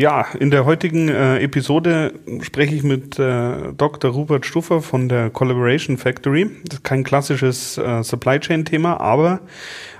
Ja, 0.00 0.26
in 0.38 0.52
der 0.52 0.64
heutigen 0.64 1.08
äh, 1.08 1.40
Episode 1.40 2.12
spreche 2.42 2.72
ich 2.72 2.84
mit 2.84 3.18
äh, 3.18 3.72
Dr. 3.76 4.12
Rupert 4.12 4.46
Stuffer 4.46 4.80
von 4.80 5.08
der 5.08 5.28
Collaboration 5.28 5.98
Factory. 5.98 6.48
Das 6.66 6.78
ist 6.78 6.84
kein 6.84 7.02
klassisches 7.02 7.78
äh, 7.78 8.04
Supply 8.04 8.38
Chain 8.38 8.64
Thema, 8.64 9.00
aber 9.00 9.40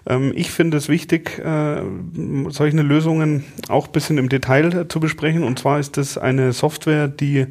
ähm, 0.08 0.32
ich 0.36 0.52
finde 0.52 0.76
es 0.76 0.88
wichtig, 0.88 1.40
äh, 1.40 1.82
solche 2.48 2.76
Lösungen 2.76 3.42
auch 3.68 3.86
ein 3.86 3.92
bisschen 3.92 4.18
im 4.18 4.28
Detail 4.28 4.72
äh, 4.72 4.86
zu 4.86 5.00
besprechen. 5.00 5.42
Und 5.42 5.58
zwar 5.58 5.80
ist 5.80 5.96
das 5.96 6.16
eine 6.16 6.52
Software, 6.52 7.08
die 7.08 7.48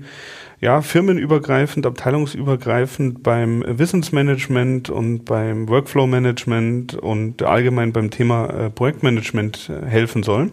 ja, 0.61 0.81
firmenübergreifend, 0.81 1.85
abteilungsübergreifend 1.85 3.23
beim 3.23 3.61
Wissensmanagement 3.67 4.89
und 4.89 5.25
beim 5.25 5.67
Workflow-Management 5.67 6.95
und 6.95 7.43
allgemein 7.43 7.91
beim 7.91 8.09
Thema 8.09 8.49
äh, 8.51 8.69
Projektmanagement 8.69 9.69
helfen 9.85 10.23
soll. 10.23 10.49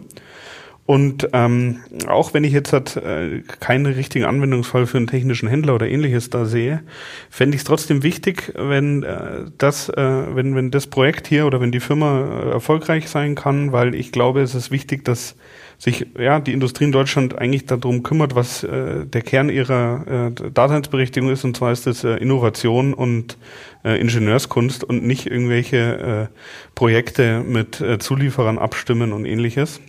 Und 0.87 1.29
ähm, 1.33 1.79
auch 2.07 2.35
wenn 2.35 2.43
ich 2.43 2.53
jetzt 2.53 2.71
halt, 2.71 2.95
äh, 2.97 3.41
keinen 3.59 3.87
richtigen 3.87 4.25
Anwendungsfall 4.25 4.85
für 4.85 4.97
einen 4.97 5.07
technischen 5.07 5.49
Händler 5.49 5.73
oder 5.73 5.87
ähnliches 5.87 6.29
da 6.29 6.45
sehe, 6.45 6.83
fände 7.31 7.55
ich 7.55 7.61
es 7.61 7.65
trotzdem 7.65 8.03
wichtig, 8.03 8.53
wenn 8.55 9.01
äh, 9.01 9.45
das, 9.57 9.89
äh, 9.89 10.35
wenn, 10.35 10.55
wenn 10.55 10.69
das 10.69 10.85
Projekt 10.85 11.25
hier 11.25 11.47
oder 11.47 11.59
wenn 11.59 11.71
die 11.71 11.79
Firma 11.79 12.19
äh, 12.19 12.49
erfolgreich 12.51 13.09
sein 13.09 13.33
kann, 13.33 13.71
weil 13.71 13.95
ich 13.95 14.11
glaube, 14.11 14.41
es 14.41 14.53
ist 14.53 14.69
wichtig, 14.69 15.03
dass 15.05 15.35
sich 15.79 16.05
ja 16.19 16.39
die 16.39 16.53
Industrie 16.53 16.85
in 16.85 16.91
Deutschland 16.91 17.35
eigentlich 17.35 17.65
darum 17.65 18.03
kümmert, 18.03 18.35
was 18.35 18.63
äh, 18.63 19.07
der 19.07 19.21
Kern 19.23 19.49
ihrer 19.49 20.29
äh, 20.37 20.51
Daseinsberechtigung 20.51 21.31
ist, 21.31 21.43
und 21.43 21.57
zwar 21.57 21.71
ist 21.71 21.87
es 21.87 22.03
äh, 22.03 22.13
Innovation 22.17 22.93
und 22.93 23.39
äh, 23.83 23.99
Ingenieurskunst 23.99 24.83
und 24.83 25.03
nicht 25.03 25.25
irgendwelche 25.25 26.29
äh, 26.31 26.37
Projekte 26.75 27.41
mit 27.41 27.81
äh, 27.81 27.97
Zulieferern 27.97 28.59
abstimmen 28.59 29.13
und 29.13 29.25
ähnliches. 29.25 29.81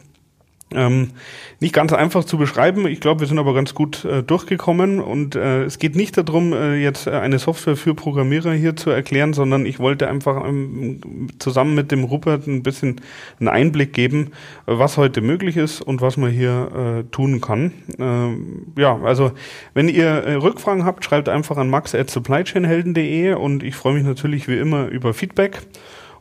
Ähm, 0.74 1.12
nicht 1.60 1.72
ganz 1.72 1.92
einfach 1.92 2.24
zu 2.24 2.38
beschreiben. 2.38 2.88
Ich 2.88 2.98
glaube, 2.98 3.20
wir 3.20 3.28
sind 3.28 3.38
aber 3.38 3.54
ganz 3.54 3.72
gut 3.72 4.04
äh, 4.04 4.24
durchgekommen 4.24 4.98
und 5.00 5.36
äh, 5.36 5.62
es 5.62 5.78
geht 5.78 5.94
nicht 5.94 6.18
darum, 6.18 6.52
äh, 6.52 6.74
jetzt 6.74 7.06
äh, 7.06 7.12
eine 7.12 7.38
Software 7.38 7.76
für 7.76 7.94
Programmierer 7.94 8.52
hier 8.52 8.74
zu 8.74 8.90
erklären, 8.90 9.32
sondern 9.32 9.64
ich 9.64 9.78
wollte 9.78 10.08
einfach 10.08 10.44
ähm, 10.44 11.28
zusammen 11.38 11.76
mit 11.76 11.92
dem 11.92 12.02
Rupert 12.02 12.48
ein 12.48 12.64
bisschen 12.64 13.00
einen 13.38 13.48
Einblick 13.48 13.92
geben, 13.92 14.32
was 14.66 14.96
heute 14.96 15.20
möglich 15.20 15.56
ist 15.56 15.82
und 15.82 16.00
was 16.00 16.16
man 16.16 16.32
hier 16.32 17.04
äh, 17.06 17.10
tun 17.12 17.40
kann. 17.40 17.72
Ähm, 18.00 18.72
ja, 18.76 18.98
also 19.04 19.30
wenn 19.72 19.88
ihr 19.88 20.06
äh, 20.06 20.34
Rückfragen 20.34 20.84
habt, 20.84 21.04
schreibt 21.04 21.28
einfach 21.28 21.58
an 21.58 21.70
max 21.70 21.94
at 21.94 22.10
supplychainhelden.de 22.10 23.34
und 23.34 23.62
ich 23.62 23.76
freue 23.76 23.94
mich 23.94 24.04
natürlich 24.04 24.48
wie 24.48 24.58
immer 24.58 24.88
über 24.88 25.14
Feedback. 25.14 25.62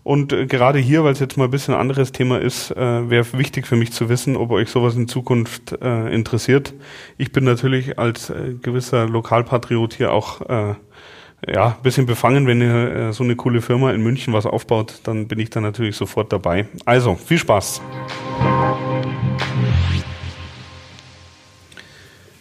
Und 0.06 0.32
äh, 0.34 0.46
gerade 0.46 0.78
hier, 0.78 1.04
weil 1.04 1.14
es 1.14 1.20
jetzt 1.20 1.36
mal 1.36 1.46
ein 1.46 1.50
bisschen 1.50 1.74
anderes 1.74 2.12
Thema 2.12 2.40
ist, 2.40 2.70
äh, 2.70 3.10
wäre 3.10 3.26
wichtig 3.34 3.66
für 3.66 3.76
mich 3.76 3.92
zu 3.92 4.08
wissen, 4.08 4.38
ob 4.38 4.52
euch 4.52 4.70
sowas 4.70 4.96
in 4.96 5.08
Zukunft 5.08 5.72
äh, 5.82 6.14
interessiert. 6.14 6.76
Ich 7.18 7.32
bin 7.32 7.44
natürlich 7.44 7.98
als 7.98 8.30
äh, 8.30 8.54
gewisser 8.62 9.08
Lokalpatriot 9.08 9.96
hier 9.96 10.14
auch 10.14 10.42
äh, 10.42 10.76
ja, 11.52 11.68
ein 11.70 11.82
bisschen 11.82 12.06
befangen, 12.06 12.46
wenn 12.46 12.62
ihr 12.62 12.96
äh, 12.96 13.14
so 13.14 13.24
eine 13.24 13.36
coole 13.36 13.62
Firma 13.62 13.92
in 13.94 14.04
München 14.04 14.32
was 14.32 14.46
aufbaut, 14.46 15.00
dann 15.06 15.28
bin 15.28 15.40
ich 15.40 15.50
da 15.50 15.60
natürlich 15.60 15.96
sofort 15.96 16.32
dabei. 16.32 16.68
Also, 16.86 17.16
viel 17.16 17.40
Spaß. 17.40 17.82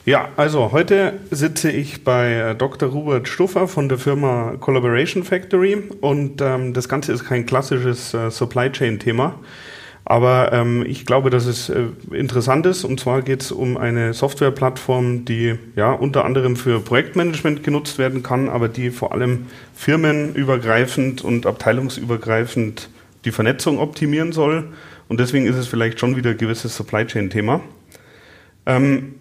Ja, 0.07 0.29
also 0.37 0.71
heute 0.71 1.15
sitze 1.31 1.71
ich 1.71 2.05
bei 2.05 2.35
äh, 2.35 2.55
Dr. 2.55 2.91
Robert 2.91 3.27
Stuffer 3.27 3.67
von 3.67 3.89
der 3.89 3.97
Firma 3.97 4.57
Collaboration 4.61 5.25
Factory 5.25 5.79
und 6.03 6.43
ähm, 6.43 6.75
das 6.75 6.91
Ganze 6.91 7.11
ist 7.11 7.25
kein 7.25 7.47
klassisches 7.47 8.13
äh, 8.13 8.31
Supply 8.31 8.71
Chain 8.71 8.99
Thema, 8.99 9.37
aber 10.05 10.53
ähm, 10.53 10.85
ich 10.87 11.07
glaube, 11.07 11.31
dass 11.31 11.47
es 11.47 11.71
äh, 11.71 11.85
interessant 12.13 12.67
ist 12.67 12.85
und 12.85 13.01
zwar 13.01 13.23
geht 13.23 13.41
es 13.41 13.51
um 13.51 13.79
eine 13.79 14.13
Softwareplattform, 14.13 15.25
die 15.25 15.55
ja 15.75 15.93
unter 15.93 16.27
anderem 16.27 16.57
für 16.57 16.81
Projektmanagement 16.81 17.65
genutzt 17.65 17.97
werden 17.97 18.23
kann, 18.23 18.51
aber 18.51 18.69
die 18.69 18.91
vor 18.91 19.13
allem 19.13 19.47
firmenübergreifend 19.75 21.25
und 21.25 21.47
abteilungsübergreifend 21.47 22.91
die 23.25 23.33
Vernetzung 23.33 23.79
optimieren 23.79 24.33
soll 24.33 24.65
und 25.09 25.19
deswegen 25.19 25.47
ist 25.47 25.57
es 25.57 25.67
vielleicht 25.67 25.99
schon 25.99 26.15
wieder 26.15 26.33
ein 26.33 26.37
gewisses 26.37 26.77
Supply 26.77 27.07
Chain 27.07 27.31
Thema. 27.31 27.63
Ähm, 28.67 29.15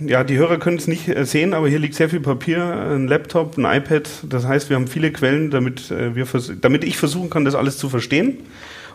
ja, 0.00 0.24
die 0.24 0.36
Hörer 0.36 0.58
können 0.58 0.78
es 0.78 0.88
nicht 0.88 1.08
äh, 1.08 1.24
sehen, 1.24 1.54
aber 1.54 1.68
hier 1.68 1.78
liegt 1.78 1.94
sehr 1.94 2.08
viel 2.08 2.20
Papier, 2.20 2.64
ein 2.64 3.06
Laptop, 3.06 3.56
ein 3.56 3.64
iPad. 3.64 4.08
Das 4.28 4.46
heißt, 4.46 4.68
wir 4.70 4.76
haben 4.76 4.88
viele 4.88 5.12
Quellen, 5.12 5.50
damit, 5.50 5.90
äh, 5.90 6.14
wir 6.14 6.26
damit 6.60 6.84
ich 6.84 6.96
versuchen 6.96 7.30
kann, 7.30 7.44
das 7.44 7.54
alles 7.54 7.78
zu 7.78 7.88
verstehen. 7.88 8.38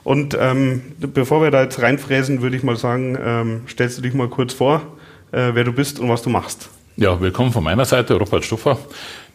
Und 0.03 0.37
ähm, 0.39 0.81
bevor 0.99 1.41
wir 1.41 1.51
da 1.51 1.63
jetzt 1.63 1.81
reinfräsen, 1.81 2.41
würde 2.41 2.55
ich 2.55 2.63
mal 2.63 2.77
sagen, 2.77 3.17
ähm, 3.21 3.61
stellst 3.67 3.97
du 3.97 4.01
dich 4.01 4.13
mal 4.13 4.29
kurz 4.29 4.53
vor, 4.53 4.81
äh, 5.31 5.51
wer 5.53 5.63
du 5.63 5.73
bist 5.73 5.99
und 5.99 6.09
was 6.09 6.21
du 6.21 6.29
machst. 6.29 6.69
Ja, 6.95 7.19
willkommen 7.19 7.51
von 7.51 7.63
meiner 7.63 7.85
Seite, 7.85 8.15
Robert 8.15 8.43
Stuffer. 8.43 8.79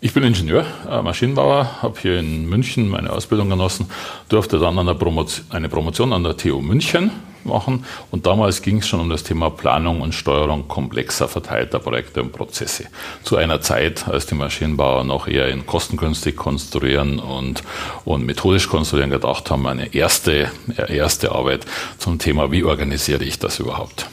Ich 0.04 0.12
bin 0.14 0.24
Ingenieur, 0.24 0.66
äh, 0.90 1.00
Maschinenbauer, 1.00 1.80
habe 1.80 2.00
hier 2.00 2.18
in 2.18 2.48
München 2.48 2.88
meine 2.88 3.12
Ausbildung 3.12 3.50
genossen, 3.50 3.88
durfte 4.28 4.58
dann 4.58 4.76
eine 4.76 4.96
Promotion, 4.96 5.46
eine 5.50 5.68
Promotion 5.68 6.12
an 6.12 6.24
der 6.24 6.36
TU 6.36 6.60
München 6.60 7.12
machen 7.44 7.86
und 8.10 8.26
damals 8.26 8.62
ging 8.62 8.78
es 8.78 8.88
schon 8.88 8.98
um 8.98 9.08
das 9.08 9.22
Thema 9.22 9.48
Planung 9.50 10.00
und 10.00 10.12
Steuerung 10.12 10.66
komplexer 10.66 11.28
verteilter 11.28 11.78
Projekte 11.78 12.20
und 12.20 12.32
Prozesse. 12.32 12.86
Zu 13.22 13.36
einer 13.36 13.60
Zeit, 13.60 14.08
als 14.08 14.26
die 14.26 14.34
Maschinenbauer 14.34 15.04
noch 15.04 15.28
eher 15.28 15.46
in 15.50 15.66
kostengünstig 15.66 16.34
konstruieren 16.34 17.20
und, 17.20 17.62
und 18.04 18.26
methodisch 18.26 18.68
konstruieren 18.68 19.10
gedacht 19.10 19.52
haben, 19.52 19.64
eine 19.68 19.94
erste, 19.94 20.50
erste 20.88 21.30
Arbeit 21.30 21.64
zum 21.98 22.18
Thema, 22.18 22.50
wie 22.50 22.64
organisiere 22.64 23.22
ich 23.22 23.38
das 23.38 23.60
überhaupt. 23.60 24.08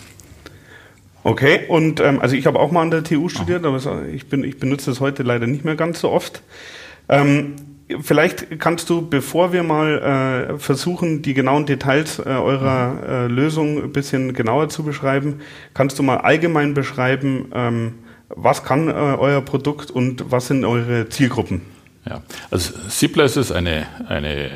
Okay, 1.30 1.60
und 1.68 2.00
ähm, 2.00 2.20
also 2.20 2.36
ich 2.36 2.48
habe 2.48 2.60
auch 2.60 2.72
mal 2.72 2.82
an 2.82 2.90
der 2.90 3.04
TU 3.04 3.30
studiert, 3.30 3.64
aber 3.64 3.78
ich, 4.12 4.26
bin, 4.30 4.44
ich 4.44 4.58
benutze 4.58 4.90
es 4.90 5.00
heute 5.00 5.22
leider 5.22 5.46
nicht 5.46 5.64
mehr 5.64 5.76
ganz 5.76 6.00
so 6.00 6.10
oft. 6.10 6.42
Ähm, 7.08 7.56
vielleicht 8.02 8.60
kannst 8.60 8.90
du, 8.90 9.08
bevor 9.08 9.54
wir 9.54 9.62
mal 9.62 10.56
äh, 10.56 10.58
versuchen, 10.58 11.22
die 11.22 11.36
genauen 11.36 11.68
Details 11.68 12.18
äh, 12.18 12.24
eurer 12.24 13.04
äh, 13.08 13.28
Lösung 13.28 13.78
ein 13.84 13.92
bisschen 13.92 14.34
genauer 14.34 14.70
zu 14.70 14.82
beschreiben, 14.82 15.42
kannst 15.76 16.00
du 16.00 16.04
mal 16.04 16.18
allgemein 16.18 16.74
beschreiben, 16.74 17.52
ähm, 17.54 17.94
was 18.30 18.64
kann 18.64 18.88
äh, 18.88 18.94
euer 18.94 19.42
Produkt 19.42 19.92
und 19.92 20.32
was 20.32 20.48
sind 20.48 20.66
eure 20.66 21.10
Zielgruppen? 21.10 21.62
Ja, 22.08 22.24
also 22.50 22.74
Ziples 22.90 23.38
ist 23.38 23.52
eine, 23.52 23.86
eine 24.08 24.46
äh, 24.46 24.50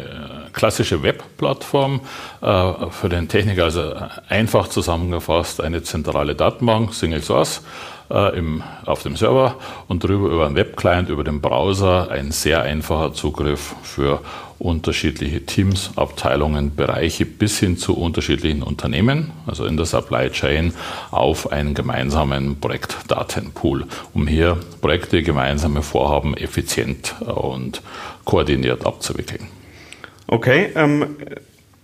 klassische 0.53 1.03
Webplattform 1.03 2.01
äh, 2.41 2.73
für 2.91 3.09
den 3.09 3.27
Techniker, 3.27 3.65
also 3.65 3.93
einfach 4.29 4.67
zusammengefasst 4.67 5.61
eine 5.61 5.83
zentrale 5.83 6.35
Datenbank, 6.35 6.93
Single 6.93 7.21
Source 7.21 7.61
äh, 8.09 8.37
im, 8.37 8.63
auf 8.85 9.03
dem 9.03 9.15
Server 9.15 9.55
und 9.87 10.03
darüber 10.03 10.29
über 10.29 10.45
einen 10.45 10.55
Webclient, 10.55 11.09
über 11.09 11.23
den 11.23 11.41
Browser 11.41 12.09
ein 12.11 12.31
sehr 12.31 12.61
einfacher 12.61 13.13
Zugriff 13.13 13.75
für 13.83 14.21
unterschiedliche 14.59 15.45
Teams, 15.45 15.91
Abteilungen, 15.97 16.75
Bereiche 16.75 17.25
bis 17.25 17.59
hin 17.59 17.77
zu 17.77 17.97
unterschiedlichen 17.97 18.63
Unternehmen, 18.63 19.31
also 19.45 19.65
in 19.65 19.75
der 19.75 19.85
Supply 19.85 20.29
Chain, 20.29 20.73
auf 21.11 21.51
einen 21.51 21.73
gemeinsamen 21.73 22.59
Projektdatenpool, 22.59 23.85
um 24.13 24.25
hier 24.25 24.57
Projekte, 24.79 25.21
gemeinsame 25.21 25.81
Vorhaben 25.81 26.37
effizient 26.37 27.15
und 27.21 27.81
koordiniert 28.23 28.85
abzuwickeln. 28.85 29.47
Okay, 30.33 30.69
ähm, 30.73 31.15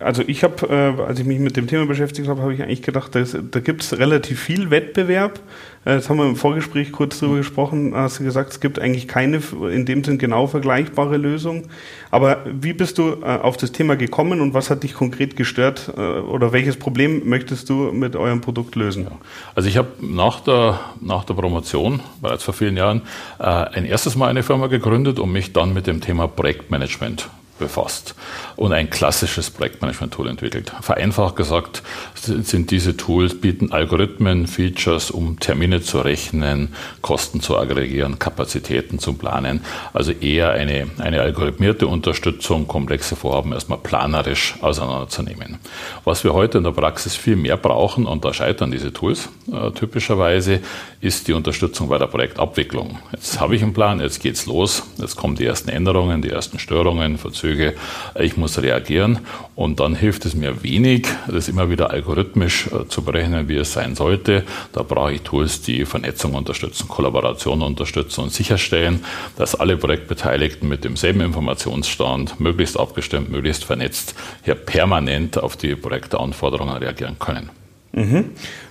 also 0.00 0.24
ich 0.26 0.42
habe, 0.42 0.66
äh, 0.68 1.02
als 1.02 1.20
ich 1.20 1.24
mich 1.24 1.38
mit 1.38 1.56
dem 1.56 1.68
Thema 1.68 1.86
beschäftigt 1.86 2.26
habe, 2.26 2.42
habe 2.42 2.52
ich 2.52 2.60
eigentlich 2.60 2.82
gedacht, 2.82 3.14
dass, 3.14 3.36
da 3.48 3.60
gibt 3.60 3.82
es 3.82 3.96
relativ 3.96 4.40
viel 4.40 4.72
Wettbewerb. 4.72 5.38
Äh, 5.84 5.94
das 5.94 6.10
haben 6.10 6.16
wir 6.16 6.26
im 6.26 6.34
Vorgespräch 6.34 6.90
kurz 6.90 7.20
drüber 7.20 7.36
gesprochen. 7.36 7.92
Hast 7.94 8.18
du 8.18 8.24
gesagt, 8.24 8.50
es 8.50 8.58
gibt 8.58 8.80
eigentlich 8.80 9.06
keine 9.06 9.40
in 9.72 9.86
dem 9.86 10.02
Sinn 10.02 10.18
genau 10.18 10.48
vergleichbare 10.48 11.16
Lösung. 11.16 11.68
Aber 12.10 12.38
wie 12.44 12.72
bist 12.72 12.98
du 12.98 13.18
äh, 13.22 13.24
auf 13.24 13.56
das 13.56 13.70
Thema 13.70 13.94
gekommen 13.94 14.40
und 14.40 14.52
was 14.52 14.68
hat 14.68 14.82
dich 14.82 14.94
konkret 14.94 15.36
gestört 15.36 15.92
äh, 15.96 16.00
oder 16.00 16.50
welches 16.50 16.76
Problem 16.76 17.28
möchtest 17.28 17.70
du 17.70 17.92
mit 17.92 18.16
eurem 18.16 18.40
Produkt 18.40 18.74
lösen? 18.74 19.06
Also 19.54 19.68
ich 19.68 19.76
habe 19.76 19.90
nach 20.00 20.40
der, 20.40 20.80
nach 21.00 21.22
der 21.22 21.34
Promotion, 21.34 22.00
bereits 22.20 22.42
vor 22.42 22.54
vielen 22.54 22.76
Jahren, 22.76 23.02
äh, 23.38 23.44
ein 23.44 23.84
erstes 23.84 24.16
Mal 24.16 24.26
eine 24.26 24.42
Firma 24.42 24.66
gegründet 24.66 25.20
und 25.20 25.30
mich 25.30 25.52
dann 25.52 25.72
mit 25.72 25.86
dem 25.86 26.00
Thema 26.00 26.26
Projektmanagement 26.26 27.30
befasst 27.60 28.16
und 28.56 28.72
ein 28.72 28.90
klassisches 28.90 29.50
Projektmanagement-Tool 29.50 30.28
entwickelt. 30.28 30.72
Vereinfacht 30.80 31.36
gesagt 31.36 31.82
sind 32.16 32.72
diese 32.72 32.96
Tools, 32.96 33.40
bieten 33.40 33.70
Algorithmen, 33.70 34.48
Features, 34.48 35.12
um 35.12 35.38
Termine 35.38 35.80
zu 35.80 36.00
rechnen, 36.00 36.74
Kosten 37.00 37.40
zu 37.40 37.56
aggregieren, 37.56 38.18
Kapazitäten 38.18 38.98
zu 38.98 39.12
planen. 39.14 39.60
Also 39.92 40.10
eher 40.10 40.50
eine, 40.50 40.88
eine 40.98 41.20
algorithmierte 41.20 41.86
Unterstützung, 41.86 42.66
komplexe 42.66 43.14
Vorhaben 43.14 43.52
erstmal 43.52 43.78
planerisch 43.78 44.56
auseinanderzunehmen. 44.60 45.58
Was 46.04 46.24
wir 46.24 46.34
heute 46.34 46.58
in 46.58 46.64
der 46.64 46.72
Praxis 46.72 47.14
viel 47.14 47.36
mehr 47.36 47.56
brauchen, 47.56 48.06
und 48.06 48.24
da 48.24 48.34
scheitern 48.34 48.70
diese 48.70 48.92
Tools 48.92 49.28
äh, 49.52 49.70
typischerweise, 49.70 50.60
ist 51.00 51.28
die 51.28 51.32
Unterstützung 51.32 51.88
bei 51.88 51.98
der 51.98 52.06
Projektabwicklung. 52.06 52.98
Jetzt 53.12 53.40
habe 53.40 53.54
ich 53.54 53.62
einen 53.62 53.72
Plan, 53.72 54.00
jetzt 54.00 54.20
geht's 54.20 54.46
los, 54.46 54.82
jetzt 54.98 55.16
kommen 55.16 55.36
die 55.36 55.44
ersten 55.44 55.70
Änderungen, 55.70 56.22
die 56.22 56.30
ersten 56.30 56.58
Störungen, 56.58 57.18
Verzüge. 57.50 57.74
Ich 58.18 58.36
muss 58.36 58.60
reagieren 58.62 59.20
und 59.56 59.80
dann 59.80 59.94
hilft 59.94 60.24
es 60.24 60.34
mir 60.34 60.62
wenig, 60.62 61.06
das 61.28 61.48
immer 61.48 61.70
wieder 61.70 61.90
algorithmisch 61.90 62.68
äh, 62.68 62.86
zu 62.88 63.02
berechnen, 63.02 63.48
wie 63.48 63.56
es 63.56 63.72
sein 63.72 63.94
sollte. 63.94 64.44
Da 64.72 64.82
brauche 64.82 65.12
ich 65.12 65.22
Tools, 65.22 65.62
die 65.62 65.84
Vernetzung 65.84 66.34
unterstützen, 66.34 66.88
Kollaboration 66.88 67.62
unterstützen 67.62 68.22
und 68.22 68.32
sicherstellen, 68.32 69.04
dass 69.36 69.54
alle 69.54 69.76
Projektbeteiligten 69.76 70.68
mit 70.68 70.84
demselben 70.84 71.20
Informationsstand 71.20 72.40
möglichst 72.40 72.78
abgestimmt, 72.78 73.30
möglichst 73.30 73.64
vernetzt 73.64 74.14
hier 74.44 74.54
permanent 74.54 75.38
auf 75.38 75.56
die 75.56 75.74
Projektanforderungen 75.74 76.76
reagieren 76.76 77.16
können. 77.18 77.50
Mhm. 77.92 78.26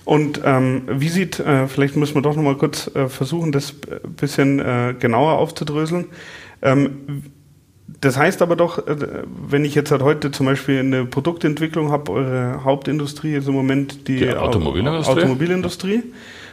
Und 0.06 0.40
ähm, 0.44 0.82
wie 0.88 1.10
sieht, 1.10 1.40
äh, 1.40 1.68
vielleicht 1.68 1.94
müssen 1.96 2.14
wir 2.14 2.22
doch 2.22 2.36
nochmal 2.36 2.56
kurz 2.56 2.90
äh, 2.94 3.08
versuchen, 3.08 3.52
das 3.52 3.74
ein 3.90 4.14
bisschen 4.14 4.58
äh, 4.60 4.94
genauer 4.98 5.32
aufzudröseln. 5.38 6.06
Ähm, 6.62 7.32
das 8.00 8.16
heißt 8.16 8.42
aber 8.42 8.56
doch, 8.56 8.86
äh, 8.86 8.96
wenn 9.48 9.64
ich 9.64 9.74
jetzt 9.74 9.90
halt 9.90 10.02
heute 10.02 10.30
zum 10.30 10.46
Beispiel 10.46 10.80
eine 10.80 11.04
Produktentwicklung 11.04 11.90
habe, 11.90 12.12
eure 12.12 12.64
Hauptindustrie 12.64 13.34
ist 13.34 13.48
im 13.48 13.54
Moment 13.54 14.08
die, 14.08 14.18
die 14.18 14.34
Automobilindustrie. 14.34 15.12
Automobilindustrie. 15.12 16.02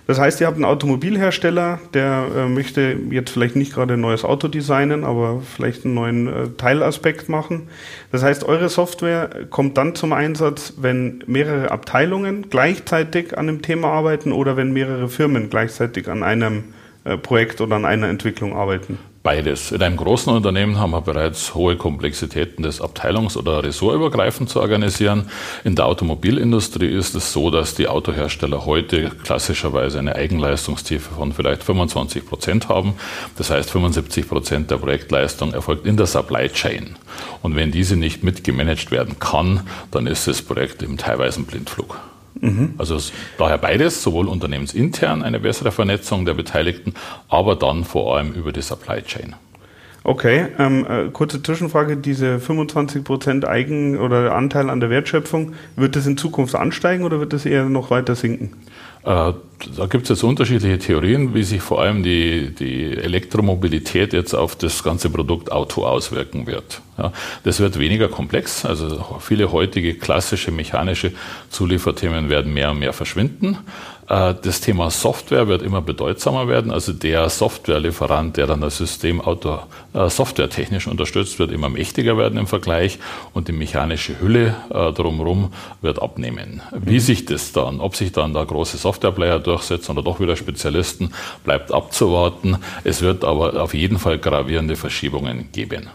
Das 0.07 0.19
heißt, 0.19 0.39
ihr 0.39 0.47
habt 0.47 0.55
einen 0.55 0.63
Automobilhersteller, 0.63 1.81
der 1.93 2.27
äh, 2.33 2.47
möchte 2.47 2.97
jetzt 3.11 3.29
vielleicht 3.29 3.57
nicht 3.57 3.73
gerade 3.73 3.95
ein 3.95 4.01
neues 4.01 4.23
Auto 4.23 4.47
designen, 4.47 5.03
aber 5.03 5.41
vielleicht 5.41 5.83
einen 5.83 5.95
neuen 5.95 6.27
äh, 6.27 6.47
Teilaspekt 6.57 7.27
machen. 7.27 7.67
Das 8.13 8.23
heißt, 8.23 8.45
eure 8.45 8.69
Software 8.69 9.29
kommt 9.49 9.77
dann 9.77 9.95
zum 9.95 10.13
Einsatz, 10.13 10.75
wenn 10.77 11.25
mehrere 11.27 11.71
Abteilungen 11.71 12.49
gleichzeitig 12.49 13.37
an 13.37 13.47
dem 13.47 13.61
Thema 13.61 13.89
arbeiten 13.89 14.31
oder 14.31 14.55
wenn 14.55 14.71
mehrere 14.71 15.09
Firmen 15.09 15.49
gleichzeitig 15.49 16.07
an 16.07 16.23
einem 16.23 16.63
äh, 17.03 17.17
Projekt 17.17 17.59
oder 17.59 17.75
an 17.75 17.83
einer 17.83 18.07
Entwicklung 18.07 18.55
arbeiten. 18.55 18.97
Beides. 19.27 19.73
In 19.73 19.83
einem 19.83 19.97
großen 19.97 20.31
Unternehmen 20.33 20.79
haben 20.79 20.91
wir 20.91 21.01
bereits 21.01 21.53
hohe 21.53 21.75
Komplexitäten 21.75 22.63
des 22.63 22.79
Abteilungs- 22.79 23.35
oder 23.35 23.61
ressortübergreifend 23.61 24.49
zu 24.49 24.61
organisieren. 24.61 25.29
In 25.65 25.75
der 25.75 25.87
Automobilindustrie 25.87 26.87
ist 26.87 27.13
es 27.13 27.33
so, 27.33 27.51
dass 27.51 27.75
die 27.75 27.89
Autohersteller 27.89 28.65
heute 28.65 29.09
klassischerweise 29.25 29.99
eine 29.99 30.15
Eigenleistungstiefe 30.15 31.13
von 31.13 31.33
vielleicht 31.33 31.65
25 31.65 32.25
Prozent 32.25 32.69
haben. 32.69 32.93
Das 33.37 33.49
heißt, 33.49 33.69
75 33.69 34.29
Prozent 34.29 34.71
der 34.71 34.77
Projektleistung 34.77 35.51
erfolgt 35.51 35.85
in 35.85 35.97
der 35.97 36.05
Supply 36.05 36.47
Chain. 36.47 36.95
Und 37.41 37.57
wenn 37.57 37.69
diese 37.69 37.97
nicht 37.97 38.23
mitgemanagt 38.23 38.91
werden 38.91 39.19
kann, 39.19 39.67
dann 39.91 40.07
ist 40.07 40.29
das 40.29 40.41
Projekt 40.41 40.83
im 40.83 40.95
teilweise 40.95 41.41
Blindflug. 41.41 41.99
Mhm. 42.41 42.73
Also 42.77 42.97
daher 43.37 43.57
beides, 43.57 44.03
sowohl 44.03 44.27
unternehmensintern 44.27 45.23
eine 45.23 45.39
bessere 45.39 45.71
Vernetzung 45.71 46.25
der 46.25 46.33
Beteiligten, 46.33 46.93
aber 47.29 47.55
dann 47.55 47.83
vor 47.83 48.15
allem 48.15 48.33
über 48.33 48.51
die 48.51 48.61
Supply 48.61 49.01
Chain. 49.01 49.35
Okay, 50.03 50.47
ähm, 50.57 50.85
äh, 50.89 51.09
kurze 51.11 51.43
Zwischenfrage, 51.43 51.97
diese 51.97 52.39
25% 52.39 53.45
Eigen- 53.45 53.97
oder 53.97 54.33
Anteil 54.33 54.69
an 54.69 54.79
der 54.79 54.89
Wertschöpfung, 54.89 55.53
wird 55.75 55.97
das 55.97 56.07
in 56.07 56.15
Zukunft 56.15 56.55
ansteigen 56.55 57.03
oder 57.03 57.19
wird 57.19 57.33
das 57.33 57.45
eher 57.45 57.65
noch 57.65 57.91
weiter 57.91 58.15
sinken? 58.15 58.53
Äh, 59.07 59.33
da 59.77 59.85
gibt 59.87 60.03
es 60.03 60.09
jetzt 60.09 60.23
unterschiedliche 60.23 60.77
Theorien, 60.77 61.33
wie 61.33 61.43
sich 61.43 61.61
vor 61.61 61.81
allem 61.81 62.03
die, 62.03 62.53
die 62.53 62.91
Elektromobilität 62.91 64.11
jetzt 64.11 64.33
auf 64.33 64.55
das 64.55 64.83
ganze 64.83 65.09
Produkt 65.09 65.51
Auto 65.51 65.85
auswirken 65.85 66.45
wird. 66.45 66.81
Ja, 66.97 67.13
das 67.43 67.59
wird 67.59 67.79
weniger 67.79 68.09
komplex, 68.09 68.65
also 68.65 69.17
viele 69.19 69.51
heutige 69.51 69.95
klassische 69.95 70.51
mechanische 70.51 71.13
Zulieferthemen 71.49 72.29
werden 72.29 72.53
mehr 72.53 72.71
und 72.71 72.79
mehr 72.79 72.93
verschwinden. 72.93 73.57
Äh, 74.07 74.35
das 74.41 74.61
Thema 74.61 74.89
Software 74.89 75.47
wird 75.47 75.61
immer 75.61 75.81
bedeutsamer 75.81 76.47
werden. 76.47 76.71
Also 76.71 76.93
der 76.93 77.29
Softwarelieferant, 77.29 78.37
der 78.37 78.47
dann 78.47 78.61
das 78.61 78.77
System 78.77 79.21
äh, 79.21 80.09
softwaretechnisch 80.09 80.87
unterstützt, 80.87 81.39
wird 81.39 81.51
immer 81.51 81.69
mächtiger 81.69 82.17
werden 82.17 82.37
im 82.37 82.47
Vergleich 82.47 82.99
und 83.33 83.47
die 83.47 83.53
mechanische 83.53 84.19
Hülle 84.19 84.55
äh, 84.69 84.91
drumherum 84.91 85.53
wird 85.81 86.01
abnehmen. 86.01 86.61
Wie 86.71 86.95
mhm. 86.95 86.99
sich 86.99 87.25
das 87.25 87.51
dann, 87.51 87.79
ob 87.79 87.95
sich 87.95 88.11
dann 88.11 88.33
da 88.33 88.43
große 88.43 88.77
Softwareplayer 88.77 89.39
durchsetzen 89.39 89.91
oder 89.91 90.03
doch 90.03 90.19
wieder 90.19 90.35
Spezialisten, 90.35 91.13
bleibt 91.43 91.71
abzuwarten. 91.73 92.57
Es 92.83 93.01
wird 93.01 93.23
aber 93.23 93.61
auf 93.61 93.73
jeden 93.73 93.99
Fall 93.99 94.17
gravierende 94.17 94.75
Verschiebungen 94.75 95.49
geben. 95.51 95.89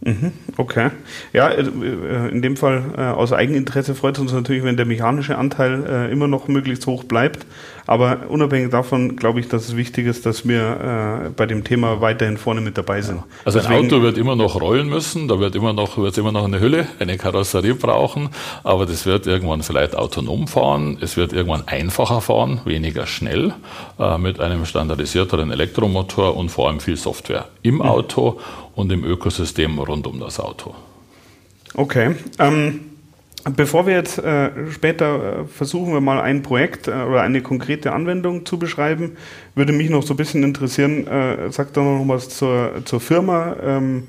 Mhm, 0.00 0.32
okay. 0.56 0.90
Ja, 1.32 1.48
äh, 1.48 1.62
äh, 1.62 2.28
in 2.30 2.40
dem 2.40 2.56
Fall 2.56 2.82
äh, 2.96 3.00
aus 3.00 3.32
Eigeninteresse 3.32 3.94
freut 3.96 4.16
es 4.16 4.20
uns 4.20 4.32
natürlich, 4.32 4.62
wenn 4.62 4.76
der 4.76 4.86
mechanische 4.86 5.36
Anteil 5.36 6.08
immer 6.12 6.28
noch 6.28 6.46
möglichst 6.48 6.86
hoch 6.86 7.04
bleibt. 7.04 7.46
Aber 7.88 8.28
unabhängig 8.28 8.70
davon 8.70 9.16
glaube 9.16 9.40
ich, 9.40 9.48
dass 9.48 9.66
es 9.66 9.74
wichtig 9.74 10.06
ist, 10.06 10.26
dass 10.26 10.46
wir 10.46 11.32
bei 11.34 11.46
dem 11.46 11.64
Thema 11.64 12.02
weiterhin 12.02 12.36
vorne 12.36 12.60
mit 12.60 12.76
dabei 12.76 13.00
sind. 13.00 13.22
Also 13.46 13.60
Deswegen, 13.60 13.78
ein 13.78 13.86
Auto 13.86 14.02
wird 14.02 14.18
immer 14.18 14.36
noch 14.36 14.60
rollen 14.60 14.90
müssen, 14.90 15.26
da 15.26 15.40
wird 15.40 15.56
immer 15.56 15.72
noch, 15.72 15.96
wird 15.96 16.18
immer 16.18 16.30
noch 16.30 16.44
eine 16.44 16.60
Hülle, 16.60 16.86
eine 16.98 17.16
Karosserie 17.16 17.74
brauchen, 17.74 18.28
aber 18.62 18.84
das 18.84 19.06
wird 19.06 19.26
irgendwann 19.26 19.62
vielleicht 19.62 19.96
autonom 19.96 20.48
fahren, 20.48 20.98
es 21.00 21.16
wird 21.16 21.32
irgendwann 21.32 21.66
einfacher 21.66 22.20
fahren, 22.20 22.60
weniger 22.66 23.06
schnell, 23.06 23.54
mit 24.18 24.38
einem 24.38 24.66
standardisierteren 24.66 25.50
Elektromotor 25.50 26.36
und 26.36 26.50
vor 26.50 26.68
allem 26.68 26.80
viel 26.80 26.98
Software 26.98 27.48
im 27.62 27.76
mhm. 27.76 27.82
Auto 27.82 28.38
und 28.74 28.92
im 28.92 29.02
Ökosystem 29.02 29.78
rund 29.78 30.06
um 30.06 30.20
das 30.20 30.38
Auto. 30.38 30.74
Okay. 31.72 32.16
Ähm, 32.38 32.80
bevor 33.56 33.86
wir 33.86 33.94
jetzt 33.94 34.18
äh, 34.18 34.50
später 34.70 35.40
äh, 35.40 35.44
versuchen 35.46 35.92
wir 35.92 36.00
mal 36.00 36.20
ein 36.20 36.42
Projekt 36.42 36.88
äh, 36.88 36.92
oder 36.92 37.22
eine 37.22 37.40
konkrete 37.42 37.92
Anwendung 37.92 38.44
zu 38.44 38.58
beschreiben, 38.58 39.16
würde 39.54 39.72
mich 39.72 39.90
noch 39.90 40.02
so 40.02 40.14
ein 40.14 40.16
bisschen 40.16 40.42
interessieren, 40.42 41.06
äh, 41.06 41.50
sagt 41.50 41.76
doch 41.76 41.84
noch 41.84 42.04
was 42.08 42.28
zur, 42.28 42.72
zur 42.84 43.00
Firma. 43.00 43.56
Ähm, 43.62 44.04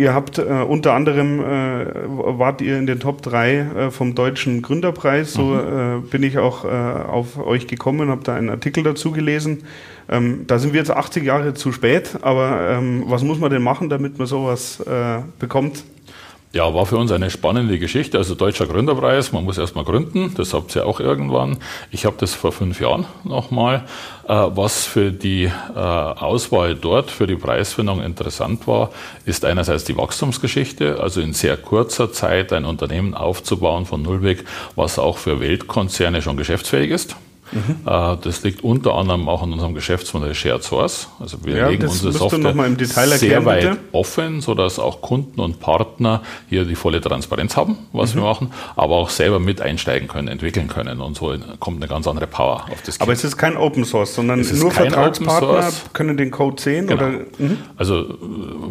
Ihr 0.00 0.14
habt 0.14 0.38
äh, 0.38 0.42
unter 0.42 0.94
anderem, 0.94 1.40
äh, 1.40 1.84
wart 2.06 2.62
ihr 2.62 2.78
in 2.78 2.86
den 2.86 3.00
Top 3.00 3.20
3 3.20 3.50
äh, 3.50 3.90
vom 3.90 4.14
Deutschen 4.14 4.62
Gründerpreis. 4.62 5.34
So 5.34 5.42
mhm. 5.42 5.58
Äh, 5.58 6.08
bin 6.08 6.22
ich 6.22 6.38
auch 6.38 6.64
äh, 6.64 6.68
auf 6.68 7.36
euch 7.36 7.66
gekommen 7.66 8.00
und 8.00 8.08
habe 8.08 8.24
da 8.24 8.34
einen 8.34 8.48
Artikel 8.48 8.82
dazu 8.82 9.10
gelesen. 9.10 9.64
Ähm, 10.08 10.44
da 10.46 10.58
sind 10.58 10.72
wir 10.72 10.78
jetzt 10.78 10.90
80 10.90 11.24
Jahre 11.24 11.52
zu 11.52 11.70
spät, 11.72 12.16
aber 12.22 12.70
ähm, 12.70 13.04
was 13.08 13.24
muss 13.24 13.40
man 13.40 13.50
denn 13.50 13.62
machen, 13.62 13.90
damit 13.90 14.16
man 14.16 14.26
sowas 14.26 14.80
äh, 14.80 15.18
bekommt? 15.38 15.84
Ja, 16.52 16.74
war 16.74 16.84
für 16.84 16.96
uns 16.96 17.12
eine 17.12 17.30
spannende 17.30 17.78
Geschichte. 17.78 18.18
Also 18.18 18.34
Deutscher 18.34 18.66
Gründerpreis, 18.66 19.30
man 19.30 19.44
muss 19.44 19.56
erstmal 19.56 19.84
gründen, 19.84 20.34
das 20.34 20.52
habt 20.52 20.74
ihr 20.74 20.84
auch 20.84 20.98
irgendwann. 20.98 21.58
Ich 21.92 22.04
habe 22.04 22.16
das 22.18 22.34
vor 22.34 22.50
fünf 22.50 22.80
Jahren 22.80 23.06
nochmal. 23.22 23.84
Äh, 24.26 24.32
was 24.32 24.84
für 24.84 25.12
die 25.12 25.44
äh, 25.44 25.50
Auswahl 25.78 26.74
dort, 26.74 27.12
für 27.12 27.28
die 27.28 27.36
Preisfindung 27.36 28.02
interessant 28.02 28.66
war, 28.66 28.90
ist 29.26 29.44
einerseits 29.44 29.84
die 29.84 29.96
Wachstumsgeschichte, 29.96 31.00
also 31.00 31.20
in 31.20 31.34
sehr 31.34 31.56
kurzer 31.56 32.10
Zeit 32.10 32.52
ein 32.52 32.64
Unternehmen 32.64 33.14
aufzubauen 33.14 33.86
von 33.86 34.02
Nullweg, 34.02 34.44
was 34.74 34.98
auch 34.98 35.18
für 35.18 35.38
Weltkonzerne 35.38 36.20
schon 36.20 36.36
geschäftsfähig 36.36 36.90
ist. 36.90 37.14
Mhm. 37.52 37.76
Das 37.84 38.42
liegt 38.42 38.62
unter 38.64 38.94
anderem 38.94 39.28
auch 39.28 39.42
an 39.42 39.52
unserem 39.52 39.74
Geschäftsmodell 39.74 40.34
Shared 40.34 40.62
Source. 40.62 41.08
Also 41.18 41.38
wir 41.44 41.56
ja, 41.56 41.68
legen 41.68 41.86
unsere 41.86 42.12
Software 42.12 42.54
sehr 43.18 43.44
weit 43.44 43.62
bitte. 43.62 43.78
offen, 43.92 44.40
sodass 44.40 44.78
auch 44.78 45.00
Kunden 45.00 45.40
und 45.40 45.60
Partner 45.60 46.22
hier 46.48 46.64
die 46.64 46.74
volle 46.74 47.00
Transparenz 47.00 47.56
haben, 47.56 47.78
was 47.92 48.14
mhm. 48.14 48.18
wir 48.18 48.24
machen, 48.24 48.52
aber 48.76 48.96
auch 48.96 49.10
selber 49.10 49.38
mit 49.38 49.60
einsteigen 49.60 50.08
können, 50.08 50.28
entwickeln 50.28 50.68
können 50.68 51.00
und 51.00 51.16
so 51.16 51.34
kommt 51.58 51.78
eine 51.78 51.88
ganz 51.88 52.06
andere 52.06 52.26
Power 52.26 52.66
auf 52.70 52.82
das 52.84 52.98
Kind. 52.98 53.02
Aber 53.02 53.12
es 53.12 53.24
ist 53.24 53.36
kein 53.36 53.56
Open 53.56 53.84
Source, 53.84 54.14
sondern 54.14 54.40
nur 54.40 54.70
Vertragspartner 54.70 55.70
können 55.92 56.16
den 56.16 56.30
Code 56.30 56.60
sehen? 56.60 56.86
Genau. 56.86 57.02
Oder? 57.02 57.10
Mhm. 57.38 57.58
Also 57.76 58.18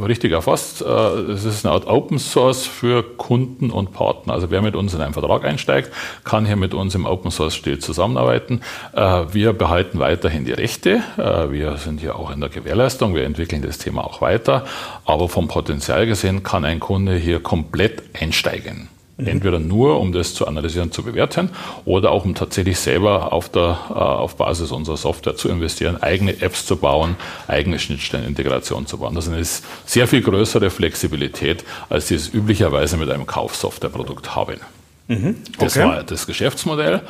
richtig 0.06 0.32
erfasst, 0.32 0.82
äh, 0.82 0.86
es 0.86 1.46
ist 1.46 1.66
eine 1.66 1.74
Art 1.74 1.88
Open 1.88 2.20
Source 2.20 2.66
für 2.66 3.04
Kunden 3.04 3.72
und 3.72 3.94
Partner. 3.94 4.34
Also 4.34 4.52
wer 4.52 4.62
mit 4.62 4.76
uns 4.76 4.94
in 4.94 5.02
einen 5.02 5.14
Vertrag 5.14 5.46
einsteigt, 5.46 5.92
kann 6.24 6.46
hier 6.46 6.56
mit 6.56 6.74
uns 6.74 6.96
im 6.96 7.06
Open 7.06 7.32
Source 7.32 7.56
Stil 7.56 7.80
zusammenarbeiten. 7.80 8.62
Äh, 8.94 9.26
wir 9.32 9.54
behalten 9.54 10.00
weiterhin 10.00 10.46
die 10.46 10.54
Rechte. 10.54 11.02
Äh, 11.18 11.52
wir 11.52 11.78
sind 11.78 12.02
ja 12.02 12.16
auch 12.16 12.32
in 12.32 12.40
der 12.40 12.50
Gewährleistung. 12.50 13.16
Wir 13.16 13.24
entwickeln 13.24 13.62
das 13.62 13.78
Thema 13.78 14.04
auch 14.04 14.22
weiter. 14.22 14.66
Aber 15.06 15.30
vom 15.30 15.48
Potenzial 15.48 16.06
gesehen 16.06 16.44
kann 16.44 16.66
ein 16.66 16.80
Kunde 16.80 17.16
hier 17.16 17.42
komplett 17.42 18.04
einsteigen. 18.20 18.90
Mhm. 19.20 19.28
Entweder 19.28 19.60
nur, 19.60 20.00
um 20.00 20.12
das 20.14 20.34
zu 20.34 20.48
analysieren, 20.48 20.92
zu 20.92 21.04
bewerten 21.04 21.50
oder 21.86 22.12
auch 22.12 22.24
um 22.26 22.36
tatsächlich 22.36 22.80
selber 22.80 23.34
auf, 23.34 23.50
der, 23.50 23.78
äh, 23.90 23.94
auf 23.94 24.38
Basis 24.38 24.72
unserer 24.72 24.98
Software 24.98 25.36
zu 25.36 25.50
investieren, 25.50 26.02
eigene 26.02 26.42
Apps 26.42 26.66
zu 26.66 26.78
bauen, 26.78 27.16
eigene 27.48 27.80
Schnittstellenintegration 27.80 28.88
zu 28.88 28.98
bauen. 28.98 29.16
Das 29.16 29.28
ist 29.28 29.34
eine 29.34 29.46
sehr 29.86 30.08
viel 30.08 30.22
größere 30.22 30.70
Flexibilität, 30.70 31.66
als 31.90 32.08
sie 32.08 32.16
es 32.16 32.34
üblicherweise 32.34 32.98
mit 32.98 33.10
einem 33.10 33.28
Kaufsoftwareprodukt 33.28 34.36
haben. 34.36 34.60
Mhm. 35.08 35.36
Okay. 35.56 35.66
Das 35.66 35.78
war 35.78 36.04
das 36.04 36.26
Geschäftsmodell. 36.26 37.02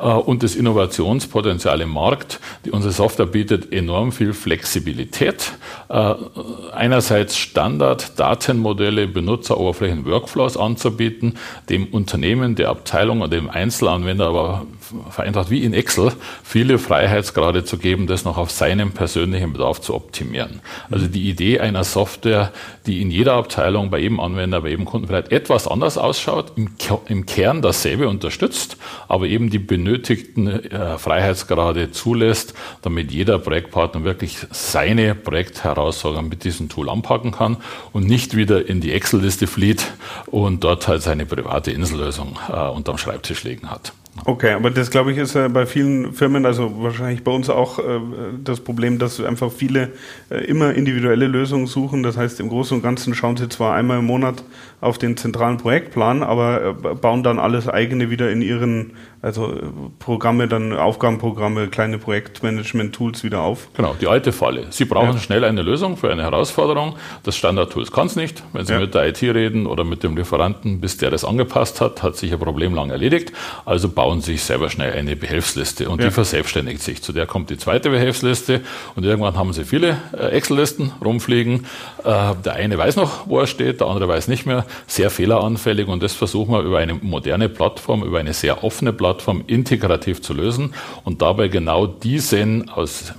Äh, 0.00 0.08
und 0.08 0.42
das 0.42 0.54
Innovationspotenzial 0.54 1.80
im 1.80 1.90
Markt. 1.90 2.40
Die, 2.64 2.70
unsere 2.70 2.92
Software 2.92 3.26
bietet 3.26 3.72
enorm 3.72 4.12
viel 4.12 4.32
Flexibilität. 4.32 5.52
Äh, 5.88 6.14
einerseits 6.72 7.36
Standard-Datenmodelle, 7.36 9.06
Benutzeroberflächen, 9.06 10.04
Workflows 10.04 10.56
anzubieten, 10.56 11.34
dem 11.68 11.86
Unternehmen, 11.86 12.54
der 12.54 12.70
Abteilung 12.70 13.20
und 13.20 13.32
dem 13.32 13.50
Einzelanwender 13.50 14.26
aber 14.28 14.66
vereinfacht 15.10 15.50
wie 15.50 15.64
in 15.64 15.72
Excel 15.72 16.12
viele 16.42 16.78
Freiheitsgrade 16.78 17.64
zu 17.64 17.78
geben, 17.78 18.06
das 18.06 18.24
noch 18.24 18.36
auf 18.36 18.50
seinem 18.50 18.92
persönlichen 18.92 19.52
Bedarf 19.52 19.80
zu 19.80 19.94
optimieren. 19.94 20.60
Also 20.90 21.06
die 21.06 21.28
Idee 21.28 21.60
einer 21.60 21.84
Software, 21.84 22.52
die 22.86 23.00
in 23.00 23.10
jeder 23.10 23.34
Abteilung, 23.34 23.90
bei 23.90 23.98
jedem 23.98 24.20
Anwender, 24.20 24.60
bei 24.60 24.70
jedem 24.70 24.84
Kunden 24.84 25.06
vielleicht 25.06 25.32
etwas 25.32 25.66
anders 25.66 25.98
ausschaut, 25.98 26.52
im, 26.56 27.26
Kern 27.26 27.62
dasselbe 27.62 28.08
unterstützt, 28.08 28.76
aber 29.08 29.26
eben 29.26 29.50
die 29.50 29.58
Benutzer 29.58 29.83
benötigten 29.84 30.46
äh, 30.46 30.96
Freiheitsgrade 30.98 31.90
zulässt, 31.90 32.54
damit 32.80 33.12
jeder 33.12 33.38
Projektpartner 33.38 34.02
wirklich 34.02 34.38
seine 34.50 35.14
Projektherausforderungen 35.14 36.30
mit 36.30 36.44
diesem 36.44 36.70
Tool 36.70 36.88
anpacken 36.88 37.32
kann 37.32 37.58
und 37.92 38.06
nicht 38.06 38.34
wieder 38.34 38.66
in 38.66 38.80
die 38.80 38.92
Excel-Liste 38.92 39.46
flieht 39.46 39.92
und 40.26 40.64
dort 40.64 40.88
halt 40.88 41.02
seine 41.02 41.26
private 41.26 41.70
Insellösung 41.70 42.38
äh, 42.50 42.68
unterm 42.68 42.96
Schreibtisch 42.96 43.44
liegen 43.44 43.70
hat. 43.70 43.92
Okay, 44.26 44.52
aber 44.52 44.70
das 44.70 44.90
glaube 44.90 45.10
ich 45.10 45.18
ist 45.18 45.34
ja 45.34 45.48
bei 45.48 45.66
vielen 45.66 46.12
Firmen, 46.12 46.46
also 46.46 46.82
wahrscheinlich 46.82 47.24
bei 47.24 47.32
uns 47.32 47.50
auch 47.50 47.80
äh, 47.80 48.00
das 48.42 48.60
Problem, 48.60 48.98
dass 48.98 49.20
einfach 49.20 49.50
viele 49.50 49.90
äh, 50.30 50.44
immer 50.44 50.72
individuelle 50.72 51.26
Lösungen 51.26 51.66
suchen. 51.66 52.04
Das 52.04 52.16
heißt, 52.16 52.38
im 52.38 52.48
Großen 52.48 52.76
und 52.76 52.82
Ganzen 52.82 53.14
schauen 53.14 53.36
sie 53.36 53.48
zwar 53.48 53.74
einmal 53.74 53.98
im 53.98 54.06
Monat 54.06 54.44
auf 54.80 54.98
den 54.98 55.16
zentralen 55.16 55.58
Projektplan, 55.58 56.22
aber 56.22 56.64
äh, 56.64 56.94
bauen 56.94 57.24
dann 57.24 57.40
alles 57.40 57.68
eigene 57.68 58.08
wieder 58.08 58.30
in 58.30 58.40
ihren, 58.40 58.92
also 59.24 59.52
äh, 59.52 59.62
Programme, 59.98 60.48
dann 60.48 60.74
Aufgabenprogramme, 60.74 61.68
kleine 61.68 61.98
Projektmanagement-Tools 61.98 63.24
wieder 63.24 63.40
auf. 63.40 63.68
Genau, 63.74 63.96
die 63.98 64.06
alte 64.06 64.32
Falle. 64.32 64.66
Sie 64.68 64.84
brauchen 64.84 65.14
ja. 65.14 65.18
schnell 65.18 65.44
eine 65.44 65.62
Lösung 65.62 65.96
für 65.96 66.12
eine 66.12 66.22
Herausforderung. 66.22 66.96
Das 67.22 67.34
Standard-Tools 67.36 67.90
kann 67.90 68.06
es 68.06 68.16
nicht. 68.16 68.42
Wenn 68.52 68.66
Sie 68.66 68.74
ja. 68.74 68.80
mit 68.80 68.94
der 68.94 69.08
IT 69.08 69.22
reden 69.22 69.66
oder 69.66 69.82
mit 69.82 70.02
dem 70.02 70.14
Lieferanten, 70.14 70.80
bis 70.80 70.98
der 70.98 71.10
das 71.10 71.24
angepasst 71.24 71.80
hat, 71.80 72.02
hat 72.02 72.16
sich 72.16 72.34
ein 72.34 72.38
Problem 72.38 72.74
lang 72.74 72.90
erledigt. 72.90 73.32
Also 73.64 73.88
bauen 73.88 74.20
Sie 74.20 74.32
sich 74.32 74.42
selber 74.42 74.68
schnell 74.68 74.92
eine 74.92 75.16
Behelfsliste 75.16 75.88
und 75.88 76.00
ja. 76.00 76.08
die 76.08 76.12
verselbstständigt 76.12 76.82
sich. 76.82 77.02
Zu 77.02 77.12
der 77.12 77.24
kommt 77.24 77.48
die 77.48 77.56
zweite 77.56 77.88
Behelfsliste 77.88 78.60
und 78.94 79.04
irgendwann 79.04 79.38
haben 79.38 79.54
Sie 79.54 79.64
viele 79.64 79.96
äh, 80.12 80.28
Excel-Listen 80.32 80.92
rumfliegen. 81.02 81.66
Der 82.04 82.52
eine 82.52 82.76
weiß 82.76 82.96
noch, 82.96 83.26
wo 83.26 83.38
er 83.40 83.46
steht, 83.46 83.80
der 83.80 83.86
andere 83.86 84.06
weiß 84.08 84.28
nicht 84.28 84.44
mehr 84.44 84.66
sehr 84.86 85.08
fehleranfällig 85.08 85.88
und 85.88 86.02
das 86.02 86.12
versuchen 86.12 86.52
wir 86.52 86.60
über 86.60 86.78
eine 86.78 86.92
moderne 86.94 87.48
Plattform, 87.48 88.02
über 88.02 88.18
eine 88.18 88.34
sehr 88.34 88.62
offene 88.62 88.92
Plattform 88.92 89.13
integrativ 89.46 90.22
zu 90.22 90.34
lösen 90.34 90.74
und 91.04 91.22
dabei 91.22 91.48
genau 91.48 91.86
diesen 91.86 92.68
aus 92.68 93.12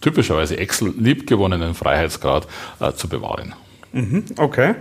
typischerweise 0.00 0.58
Excel 0.58 0.92
liebgewonnenen 0.98 1.74
Freiheitsgrad 1.74 2.46
äh, 2.80 2.92
zu 2.92 3.08
bewahren. 3.08 3.54
Mhm, 3.92 4.24
okay. 4.36 4.74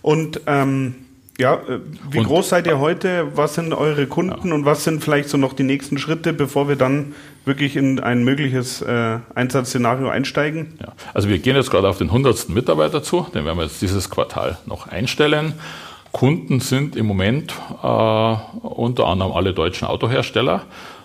Und 0.00 0.40
ähm, 0.46 0.94
ja, 1.38 1.54
äh, 1.54 1.80
wie 2.10 2.18
und, 2.18 2.26
groß 2.26 2.48
seid 2.48 2.66
ihr 2.66 2.78
heute? 2.78 3.28
Was 3.34 3.54
sind 3.54 3.72
eure 3.72 4.06
Kunden 4.06 4.48
ja. 4.48 4.54
und 4.54 4.64
was 4.64 4.84
sind 4.84 5.02
vielleicht 5.02 5.28
so 5.28 5.36
noch 5.36 5.52
die 5.52 5.64
nächsten 5.64 5.98
Schritte, 5.98 6.32
bevor 6.32 6.68
wir 6.68 6.76
dann 6.76 7.14
wirklich 7.44 7.76
in 7.76 7.98
ein 7.98 8.22
mögliches 8.22 8.80
äh, 8.82 9.18
Einsatzszenario 9.34 10.08
einsteigen? 10.08 10.78
Ja. 10.80 10.92
Also 11.12 11.28
wir 11.28 11.38
gehen 11.40 11.56
jetzt 11.56 11.70
gerade 11.70 11.88
auf 11.88 11.98
den 11.98 12.08
100. 12.08 12.48
Mitarbeiter 12.50 13.02
zu, 13.02 13.26
den 13.34 13.44
werden 13.44 13.58
wir 13.58 13.64
jetzt 13.64 13.82
dieses 13.82 14.10
Quartal 14.10 14.58
noch 14.66 14.86
einstellen. 14.86 15.54
Kunden 16.14 16.60
sind 16.60 16.94
im 16.94 17.06
Moment 17.06 17.52
äh, 17.82 17.86
unter 17.86 19.06
anderem 19.08 19.32
alle 19.32 19.52
deutschen 19.52 19.88
Autohersteller. 19.88 20.62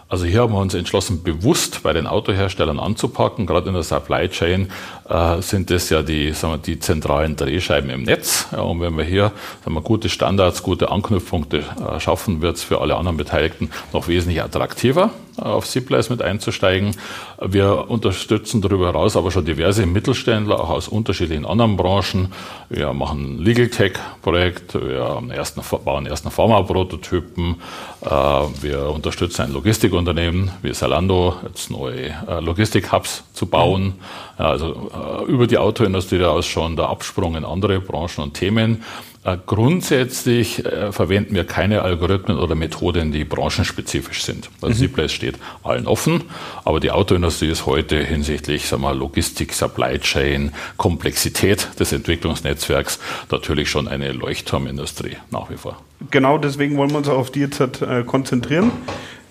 Also 0.09 0.25
hier 0.25 0.41
haben 0.41 0.53
wir 0.53 0.59
uns 0.59 0.73
entschlossen, 0.73 1.21
bewusst 1.21 1.83
bei 1.83 1.93
den 1.93 2.07
Autoherstellern 2.07 2.79
anzupacken. 2.79 3.45
Gerade 3.45 3.67
in 3.67 3.75
der 3.75 3.83
Supply 3.83 4.27
Chain 4.27 4.71
äh, 5.07 5.39
sind 5.43 5.69
das 5.69 5.91
ja 5.91 6.01
die, 6.01 6.33
sagen 6.33 6.53
wir, 6.53 6.57
die 6.57 6.79
zentralen 6.79 7.35
Drehscheiben 7.35 7.91
im 7.91 8.03
Netz. 8.03 8.47
Ja, 8.51 8.61
und 8.61 8.81
wenn 8.81 8.97
wir 8.97 9.03
hier 9.03 9.31
sagen 9.63 9.75
wir, 9.75 9.81
gute 9.81 10.09
Standards, 10.09 10.63
gute 10.63 10.89
Anknüpfpunkte 10.89 11.57
äh, 11.59 11.99
schaffen, 11.99 12.41
wird 12.41 12.57
es 12.57 12.63
für 12.63 12.81
alle 12.81 12.95
anderen 12.95 13.17
Beteiligten 13.17 13.69
noch 13.93 14.07
wesentlich 14.07 14.41
attraktiver 14.41 15.11
auf 15.41 15.67
Ziplice 15.67 16.09
mit 16.09 16.21
einzusteigen. 16.21 16.95
Wir 17.41 17.89
unterstützen 17.89 18.61
darüber 18.61 18.87
hinaus 18.87 19.15
aber 19.15 19.31
schon 19.31 19.45
diverse 19.45 19.85
Mittelständler, 19.85 20.59
auch 20.59 20.69
aus 20.69 20.87
unterschiedlichen 20.87 21.45
anderen 21.45 21.77
Branchen. 21.77 22.33
Wir 22.69 22.93
machen 22.93 23.35
ein 23.35 23.39
Legal 23.39 23.67
Tech 23.69 23.93
Projekt, 24.21 24.73
wir 24.73 25.21
ersten, 25.31 25.61
bauen 25.83 26.05
ersten 26.05 26.31
Pharma-Prototypen, 26.31 27.55
äh, 27.98 27.98
wir 28.01 28.89
unterstützen 28.93 29.43
ein 29.43 29.53
Logistikunternehmen 29.53 30.51
wie 30.61 30.73
Salando, 30.73 31.35
jetzt 31.45 31.69
neue 31.69 32.07
äh, 32.27 32.39
Logistik-Hubs 32.39 33.23
zu 33.33 33.45
bauen. 33.45 33.95
Also 34.37 34.89
äh, 35.27 35.29
über 35.29 35.47
die 35.47 35.57
Autoindustrie 35.57 36.23
aus 36.23 36.45
schon 36.45 36.77
der 36.77 36.87
Absprung 36.87 37.35
in 37.35 37.43
andere 37.43 37.81
Branchen 37.81 38.23
und 38.23 38.33
Themen. 38.35 38.83
Äh, 39.25 39.37
grundsätzlich 39.45 40.65
äh, 40.65 40.93
verwenden 40.93 41.35
wir 41.35 41.43
keine 41.43 41.81
Algorithmen 41.81 42.37
oder 42.37 42.55
Methoden, 42.55 43.11
die 43.11 43.25
branchenspezifisch 43.25 44.23
sind. 44.23 44.49
Also 44.61 44.75
mhm. 44.75 44.79
Ziplex 44.87 45.11
steht 45.11 45.35
allen 45.61 45.87
offen, 45.87 46.23
aber 46.63 46.79
die 46.79 46.91
Autoindustrie 46.91 47.49
ist 47.49 47.65
heute 47.65 48.01
hinsichtlich 48.01 48.67
sagen 48.67 48.81
wir, 48.81 48.93
Logistik, 48.93 49.51
Supply 49.51 49.99
Chain, 49.99 50.53
Komplexität 50.77 51.67
des 51.79 51.91
Entwicklungsnetzwerks 51.91 52.99
natürlich 53.29 53.69
schon 53.69 53.89
eine 53.89 54.13
Leuchtturmindustrie 54.13 55.17
nach 55.31 55.49
wie 55.49 55.57
vor. 55.57 55.81
Genau 56.11 56.37
deswegen 56.37 56.77
wollen 56.77 56.91
wir 56.91 56.99
uns 56.99 57.09
auf 57.09 57.29
die 57.29 57.41
jetzt 57.41 57.59
äh, 57.59 58.03
konzentrieren. 58.05 58.71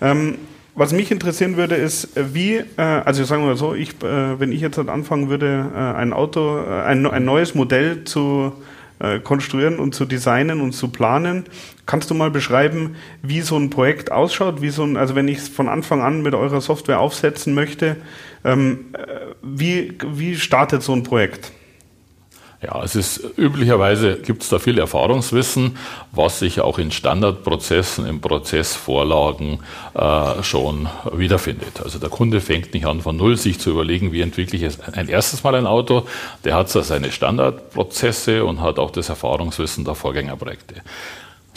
Ähm, 0.01 0.37
was 0.75 0.93
mich 0.93 1.09
interessieren 1.09 1.57
würde, 1.57 1.75
ist, 1.75 2.09
wie, 2.15 2.57
äh, 2.57 2.63
also 2.77 3.23
sagen 3.23 3.41
wir 3.41 3.47
mal 3.47 3.57
so, 3.57 3.73
ich, 3.73 4.01
wenn 4.01 4.51
ich 4.51 4.61
jetzt 4.61 4.77
anfangen 4.77 5.29
würde, 5.29 5.95
ein 5.97 6.13
Auto, 6.13 6.63
ein, 6.63 7.05
ein 7.07 7.25
neues 7.25 7.53
Modell 7.53 8.05
zu 8.05 8.53
äh, 8.53 8.61
konstruieren 9.23 9.79
und 9.79 9.95
zu 9.95 10.05
designen 10.05 10.61
und 10.61 10.73
zu 10.73 10.89
planen. 10.89 11.45
Kannst 11.85 12.09
du 12.09 12.13
mal 12.13 12.31
beschreiben, 12.31 12.95
wie 13.21 13.41
so 13.41 13.57
ein 13.57 13.69
Projekt 13.69 14.11
ausschaut? 14.11 14.61
Wie 14.61 14.69
so 14.69 14.83
ein, 14.83 14.97
also 14.97 15.15
wenn 15.15 15.27
ich 15.27 15.37
es 15.39 15.49
von 15.49 15.69
Anfang 15.69 16.01
an 16.01 16.21
mit 16.21 16.33
eurer 16.33 16.61
Software 16.61 16.99
aufsetzen 16.99 17.53
möchte, 17.53 17.95
ähm, 18.43 18.87
äh, 18.93 19.33
wie, 19.41 19.97
wie 20.05 20.35
startet 20.35 20.83
so 20.83 20.93
ein 20.93 21.03
Projekt? 21.03 21.51
Ja, 22.61 22.83
es 22.83 22.93
ist 22.95 23.23
üblicherweise 23.37 24.17
gibt 24.17 24.43
es 24.43 24.49
da 24.49 24.59
viel 24.59 24.79
Erfahrungswissen, 24.79 25.77
was 26.11 26.39
sich 26.39 26.59
auch 26.59 26.77
in 26.77 26.91
Standardprozessen, 26.91 28.05
in 28.05 28.19
Prozessvorlagen 28.19 29.59
äh, 29.93 30.43
schon 30.43 30.89
wiederfindet. 31.13 31.79
Also 31.81 31.99
der 31.99 32.09
Kunde 32.09 32.41
fängt 32.41 32.73
nicht 32.73 32.85
an 32.85 32.99
von 32.99 33.15
null, 33.15 33.37
sich 33.37 33.59
zu 33.59 33.69
überlegen, 33.69 34.11
wie 34.11 34.19
entwickle 34.19 34.59
ich 34.59 34.77
ein 34.91 35.07
erstes 35.07 35.41
Mal 35.43 35.55
ein 35.55 35.67
Auto. 35.67 36.05
Der 36.43 36.55
hat 36.55 36.69
so 36.69 36.81
seine 36.81 37.13
Standardprozesse 37.13 38.43
und 38.43 38.59
hat 38.59 38.77
auch 38.77 38.91
das 38.91 39.07
Erfahrungswissen 39.07 39.85
der 39.85 39.95
Vorgängerprojekte 39.95 40.81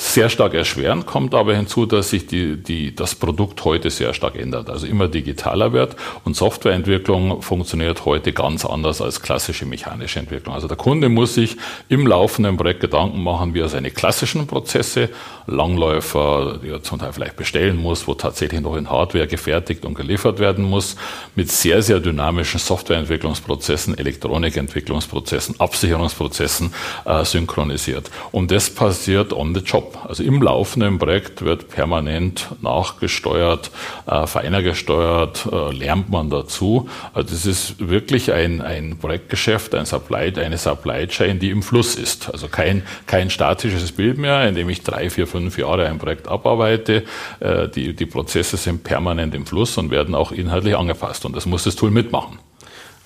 sehr 0.03 0.29
stark 0.29 0.55
erschweren, 0.55 1.07
kommt 1.07 1.35
aber 1.35 1.55
hinzu, 1.55 1.87
dass 1.87 2.11
sich 2.11 2.27
die, 2.27 2.57
die, 2.57 2.95
das 2.95 3.15
Produkt 3.15 3.65
heute 3.65 3.89
sehr 3.89 4.15
stark 4.15 4.37
ändert, 4.37 4.69
also 4.69 4.87
immer 4.87 5.07
digitaler 5.07 5.73
wird 5.73 5.97
und 6.25 6.35
Softwareentwicklung 6.35 7.41
funktioniert 7.41 8.05
heute 8.05 8.33
ganz 8.33 8.65
anders 8.65 9.01
als 9.01 9.23
klassische 9.23 9.65
mechanische 9.65 10.19
Entwicklung. 10.19 10.55
Also 10.55 10.67
der 10.67 10.77
Kunde 10.77 11.09
muss 11.09 11.35
sich 11.35 11.57
im 11.89 12.07
laufenden 12.07 12.57
Projekt 12.57 12.81
Gedanken 12.81 13.23
machen, 13.23 13.55
wie 13.55 13.61
er 13.61 13.69
seine 13.69 13.91
klassischen 13.91 14.47
Prozesse, 14.47 15.09
Langläufer, 15.47 16.59
die 16.63 16.69
er 16.69 16.83
zum 16.83 16.99
Teil 16.99 17.13
vielleicht 17.13 17.37
bestellen 17.37 17.77
muss, 17.77 18.07
wo 18.07 18.15
tatsächlich 18.15 18.61
noch 18.61 18.77
in 18.77 18.91
Hardware 18.91 19.27
gefertigt 19.27 19.85
und 19.85 19.95
geliefert 19.95 20.39
werden 20.39 20.65
muss, 20.65 20.97
mit 21.35 21.51
sehr, 21.51 21.83
sehr 21.83 22.01
dynamischen 22.01 22.61
Softwareentwicklungsprozessen, 22.61 23.97
Elektronikentwicklungsprozessen, 23.99 25.61
Absicherungsprozessen 25.61 26.73
äh, 27.05 27.25
synchronisiert. 27.25 28.11
Und 28.31 28.51
das 28.51 28.71
passiert 28.71 29.33
on 29.33 29.55
the 29.55 29.61
job. 29.61 29.92
Also 30.07 30.23
im 30.23 30.43
laufenden 30.43 30.99
Projekt 30.99 31.43
wird 31.43 31.69
permanent 31.69 32.49
nachgesteuert, 32.61 33.71
äh, 34.07 34.27
feiner 34.27 34.63
gesteuert, 34.63 35.49
äh, 35.51 35.73
lernt 35.73 36.11
man 36.11 36.31
dazu. 36.31 36.89
Also 37.13 37.31
das 37.31 37.47
ist 37.47 37.89
wirklich 37.89 38.33
ein, 38.33 38.61
ein 38.61 38.99
Projektgeschäft, 38.99 39.75
ein 39.75 39.87
Supply, 39.87 40.33
eine 40.37 40.59
Supply 40.59 41.07
Chain, 41.07 41.39
die 41.39 41.51
im 41.51 41.63
Fluss 41.63 41.95
ist. 41.95 42.31
Also 42.31 42.49
kein, 42.49 42.83
kein 43.07 43.31
statisches 43.31 43.93
Bild 43.93 44.19
mehr, 44.19 44.49
in 44.49 44.55
dem 44.55 44.69
ich 44.69 44.83
drei, 44.83 45.11
vier, 45.11 45.27
fünf 45.27 45.59
Jahre 45.59 45.87
ein 45.89 45.99
Projekt 45.99 46.29
abarbeite. 46.29 47.05
Äh, 47.41 47.69
die, 47.69 47.95
die 47.95 48.07
Prozesse 48.07 48.57
sind 48.57 48.85
permanent 48.85 49.35
im 49.35 49.47
Fluss 49.47 49.79
und 49.79 49.91
werden 49.91 50.15
auch 50.15 50.33
inhaltlich 50.33 50.77
angepasst. 50.77 51.25
Und 51.25 51.37
das 51.37 51.47
muss 51.47 51.65
das 51.65 51.77
Tool 51.77 51.91
mitmachen. 51.91 52.39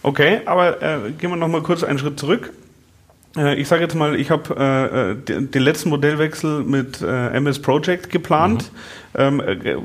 Okay, 0.02 0.40
aber 0.44 0.82
äh, 0.82 1.10
gehen 1.12 1.30
wir 1.30 1.36
noch 1.36 1.48
mal 1.48 1.62
kurz 1.62 1.82
einen 1.82 1.98
Schritt 1.98 2.20
zurück. 2.20 2.52
Äh, 3.36 3.54
ich 3.54 3.68
sage 3.68 3.82
jetzt 3.82 3.94
mal, 3.94 4.18
ich 4.18 4.30
habe 4.30 4.54
äh, 4.56 5.12
äh 5.12 5.14
den, 5.46 5.62
letzten 5.62 5.90
Modellwechsel 5.90 6.62
mit 6.64 7.00
äh, 7.02 7.28
MS 7.28 7.60
Project 7.60 8.10
geplant. 8.10 8.70
Mhm. 8.72 8.76
Ähm, 9.18 9.40
äh, 9.40 9.76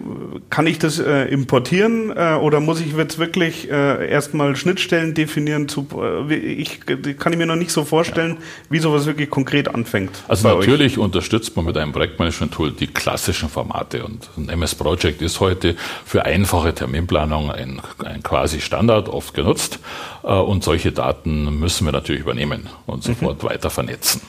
kann 0.50 0.68
ich 0.68 0.78
das 0.78 1.00
äh, 1.00 1.24
importieren 1.26 2.12
äh, 2.14 2.34
oder 2.34 2.60
muss 2.60 2.82
ich 2.82 2.94
jetzt 2.94 3.18
wirklich 3.18 3.72
äh, 3.72 4.10
erstmal 4.10 4.58
Schnittstellen 4.58 5.14
definieren? 5.14 5.70
Zu, 5.70 5.88
äh, 6.30 6.36
ich 6.36 6.82
kann 7.18 7.32
ich 7.32 7.40
mir 7.40 7.46
noch 7.46 7.56
nicht 7.56 7.72
so 7.72 7.86
vorstellen, 7.86 8.32
ja. 8.32 8.46
wie 8.70 8.80
sowas 8.80 9.06
wirklich 9.06 9.30
konkret 9.30 9.74
anfängt. 9.74 10.12
Also 10.28 10.50
natürlich 10.50 10.98
euch. 10.98 11.04
unterstützt 11.04 11.56
man 11.56 11.64
mit 11.64 11.78
einem 11.78 11.94
Projektmanagement-Tool 11.94 12.72
die 12.72 12.88
klassischen 12.88 13.48
Formate 13.48 14.04
und 14.04 14.30
ein 14.36 14.50
MS 14.50 14.76
Project 14.76 15.22
ist 15.22 15.40
heute 15.40 15.78
für 16.06 16.26
einfache 16.26 16.74
Terminplanung 16.74 17.52
ein, 17.52 17.82
ein 18.04 18.24
quasi 18.24 18.60
Standard 18.60 19.08
oft 19.08 19.34
genutzt 19.34 19.80
äh, 20.24 20.28
und 20.28 20.64
solche 20.66 20.92
Daten 20.92 21.58
müssen 21.58 21.86
wir 21.86 21.94
natürlich 21.94 22.22
übernehmen 22.22 22.68
und 22.86 23.08
mhm. 23.08 23.14
sofort 23.14 23.44
mhm. 23.44 23.48
weiter 23.48 23.70
vernetzen. 23.70 24.22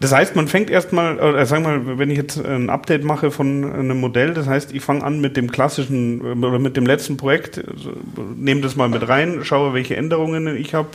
Das 0.00 0.12
heißt, 0.12 0.34
man 0.34 0.48
fängt 0.48 0.70
erstmal, 0.70 1.18
äh, 1.18 1.44
sag 1.44 1.62
mal, 1.62 1.98
wenn 1.98 2.10
ich 2.10 2.16
jetzt 2.16 2.42
ein 2.42 2.70
Update 2.70 3.04
mache 3.04 3.30
von 3.30 3.70
einem 3.70 4.00
Modell, 4.00 4.32
das 4.32 4.46
heißt, 4.46 4.72
ich 4.72 4.82
fange 4.82 5.04
an 5.04 5.20
mit 5.20 5.36
dem 5.36 5.52
klassischen 5.52 6.20
äh, 6.42 6.46
oder 6.46 6.58
mit 6.58 6.76
dem 6.76 6.86
letzten 6.86 7.18
Projekt, 7.18 7.58
also, 7.58 7.92
nehme 8.34 8.62
das 8.62 8.76
mal 8.76 8.88
mit 8.88 9.06
rein, 9.06 9.40
schaue, 9.44 9.74
welche 9.74 9.96
Änderungen 9.96 10.56
ich 10.56 10.72
habe, 10.72 10.88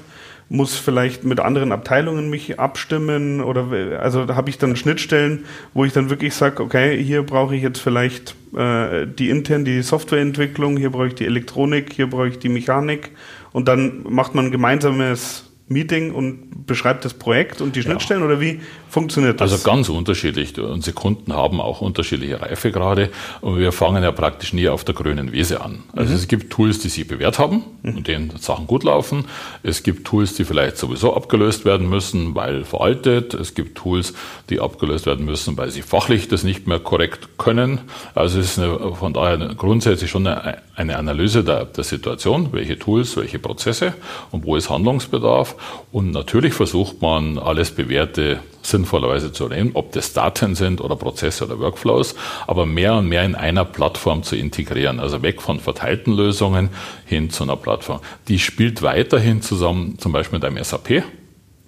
muss 0.50 0.76
vielleicht 0.76 1.24
mit 1.24 1.40
anderen 1.40 1.72
Abteilungen 1.72 2.30
mich 2.30 2.60
abstimmen 2.60 3.42
oder 3.42 3.68
also 4.00 4.26
da 4.26 4.36
habe 4.36 4.50
ich 4.50 4.58
dann 4.58 4.76
Schnittstellen, 4.76 5.46
wo 5.74 5.86
ich 5.86 5.94
dann 5.94 6.10
wirklich 6.10 6.34
sage, 6.34 6.62
okay, 6.62 7.02
hier 7.02 7.24
brauche 7.24 7.56
ich 7.56 7.64
jetzt 7.64 7.80
vielleicht 7.80 8.36
äh, 8.56 9.08
die 9.08 9.30
intern 9.30 9.66
die 9.66 9.82
Softwareentwicklung, 9.82 10.78
hier 10.78 10.92
brauche 10.92 11.08
ich 11.08 11.16
die 11.16 11.26
Elektronik, 11.26 11.94
hier 11.94 12.08
brauche 12.08 12.28
ich 12.28 12.40
die 12.40 12.50
Mechanik 12.50 13.12
und 13.54 13.68
dann 13.68 14.04
macht 14.08 14.36
man 14.36 14.46
ein 14.46 14.52
gemeinsames 14.52 15.45
Meeting 15.68 16.12
und 16.12 16.68
beschreibt 16.68 17.06
das 17.06 17.16
Projekt 17.16 17.60
und 17.60 17.76
die 17.76 17.82
Schnittstellen 17.82 18.22
ja. 18.22 18.28
oder 18.28 18.40
wie 18.40 18.60
funktioniert 18.88 19.42
das? 19.42 19.52
Also 19.52 19.64
ganz 19.64 19.90
unterschiedlich. 19.90 20.60
Unsere 20.60 20.94
Kunden 20.94 21.34
haben 21.34 21.60
auch 21.60 21.82
unterschiedliche 21.82 22.40
Reifegrade 22.40 23.10
und 23.42 23.58
wir 23.58 23.72
fangen 23.72 24.04
ja 24.04 24.12
praktisch 24.12 24.54
nie 24.54 24.70
auf 24.70 24.84
der 24.84 24.94
grünen 24.94 25.32
Wiese 25.32 25.62
an. 25.62 25.84
Also 25.96 26.12
mhm. 26.12 26.18
es 26.18 26.28
gibt 26.28 26.54
Tools, 26.54 26.80
die 26.80 26.90
sie 26.90 27.04
bewährt 27.04 27.40
haben 27.40 27.64
mhm. 27.82 27.98
und 27.98 28.08
denen 28.08 28.32
Sachen 28.38 28.68
gut 28.68 28.84
laufen. 28.84 29.26
Es 29.64 29.82
gibt 29.82 30.06
Tools, 30.06 30.36
die 30.36 30.46
vielleicht 30.46 30.78
sowieso 30.78 31.16
abgelöst 31.16 31.66
werden 31.66 31.90
müssen, 31.90 32.36
weil 32.36 32.64
veraltet. 32.64 33.34
Es 33.34 33.56
gibt 33.56 33.76
Tools, 33.76 34.14
die 34.52 34.60
abgelöst 34.60 35.08
werden 35.08 35.26
müssen, 35.26 35.58
weil 35.58 35.72
sie 35.72 35.82
fachlich 35.82 36.28
das 36.28 36.44
nicht 36.44 36.68
mehr 36.68 36.80
korrekt 36.80 37.38
können. 37.40 37.82
Also 38.14 38.40
es 38.40 38.52
ist 38.52 38.60
eine, 38.60 38.94
von 38.96 39.14
daher 39.14 39.38
grundsätzlich 39.56 40.12
schon 40.12 40.28
eine, 40.28 40.60
eine 40.76 40.98
Analyse 40.98 41.44
der, 41.44 41.66
der 41.66 41.84
Situation, 41.84 42.50
welche 42.52 42.78
Tools, 42.78 43.18
welche 43.18 43.40
Prozesse 43.40 43.94
und 44.32 44.46
wo 44.46 44.56
ist 44.56 44.70
Handlungsbedarf. 44.70 45.55
Und 45.92 46.12
natürlich 46.12 46.54
versucht 46.54 47.02
man, 47.02 47.38
alles 47.38 47.72
Bewährte 47.72 48.40
sinnvollerweise 48.62 49.32
zu 49.32 49.48
nehmen, 49.48 49.72
ob 49.74 49.92
das 49.92 50.14
Daten 50.14 50.56
sind 50.56 50.82
oder 50.82 50.96
Prozesse 50.96 51.46
oder 51.46 51.60
Workflows, 51.60 52.16
aber 52.48 52.66
mehr 52.66 52.96
und 52.96 53.08
mehr 53.08 53.24
in 53.24 53.36
einer 53.36 53.66
Plattform 53.66 54.24
zu 54.24 54.36
integrieren. 54.36 55.00
Also 55.00 55.22
weg 55.22 55.42
von 55.42 55.60
verteilten 55.60 56.14
Lösungen 56.14 56.70
hin 57.06 57.30
zu 57.30 57.44
einer 57.44 57.56
Plattform. 57.56 58.00
Die 58.28 58.40
spielt 58.40 58.82
weiterhin 58.82 59.42
zusammen, 59.42 59.98
zum 60.00 60.12
Beispiel 60.12 60.40
mit 60.40 60.46
einem 60.46 60.64
SAP 60.64 61.04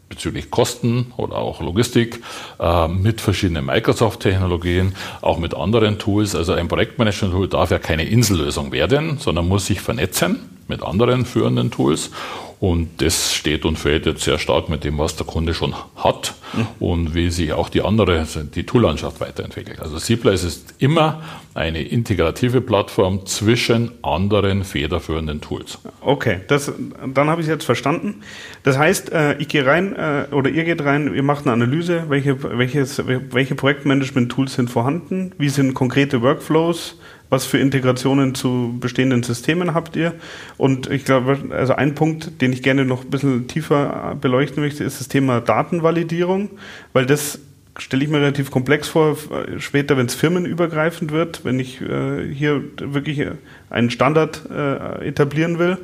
bezüglich 0.09 0.51
Kosten 0.51 1.13
oder 1.17 1.37
auch 1.37 1.61
Logistik 1.61 2.21
äh, 2.59 2.87
mit 2.87 3.21
verschiedenen 3.21 3.65
Microsoft-Technologien, 3.65 4.95
auch 5.21 5.37
mit 5.37 5.53
anderen 5.53 5.99
Tools. 5.99 6.35
Also 6.35 6.53
ein 6.53 6.67
Projektmanagement-Tool 6.67 7.47
darf 7.47 7.71
ja 7.71 7.79
keine 7.79 8.05
Insellösung 8.05 8.71
werden, 8.71 9.17
sondern 9.19 9.47
muss 9.47 9.65
sich 9.65 9.81
vernetzen 9.81 10.39
mit 10.67 10.83
anderen 10.83 11.25
führenden 11.25 11.71
Tools. 11.71 12.11
Und 12.59 13.01
das 13.01 13.35
steht 13.35 13.65
und 13.65 13.77
fällt 13.77 14.07
jetzt 14.07 14.23
sehr 14.23 14.39
stark 14.39 14.67
mit 14.67 14.83
dem, 14.83 14.97
was 14.97 15.15
der 15.15 15.27
Kunde 15.27 15.53
schon 15.53 15.75
hat 15.95 16.33
mhm. 16.53 16.67
und 16.79 17.15
wie 17.15 17.29
sich 17.29 17.53
auch 17.53 17.69
die 17.69 17.83
andere, 17.83 18.25
die 18.55 18.65
Toollandschaft 18.65 19.19
weiterentwickelt. 19.19 19.79
Also 19.79 19.97
Zplace 19.99 20.43
ist 20.43 20.73
immer 20.79 21.21
eine 21.53 21.83
integrative 21.83 22.61
Plattform 22.61 23.25
zwischen 23.27 23.91
anderen 24.03 24.63
federführenden 24.63 25.41
Tools. 25.41 25.79
Okay, 26.01 26.39
das, 26.47 26.71
dann 27.13 27.29
habe 27.29 27.41
ich 27.41 27.47
es 27.47 27.51
jetzt 27.51 27.65
verstanden. 27.65 28.21
Das 28.63 28.77
heißt, 28.77 29.11
äh, 29.11 29.37
ich 29.37 29.47
gehe 29.47 29.65
rein 29.65 29.95
äh, 29.95 30.25
oder 30.31 30.49
ihr 30.49 30.63
geht 30.63 30.83
rein, 30.83 31.13
ihr 31.13 31.23
macht 31.23 31.45
eine 31.45 31.53
Analyse, 31.53 32.05
welche, 32.09 32.41
welches, 32.57 33.03
welche 33.05 33.55
Projektmanagement-Tools 33.55 34.55
sind 34.55 34.69
vorhanden, 34.69 35.31
wie 35.37 35.49
sind 35.49 35.73
konkrete 35.73 36.21
Workflows, 36.21 36.97
was 37.29 37.45
für 37.45 37.57
Integrationen 37.57 38.35
zu 38.35 38.77
bestehenden 38.79 39.23
Systemen 39.23 39.73
habt 39.73 39.95
ihr? 39.95 40.13
Und 40.57 40.89
ich 40.89 41.05
glaube, 41.05 41.37
also 41.51 41.73
ein 41.73 41.95
Punkt, 41.95 42.41
den 42.41 42.53
ich 42.53 42.63
gerne 42.63 42.85
noch 42.85 43.03
ein 43.03 43.09
bisschen 43.09 43.47
tiefer 43.47 44.17
beleuchten 44.19 44.63
möchte, 44.63 44.83
ist 44.83 44.99
das 44.99 45.07
Thema 45.07 45.41
Datenvalidierung, 45.41 46.49
weil 46.93 47.05
das 47.05 47.39
stelle 47.77 48.03
ich 48.03 48.09
mir 48.09 48.19
relativ 48.19 48.49
komplex 48.51 48.87
vor, 48.87 49.17
später, 49.59 49.97
wenn 49.97 50.07
es 50.07 50.15
firmenübergreifend 50.15 51.11
wird, 51.11 51.45
wenn 51.45 51.59
ich 51.59 51.81
äh, 51.81 52.33
hier 52.33 52.63
wirklich 52.79 53.23
einen 53.69 53.91
Standard 53.91 54.41
äh, 54.49 55.07
etablieren 55.07 55.59
will. 55.59 55.77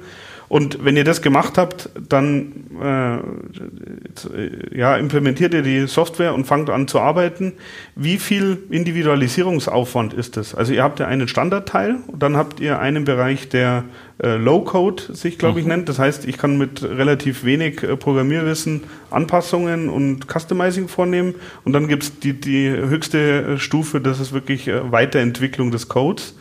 Und 0.53 0.85
wenn 0.85 0.95
ihr 0.95 1.03
das 1.03 1.23
gemacht 1.23 1.57
habt, 1.57 1.89
dann 2.09 2.53
äh, 2.79 3.17
ja, 4.77 4.97
implementiert 4.97 5.51
ihr 5.51 5.63
die 5.63 5.87
Software 5.87 6.35
und 6.35 6.45
fangt 6.45 6.69
an 6.69 6.87
zu 6.87 6.99
arbeiten. 6.99 7.53
Wie 7.95 8.17
viel 8.19 8.59
Individualisierungsaufwand 8.69 10.13
ist 10.13 10.37
das? 10.37 10.53
Also 10.53 10.71
ihr 10.71 10.83
habt 10.83 10.99
ja 10.99 11.07
einen 11.07 11.27
Standardteil, 11.27 11.95
dann 12.15 12.37
habt 12.37 12.59
ihr 12.59 12.77
einen 12.77 13.03
Bereich, 13.03 13.49
der 13.49 13.85
äh, 14.21 14.35
Low-Code 14.35 15.15
sich, 15.15 15.39
glaube 15.39 15.57
ich, 15.57 15.65
mhm. 15.65 15.71
nennt. 15.71 15.89
Das 15.89 15.97
heißt, 15.97 16.27
ich 16.27 16.37
kann 16.37 16.59
mit 16.59 16.83
relativ 16.83 17.43
wenig 17.43 17.81
äh, 17.81 17.97
Programmierwissen 17.97 18.83
Anpassungen 19.09 19.89
und 19.89 20.27
Customizing 20.31 20.87
vornehmen. 20.87 21.33
Und 21.63 21.73
dann 21.73 21.87
gibt 21.87 22.03
es 22.03 22.19
die, 22.19 22.39
die 22.39 22.69
höchste 22.69 23.57
Stufe, 23.57 23.99
das 23.99 24.19
ist 24.19 24.33
wirklich 24.33 24.67
äh, 24.67 24.91
Weiterentwicklung 24.91 25.71
des 25.71 25.89
Codes. 25.89 26.35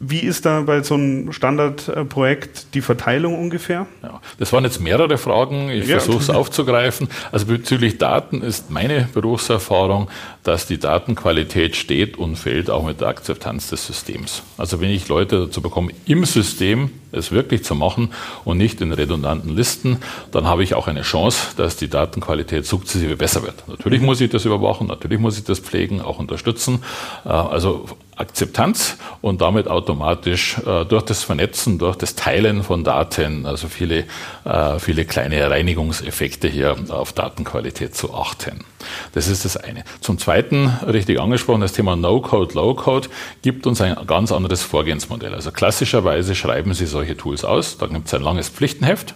Wie 0.00 0.20
ist 0.20 0.44
da 0.44 0.62
bei 0.62 0.82
so 0.82 0.94
einem 0.94 1.32
Standardprojekt 1.32 2.74
die 2.74 2.80
Verteilung 2.80 3.38
ungefähr? 3.38 3.86
Ja, 4.02 4.20
das 4.38 4.52
waren 4.52 4.64
jetzt 4.64 4.80
mehrere 4.80 5.18
Fragen. 5.18 5.70
Ich 5.70 5.86
ja. 5.86 5.98
versuche 5.98 6.22
es 6.22 6.30
aufzugreifen. 6.30 7.08
Also 7.30 7.46
bezüglich 7.46 7.98
Daten 7.98 8.42
ist 8.42 8.70
meine 8.70 9.08
Berufserfahrung, 9.14 10.08
dass 10.42 10.66
die 10.66 10.78
Datenqualität 10.78 11.76
steht 11.76 12.18
und 12.18 12.36
fällt 12.36 12.70
auch 12.70 12.84
mit 12.84 13.00
der 13.00 13.08
Akzeptanz 13.08 13.70
des 13.70 13.86
Systems. 13.86 14.42
Also 14.58 14.80
wenn 14.80 14.90
ich 14.90 15.08
Leute 15.08 15.46
dazu 15.46 15.62
bekomme, 15.62 15.92
im 16.06 16.24
System 16.24 16.90
es 17.12 17.30
wirklich 17.30 17.64
zu 17.64 17.74
machen 17.74 18.10
und 18.44 18.58
nicht 18.58 18.80
in 18.80 18.92
redundanten 18.92 19.50
Listen, 19.50 19.98
dann 20.32 20.46
habe 20.46 20.64
ich 20.64 20.74
auch 20.74 20.88
eine 20.88 21.02
Chance, 21.02 21.52
dass 21.56 21.76
die 21.76 21.88
Datenqualität 21.88 22.66
sukzessive 22.66 23.16
besser 23.16 23.42
wird. 23.42 23.66
Natürlich 23.68 24.00
muss 24.00 24.20
ich 24.20 24.30
das 24.30 24.44
überwachen, 24.44 24.88
natürlich 24.88 25.20
muss 25.20 25.38
ich 25.38 25.44
das 25.44 25.60
pflegen, 25.60 26.00
auch 26.00 26.18
unterstützen. 26.18 26.82
Äh, 27.24 27.28
also 27.28 27.86
Akzeptanz 28.16 28.96
und 29.20 29.40
damit 29.40 29.68
automatisch 29.68 30.58
äh, 30.58 30.84
durch 30.84 31.02
das 31.04 31.22
Vernetzen, 31.22 31.78
durch 31.78 31.96
das 31.96 32.14
Teilen 32.14 32.62
von 32.62 32.84
Daten, 32.84 33.46
also 33.46 33.68
viele, 33.68 34.04
äh, 34.44 34.78
viele 34.78 35.04
kleine 35.04 35.50
Reinigungseffekte 35.50 36.48
hier 36.48 36.76
auf 36.88 37.12
Datenqualität 37.12 37.94
zu 37.94 38.14
achten. 38.14 38.64
Das 39.12 39.28
ist 39.28 39.44
das 39.44 39.56
eine. 39.56 39.84
Zum 40.00 40.18
Zweiten, 40.18 40.68
richtig 40.86 41.20
angesprochen, 41.20 41.60
das 41.60 41.72
Thema 41.72 41.96
No-Code, 41.96 42.54
Low-Code 42.54 43.08
gibt 43.42 43.66
uns 43.66 43.80
ein 43.80 43.96
ganz 44.06 44.30
anderes 44.30 44.62
Vorgehensmodell. 44.62 45.34
Also 45.34 45.50
klassischerweise 45.50 46.34
schreiben 46.34 46.74
Sie 46.74 46.86
solche 46.86 47.16
Tools 47.16 47.44
aus, 47.44 47.78
da 47.78 47.86
gibt 47.86 48.06
es 48.06 48.14
ein 48.14 48.22
langes 48.22 48.48
Pflichtenheft 48.48 49.14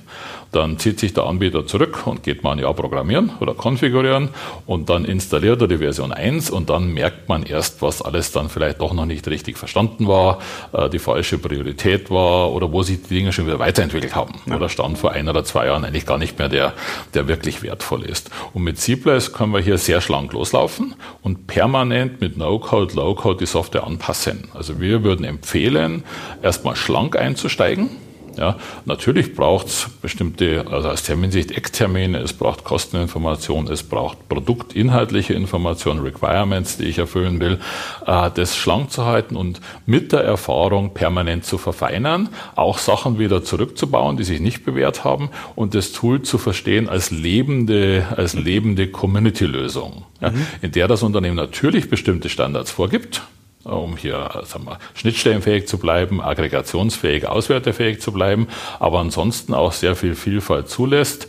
dann 0.52 0.78
zieht 0.78 0.98
sich 0.98 1.12
der 1.12 1.24
Anbieter 1.24 1.66
zurück 1.66 2.06
und 2.06 2.22
geht 2.22 2.42
mal 2.42 2.52
ein 2.52 2.58
Jahr 2.58 2.74
programmieren 2.74 3.32
oder 3.40 3.54
konfigurieren 3.54 4.30
und 4.66 4.88
dann 4.88 5.04
installiert 5.04 5.60
er 5.60 5.68
die 5.68 5.78
Version 5.78 6.12
1 6.12 6.50
und 6.50 6.70
dann 6.70 6.92
merkt 6.92 7.28
man 7.28 7.42
erst, 7.42 7.82
was 7.82 8.00
alles 8.00 8.32
dann 8.32 8.48
vielleicht 8.48 8.80
doch 8.80 8.94
noch 8.94 9.04
nicht 9.04 9.28
richtig 9.28 9.58
verstanden 9.58 10.08
war, 10.08 10.38
äh, 10.72 10.88
die 10.88 10.98
falsche 10.98 11.38
Priorität 11.38 12.10
war 12.10 12.52
oder 12.52 12.72
wo 12.72 12.82
sich 12.82 13.02
die 13.02 13.14
Dinge 13.14 13.32
schon 13.32 13.46
wieder 13.46 13.58
weiterentwickelt 13.58 14.14
haben 14.14 14.40
ja. 14.46 14.56
oder 14.56 14.68
stand 14.68 14.96
vor 14.96 15.12
ein 15.12 15.28
oder 15.28 15.44
zwei 15.44 15.66
Jahren 15.66 15.84
eigentlich 15.84 16.06
gar 16.06 16.18
nicht 16.18 16.38
mehr 16.38 16.48
der, 16.48 16.72
der 17.14 17.28
wirklich 17.28 17.62
wertvoll 17.62 18.04
ist. 18.04 18.30
Und 18.54 18.62
mit 18.62 18.80
Seamless 18.80 19.32
können 19.32 19.52
wir 19.52 19.60
hier 19.60 19.78
sehr 19.78 20.00
schlank 20.00 20.32
loslaufen 20.32 20.94
und 21.22 21.46
permanent 21.46 22.20
mit 22.20 22.38
No-Code, 22.38 22.94
Low-Code 22.94 23.38
die 23.40 23.46
Software 23.46 23.84
anpassen. 23.84 24.48
Also 24.54 24.80
wir 24.80 25.04
würden 25.04 25.24
empfehlen, 25.24 26.04
erstmal 26.42 26.76
schlank 26.76 27.16
einzusteigen 27.16 27.90
ja, 28.38 28.56
natürlich 28.84 29.34
braucht 29.34 29.66
es 29.66 29.88
bestimmte, 30.00 30.66
also 30.70 30.88
aus 30.88 31.02
Terminsicht 31.02 31.50
Ecktermine, 31.50 32.18
es 32.18 32.32
braucht 32.32 32.64
Kosteninformation, 32.64 33.68
es 33.68 33.82
braucht 33.82 34.28
produktinhaltliche 34.28 35.34
Informationen, 35.34 36.00
Requirements, 36.00 36.76
die 36.76 36.84
ich 36.84 36.98
erfüllen 36.98 37.40
will, 37.40 37.58
äh, 38.06 38.30
das 38.34 38.56
schlank 38.56 38.90
zu 38.90 39.04
halten 39.04 39.36
und 39.36 39.60
mit 39.86 40.12
der 40.12 40.20
Erfahrung 40.20 40.94
permanent 40.94 41.44
zu 41.44 41.58
verfeinern, 41.58 42.28
auch 42.54 42.78
Sachen 42.78 43.18
wieder 43.18 43.42
zurückzubauen, 43.42 44.16
die 44.16 44.24
sich 44.24 44.40
nicht 44.40 44.64
bewährt 44.64 45.04
haben 45.04 45.30
und 45.54 45.74
das 45.74 45.92
Tool 45.92 46.22
zu 46.22 46.38
verstehen 46.38 46.88
als 46.88 47.10
lebende, 47.10 48.06
als 48.16 48.34
lebende 48.34 48.88
Community-Lösung, 48.88 50.04
ja, 50.20 50.30
mhm. 50.30 50.46
in 50.62 50.72
der 50.72 50.88
das 50.88 51.02
Unternehmen 51.02 51.36
natürlich 51.36 51.90
bestimmte 51.90 52.28
Standards 52.28 52.70
vorgibt, 52.70 53.22
um 53.68 53.96
hier 53.96 54.42
sagen 54.44 54.64
wir, 54.64 54.78
schnittstellenfähig 54.94 55.68
zu 55.68 55.78
bleiben, 55.78 56.20
aggregationsfähig, 56.20 57.26
auswertefähig 57.26 58.00
zu 58.00 58.12
bleiben, 58.12 58.48
aber 58.78 58.98
ansonsten 58.98 59.54
auch 59.54 59.72
sehr 59.72 59.96
viel 59.96 60.14
Vielfalt 60.14 60.68
zulässt 60.68 61.28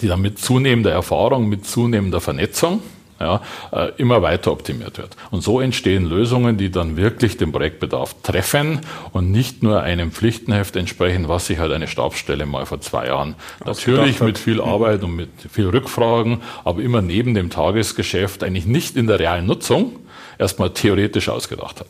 die 0.00 0.06
dann 0.06 0.20
mit 0.20 0.38
zunehmender 0.38 0.92
Erfahrung, 0.92 1.48
mit 1.48 1.66
zunehmender 1.66 2.20
Vernetzung 2.20 2.80
ja, 3.20 3.42
äh, 3.72 3.90
immer 3.98 4.22
weiter 4.22 4.50
optimiert 4.50 4.96
wird. 4.96 5.14
Und 5.30 5.42
so 5.42 5.60
entstehen 5.60 6.06
Lösungen, 6.06 6.56
die 6.56 6.70
dann 6.70 6.96
wirklich 6.96 7.36
den 7.36 7.52
Projektbedarf 7.52 8.16
treffen 8.22 8.80
und 9.12 9.30
nicht 9.30 9.62
nur 9.62 9.82
einem 9.82 10.10
Pflichtenheft 10.10 10.74
entsprechen, 10.76 11.28
was 11.28 11.46
sich 11.46 11.58
halt 11.58 11.72
eine 11.72 11.86
Stabsstelle 11.86 12.46
mal 12.46 12.64
vor 12.64 12.80
zwei 12.80 13.08
Jahren 13.08 13.34
natürlich 13.64 14.20
mit 14.20 14.38
viel 14.38 14.60
Arbeit 14.60 15.02
und 15.02 15.16
mit 15.16 15.28
viel 15.50 15.68
Rückfragen, 15.68 16.40
aber 16.64 16.80
immer 16.80 17.02
neben 17.02 17.34
dem 17.34 17.50
Tagesgeschäft 17.50 18.42
eigentlich 18.42 18.66
nicht 18.66 18.96
in 18.96 19.06
der 19.06 19.18
realen 19.18 19.46
Nutzung 19.46 19.96
erstmal 20.40 20.70
theoretisch 20.70 21.28
ausgedacht 21.28 21.80
hat. 21.80 21.86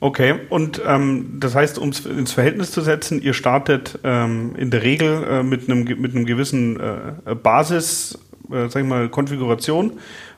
Okay, 0.00 0.34
und 0.48 0.80
ähm, 0.86 1.38
das 1.38 1.54
heißt, 1.54 1.78
um 1.78 1.90
es 1.90 2.04
ins 2.06 2.32
Verhältnis 2.32 2.72
zu 2.72 2.80
setzen, 2.80 3.22
ihr 3.22 3.34
startet 3.34 3.98
ähm, 4.02 4.54
in 4.56 4.70
der 4.70 4.82
Regel 4.82 5.24
äh, 5.24 5.42
mit 5.42 5.68
einem 5.70 5.84
mit 5.84 6.26
gewissen 6.26 6.80
äh, 6.80 7.34
Basis, 7.34 8.18
äh, 8.50 8.68
sag 8.68 8.82
ich 8.82 8.88
mal, 8.88 9.08
Konfiguration 9.08 9.92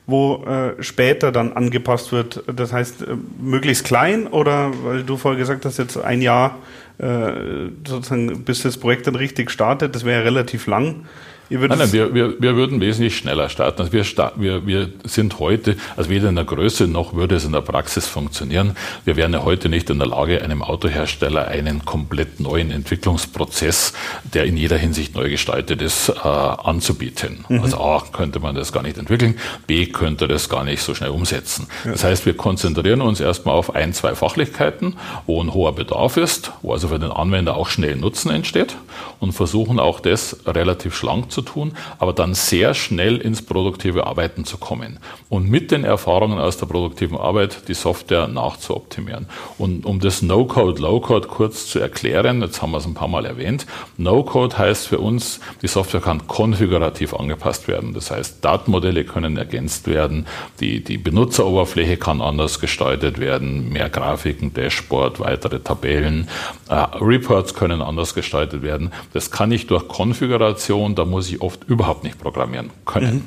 wo 0.07 0.43
äh, 0.45 0.81
später 0.83 1.31
dann 1.31 1.53
angepasst 1.53 2.11
wird. 2.11 2.43
Das 2.53 2.71
heißt, 2.71 3.01
äh, 3.01 3.05
möglichst 3.39 3.85
klein 3.85 4.27
oder, 4.27 4.71
weil 4.83 5.03
du 5.03 5.17
vorher 5.17 5.39
gesagt 5.39 5.65
hast, 5.65 5.77
jetzt 5.77 5.97
ein 5.97 6.21
Jahr 6.21 6.59
äh, 6.97 7.69
sozusagen, 7.85 8.43
bis 8.43 8.61
das 8.61 8.77
Projekt 8.77 9.07
dann 9.07 9.15
richtig 9.15 9.49
startet, 9.49 9.95
das 9.95 10.05
wäre 10.05 10.23
relativ 10.23 10.67
lang. 10.67 11.05
Nein, 11.49 11.69
nein, 11.69 11.93
wir, 11.93 12.13
wir, 12.13 12.41
wir 12.41 12.55
würden 12.55 12.81
wesentlich 12.81 13.17
schneller 13.17 13.49
starten. 13.49 13.81
Also 13.81 13.93
wir, 13.93 14.05
wir, 14.35 14.65
wir 14.65 14.89
sind 15.03 15.39
heute, 15.39 15.77
also 15.95 16.09
weder 16.09 16.29
in 16.29 16.35
der 16.35 16.45
Größe 16.45 16.87
noch 16.87 17.13
würde 17.13 17.35
es 17.35 17.45
in 17.45 17.51
der 17.51 17.61
Praxis 17.61 18.07
funktionieren. 18.07 18.75
Wir 19.03 19.15
wären 19.15 19.33
ja 19.33 19.43
heute 19.43 19.69
nicht 19.69 19.89
in 19.89 19.99
der 19.99 20.07
Lage, 20.07 20.41
einem 20.41 20.61
Autohersteller 20.61 21.47
einen 21.47 21.85
komplett 21.85 22.39
neuen 22.39 22.71
Entwicklungsprozess, 22.71 23.93
der 24.33 24.45
in 24.45 24.57
jeder 24.57 24.77
Hinsicht 24.77 25.15
neu 25.15 25.29
gestaltet 25.29 25.81
ist, 25.81 26.09
äh, 26.09 26.27
anzubieten. 26.27 27.45
Mhm. 27.47 27.61
Also 27.61 27.77
A, 27.79 28.03
könnte 28.11 28.39
man 28.39 28.55
das 28.55 28.71
gar 28.71 28.83
nicht 28.83 28.97
entwickeln, 28.97 29.35
B, 29.67 29.85
könnte 29.85 30.27
das 30.27 30.49
gar 30.49 30.63
nicht 30.63 30.81
so 30.81 30.95
schnell 30.95 31.11
umsetzen. 31.11 31.67
Ja. 31.83 31.91
Das 31.91 32.03
heißt, 32.03 32.25
wir 32.25 32.35
konzentrieren 32.35 33.01
uns 33.01 33.19
erstmal 33.19 33.55
auf 33.55 33.75
ein, 33.75 33.93
zwei 33.93 34.15
Fachlichkeiten, 34.15 34.95
wo 35.25 35.41
ein 35.41 35.53
hoher 35.53 35.75
Bedarf 35.75 36.17
ist, 36.17 36.51
wo 36.61 36.73
also 36.73 36.87
für 36.87 36.99
den 36.99 37.11
Anwender 37.11 37.55
auch 37.55 37.67
schnell 37.67 37.95
Nutzen 37.95 38.31
entsteht 38.31 38.75
und 39.19 39.33
versuchen 39.33 39.79
auch 39.79 39.99
das 39.99 40.37
relativ 40.45 40.95
schlank 40.95 41.31
zu 41.35 41.41
tun, 41.41 41.73
aber 41.99 42.13
dann 42.13 42.33
sehr 42.33 42.73
schnell 42.73 43.17
ins 43.17 43.41
produktive 43.41 44.07
Arbeiten 44.07 44.45
zu 44.45 44.57
kommen 44.57 44.99
und 45.29 45.49
mit 45.49 45.69
den 45.71 45.83
Erfahrungen 45.83 46.39
aus 46.39 46.57
der 46.57 46.65
produktiven 46.65 47.17
Arbeit 47.17 47.67
die 47.67 47.73
Software 47.73 48.27
nachzuoptimieren. 48.27 49.27
Und 49.57 49.85
um 49.85 49.99
das 49.99 50.21
No-Code, 50.21 50.81
Low-Code 50.81 51.27
kurz 51.27 51.67
zu 51.67 51.79
erklären, 51.79 52.41
jetzt 52.41 52.61
haben 52.61 52.71
wir 52.71 52.77
es 52.77 52.85
ein 52.85 52.93
paar 52.93 53.09
Mal 53.09 53.25
erwähnt, 53.25 53.65
No-Code 53.97 54.57
heißt 54.57 54.87
für 54.87 54.99
uns, 54.99 55.41
die 55.61 55.67
Software 55.67 56.01
kann 56.01 56.25
konfigurativ 56.27 57.13
angepasst 57.13 57.67
werden. 57.67 57.93
Das 57.93 58.11
heißt, 58.11 58.43
Datenmodelle 58.43 59.03
können 59.03 59.35
ergänzt 59.37 59.87
werden, 59.87 60.25
die, 60.61 60.83
die 60.83 60.97
Benutzeroberfläche 60.97 61.97
kann 61.97 62.21
anders 62.21 62.59
gestaltet 62.59 63.19
werden, 63.19 63.69
mehr 63.73 63.89
Grafiken, 63.89 64.53
Dashboard, 64.53 65.19
weitere 65.19 65.59
Tabellen, 65.59 66.29
äh, 66.69 66.75
Reports 66.75 67.53
können 67.53 67.81
anders 67.81 68.15
gestaltet 68.15 68.61
werden. 68.61 68.91
Das 69.13 69.31
kann 69.31 69.51
ich 69.51 69.67
durch 69.67 69.87
Konfiguration, 69.87 70.95
da 70.95 71.03
muss 71.03 71.24
ich 71.29 71.41
oft 71.41 71.63
überhaupt 71.65 72.03
nicht 72.03 72.19
programmieren 72.19 72.69
können. 72.85 73.15
Mhm. 73.15 73.23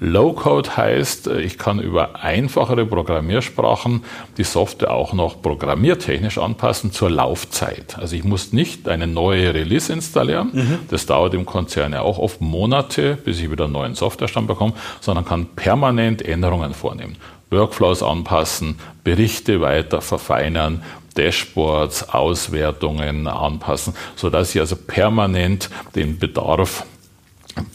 Low-Code 0.00 0.78
heißt, 0.78 1.26
äh, 1.26 1.40
ich 1.42 1.58
kann 1.58 1.78
über 1.78 2.22
einfachere 2.22 2.86
Programmiersprachen 2.86 4.02
die 4.38 4.44
Software 4.44 4.92
auch 4.92 5.12
noch 5.12 5.42
programmiertechnisch 5.42 6.38
anpassen 6.38 6.90
zur 6.90 7.10
Laufzeit. 7.10 7.98
Also 7.98 8.16
ich 8.16 8.24
muss 8.24 8.52
nicht 8.52 8.88
eine 8.88 9.06
neue 9.06 9.52
Release 9.52 9.92
installieren. 9.92 10.50
Mhm. 10.52 10.78
Das 10.88 11.04
dauert 11.04 11.34
im 11.34 11.44
Konzern 11.44 11.92
ja 11.92 12.00
auch 12.00 12.18
oft 12.18 12.40
Monate, 12.40 13.18
bis 13.22 13.40
ich 13.40 13.50
wieder 13.50 13.64
einen 13.64 13.74
neuen 13.74 13.94
Softwarestand 13.94 14.48
bekomme, 14.48 14.72
sondern 15.00 15.26
kann 15.26 15.46
permanent 15.54 16.22
Änderungen 16.22 16.72
vornehmen. 16.72 17.16
Workflows 17.50 18.02
anpassen, 18.02 18.78
Berichte 19.04 19.60
weiter 19.60 20.00
verfeinern, 20.00 20.82
Dashboards, 21.16 22.08
Auswertungen 22.08 23.26
anpassen, 23.26 23.94
sodass 24.16 24.54
ich 24.54 24.60
also 24.60 24.76
permanent 24.76 25.68
den 25.94 26.18
Bedarf 26.18 26.86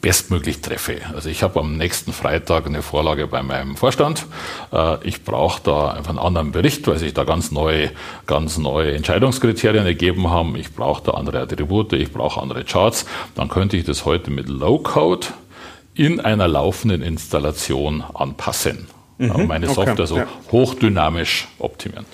bestmöglich 0.02 0.62
treffe. 0.62 0.98
Also 1.14 1.30
ich 1.30 1.44
habe 1.44 1.60
am 1.60 1.78
nächsten 1.78 2.14
Freitag 2.14 2.66
eine 2.66 2.82
Vorlage 2.82 3.28
bei 3.28 3.44
meinem 3.44 3.76
Vorstand. 3.76 4.26
Äh, 4.72 5.06
ich 5.08 5.24
brauche 5.24 5.62
da 5.64 5.92
einfach 5.92 6.10
einen 6.10 6.20
anderen 6.20 6.52
Bericht, 6.52 6.88
weil 6.88 6.98
sich 6.98 7.14
da 7.14 7.24
ganz 7.24 7.52
neue, 7.52 7.92
ganz 8.26 8.58
neue 8.58 8.94
Entscheidungskriterien 8.94 9.86
ergeben 9.86 10.30
haben. 10.30 10.56
Ich 10.56 10.74
brauche 10.74 11.04
da 11.04 11.12
andere 11.14 11.42
Attribute, 11.42 11.94
ich 11.94 12.12
brauche 12.12 12.42
andere 12.42 12.64
Charts. 12.64 13.06
Dann 13.36 13.50
könnte 13.50 13.78
ich 13.78 13.86
das 13.86 14.06
heute 14.06 14.32
mit 14.32 14.50
Low-Code 14.50 15.28
in 15.94 16.20
einer 16.20 16.48
laufenden 16.48 17.02
Installation 17.02 18.04
anpassen. 18.14 18.88
Mhm, 19.18 19.48
meine 19.48 19.68
Software 19.68 19.94
okay, 19.94 20.06
so 20.06 20.18
ja. 20.18 20.28
hochdynamisch 20.52 21.48
optimieren. 21.58 22.06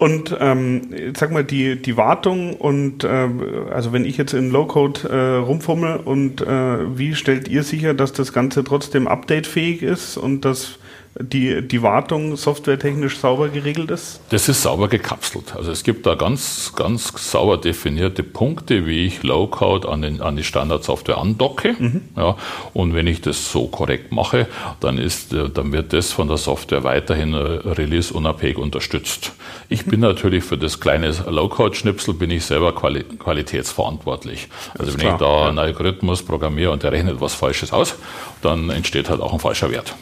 Und 0.00 0.34
ähm, 0.40 0.80
sag 1.14 1.30
mal, 1.30 1.44
die, 1.44 1.76
die 1.76 1.98
Wartung 1.98 2.54
und 2.54 3.04
äh, 3.04 3.28
also 3.70 3.92
wenn 3.92 4.06
ich 4.06 4.16
jetzt 4.16 4.32
in 4.32 4.50
Low-Code 4.50 5.06
äh, 5.10 5.36
rumfummel 5.44 5.98
und 6.02 6.40
äh, 6.40 6.96
wie 6.96 7.14
stellt 7.14 7.48
ihr 7.48 7.62
sicher, 7.64 7.92
dass 7.92 8.14
das 8.14 8.32
Ganze 8.32 8.64
trotzdem 8.64 9.06
updatefähig 9.06 9.82
ist 9.82 10.16
und 10.16 10.46
dass 10.46 10.78
die, 11.20 11.66
die 11.66 11.82
Wartung 11.82 12.36
softwaretechnisch 12.36 13.18
sauber 13.18 13.48
geregelt 13.48 13.90
ist? 13.90 14.20
Das 14.30 14.48
ist 14.48 14.62
sauber 14.62 14.88
gekapselt. 14.88 15.54
Also 15.56 15.70
es 15.70 15.82
gibt 15.82 16.06
da 16.06 16.14
ganz, 16.14 16.72
ganz 16.74 17.12
sauber 17.30 17.58
definierte 17.58 18.22
Punkte, 18.22 18.86
wie 18.86 19.06
ich 19.06 19.22
Low-Code 19.22 19.88
an, 19.88 20.02
den, 20.02 20.20
an 20.20 20.36
die 20.36 20.44
Standardsoftware 20.44 21.18
andocke. 21.18 21.74
Mhm. 21.78 22.02
Ja, 22.16 22.36
und 22.72 22.94
wenn 22.94 23.06
ich 23.06 23.20
das 23.20 23.52
so 23.52 23.66
korrekt 23.66 24.12
mache, 24.12 24.46
dann, 24.80 24.98
ist, 24.98 25.32
äh, 25.32 25.48
dann 25.50 25.72
wird 25.72 25.92
das 25.92 26.12
von 26.12 26.28
der 26.28 26.36
Software 26.36 26.84
weiterhin 26.84 27.34
äh, 27.34 27.36
release-unabhängig 27.36 28.58
unterstützt. 28.58 29.32
Ich 29.68 29.86
bin 29.86 30.00
natürlich 30.00 30.44
für 30.44 30.58
das 30.58 30.80
kleine 30.80 31.10
Low-Code-Schnipsel 31.10 32.14
bin 32.14 32.30
ich 32.30 32.44
selber 32.44 32.74
quali 32.74 33.04
qualitätsverantwortlich. 33.04 34.48
Also 34.78 34.92
wenn 34.94 35.00
klar, 35.00 35.14
ich 35.14 35.18
da 35.18 35.48
einen 35.48 35.58
Algorithmus 35.58 36.22
programmiere 36.22 36.70
und 36.70 36.82
der 36.82 36.92
rechnet 36.92 37.20
was 37.20 37.34
Falsches 37.34 37.72
aus, 37.72 37.96
dann 38.42 38.70
entsteht 38.70 39.10
halt 39.10 39.20
auch 39.20 39.32
ein 39.32 39.40
falscher 39.40 39.70
Wert. 39.70 39.94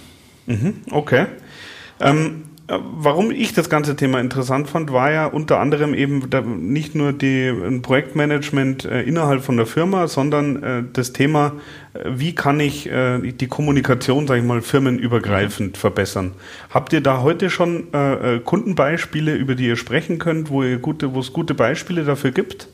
Mhm, 0.49 0.75
okay. 0.91 1.27
Ähm, 2.01 2.45
warum 2.69 3.31
ich 3.31 3.55
das 3.55 3.71
ganze 3.71 3.97
Thema 3.97 4.21
interessant 4.21 4.69
fand, 4.69 4.93
war 4.93 5.11
ja 5.11 5.27
unter 5.27 5.59
anderem 5.59 5.95
eben 5.95 6.23
nicht 6.61 6.95
nur 6.95 7.13
die 7.13 7.53
Projektmanagement 7.83 8.85
äh, 8.85 9.03
innerhalb 9.03 9.43
von 9.43 9.57
der 9.57 9.67
Firma, 9.67 10.07
sondern 10.07 10.63
äh, 10.63 10.83
das 10.93 11.13
Thema, 11.13 11.53
äh, 11.95 12.01
wie 12.11 12.35
kann 12.35 12.61
ich 12.61 12.89
die 12.89 13.47
Kommunikation, 13.47 14.27
sage 14.27 14.41
ich 14.41 14.47
mal, 14.47 14.61
firmenübergreifend 14.61 15.77
verbessern. 15.77 16.33
Habt 16.71 16.93
ihr 16.93 17.01
da 17.01 17.23
heute 17.23 17.51
schon 17.51 17.89
Kundenbeispiele, 18.45 19.35
über 19.35 19.55
die 19.55 19.67
ihr 19.67 19.77
sprechen 19.77 20.19
könnt, 20.19 20.51
wo, 20.51 20.63
ihr 20.63 20.79
gute, 20.79 21.15
wo 21.15 21.21
es 21.21 21.33
gute 21.33 21.55
Beispiele 21.55 22.05
dafür 22.05 22.31
gibt? 22.31 22.69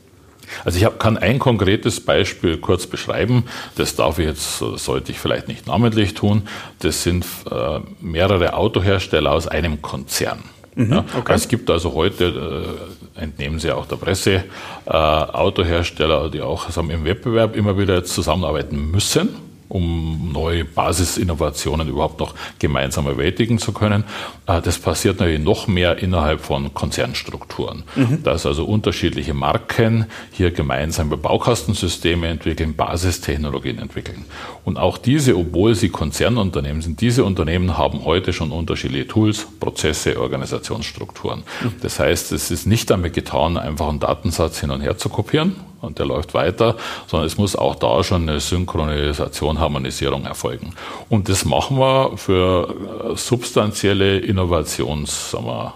Also 0.63 0.77
ich 0.77 0.85
hab, 0.85 0.99
kann 0.99 1.17
ein 1.17 1.39
konkretes 1.39 1.99
Beispiel 1.99 2.57
kurz 2.57 2.87
beschreiben. 2.87 3.45
Das 3.75 3.95
darf 3.95 4.19
ich 4.19 4.25
jetzt, 4.25 4.59
sollte 4.59 5.11
ich 5.11 5.19
vielleicht 5.19 5.47
nicht 5.47 5.67
namentlich 5.67 6.13
tun. 6.13 6.43
Das 6.79 7.03
sind 7.03 7.25
äh, 7.49 7.79
mehrere 8.01 8.53
Autohersteller 8.53 9.31
aus 9.31 9.47
einem 9.47 9.81
Konzern. 9.81 10.43
Mhm, 10.75 10.91
ja, 10.91 11.05
okay. 11.17 11.33
Es 11.33 11.47
gibt 11.47 11.69
also 11.69 11.93
heute, 11.93 12.77
äh, 13.17 13.21
entnehmen 13.21 13.59
Sie 13.59 13.71
auch 13.71 13.85
der 13.85 13.95
Presse, 13.95 14.43
äh, 14.85 14.91
Autohersteller, 14.91 16.29
die 16.29 16.41
auch 16.41 16.69
sagen, 16.69 16.89
im 16.89 17.05
Wettbewerb 17.05 17.55
immer 17.55 17.77
wieder 17.77 18.03
zusammenarbeiten 18.03 18.91
müssen 18.91 19.29
um 19.67 20.31
neue 20.31 20.65
Basisinnovationen 20.65 21.87
überhaupt 21.87 22.19
noch 22.19 22.35
gemeinsam 22.59 23.05
bewältigen 23.05 23.57
zu 23.57 23.71
können. 23.71 24.03
Äh, 24.47 24.61
das 24.61 24.79
passiert 24.79 25.19
natürlich 25.19 25.43
noch 25.43 25.67
mehr 25.67 25.97
innerhalb 25.97 26.41
von 26.41 26.73
Konzernstrukturen. 26.73 27.83
Mhm. 27.95 28.23
Dass 28.23 28.45
also 28.45 28.65
unterschiedliche 28.65 29.33
Marken 29.33 30.05
hier 30.31 30.51
gemeinsam 30.51 31.09
Baukastensysteme 31.09 32.27
entwickeln, 32.27 32.75
Basistechnologien 32.75 33.79
entwickeln. 33.79 34.25
Und 34.63 34.77
auch 34.77 34.97
diese, 34.97 35.35
obwohl 35.35 35.75
sie 35.75 35.89
Konzernunternehmen 35.89 36.81
sind, 36.81 37.01
diese 37.01 37.23
Unternehmen 37.23 37.77
haben 37.77 38.05
heute 38.05 38.33
schon 38.33 38.51
unterschiedliche 38.51 39.07
Tools, 39.07 39.47
Prozesse, 39.59 40.19
Organisationsstrukturen. 40.19 41.43
Mhm. 41.61 41.73
Das 41.81 41.99
heißt, 41.99 42.31
es 42.31 42.51
ist 42.51 42.65
nicht 42.65 42.89
damit 42.89 43.13
getan, 43.13 43.57
einfach 43.57 43.89
einen 43.89 43.99
Datensatz 43.99 44.59
hin 44.59 44.71
und 44.71 44.81
her 44.81 44.97
zu 44.97 45.09
kopieren 45.09 45.55
und 45.85 45.99
der 45.99 46.05
läuft 46.05 46.33
weiter, 46.33 46.75
sondern 47.07 47.27
es 47.27 47.37
muss 47.37 47.55
auch 47.55 47.75
da 47.75 48.03
schon 48.03 48.27
eine 48.27 48.39
Synchronisation, 48.39 49.59
Harmonisierung 49.59 50.25
erfolgen. 50.25 50.73
Und 51.09 51.29
das 51.29 51.45
machen 51.45 51.77
wir 51.77 52.17
für 52.17 53.13
äh, 53.13 53.15
substanzielle 53.15 54.19
Innovations, 54.19 55.31
sagen 55.31 55.45
wir, 55.45 55.73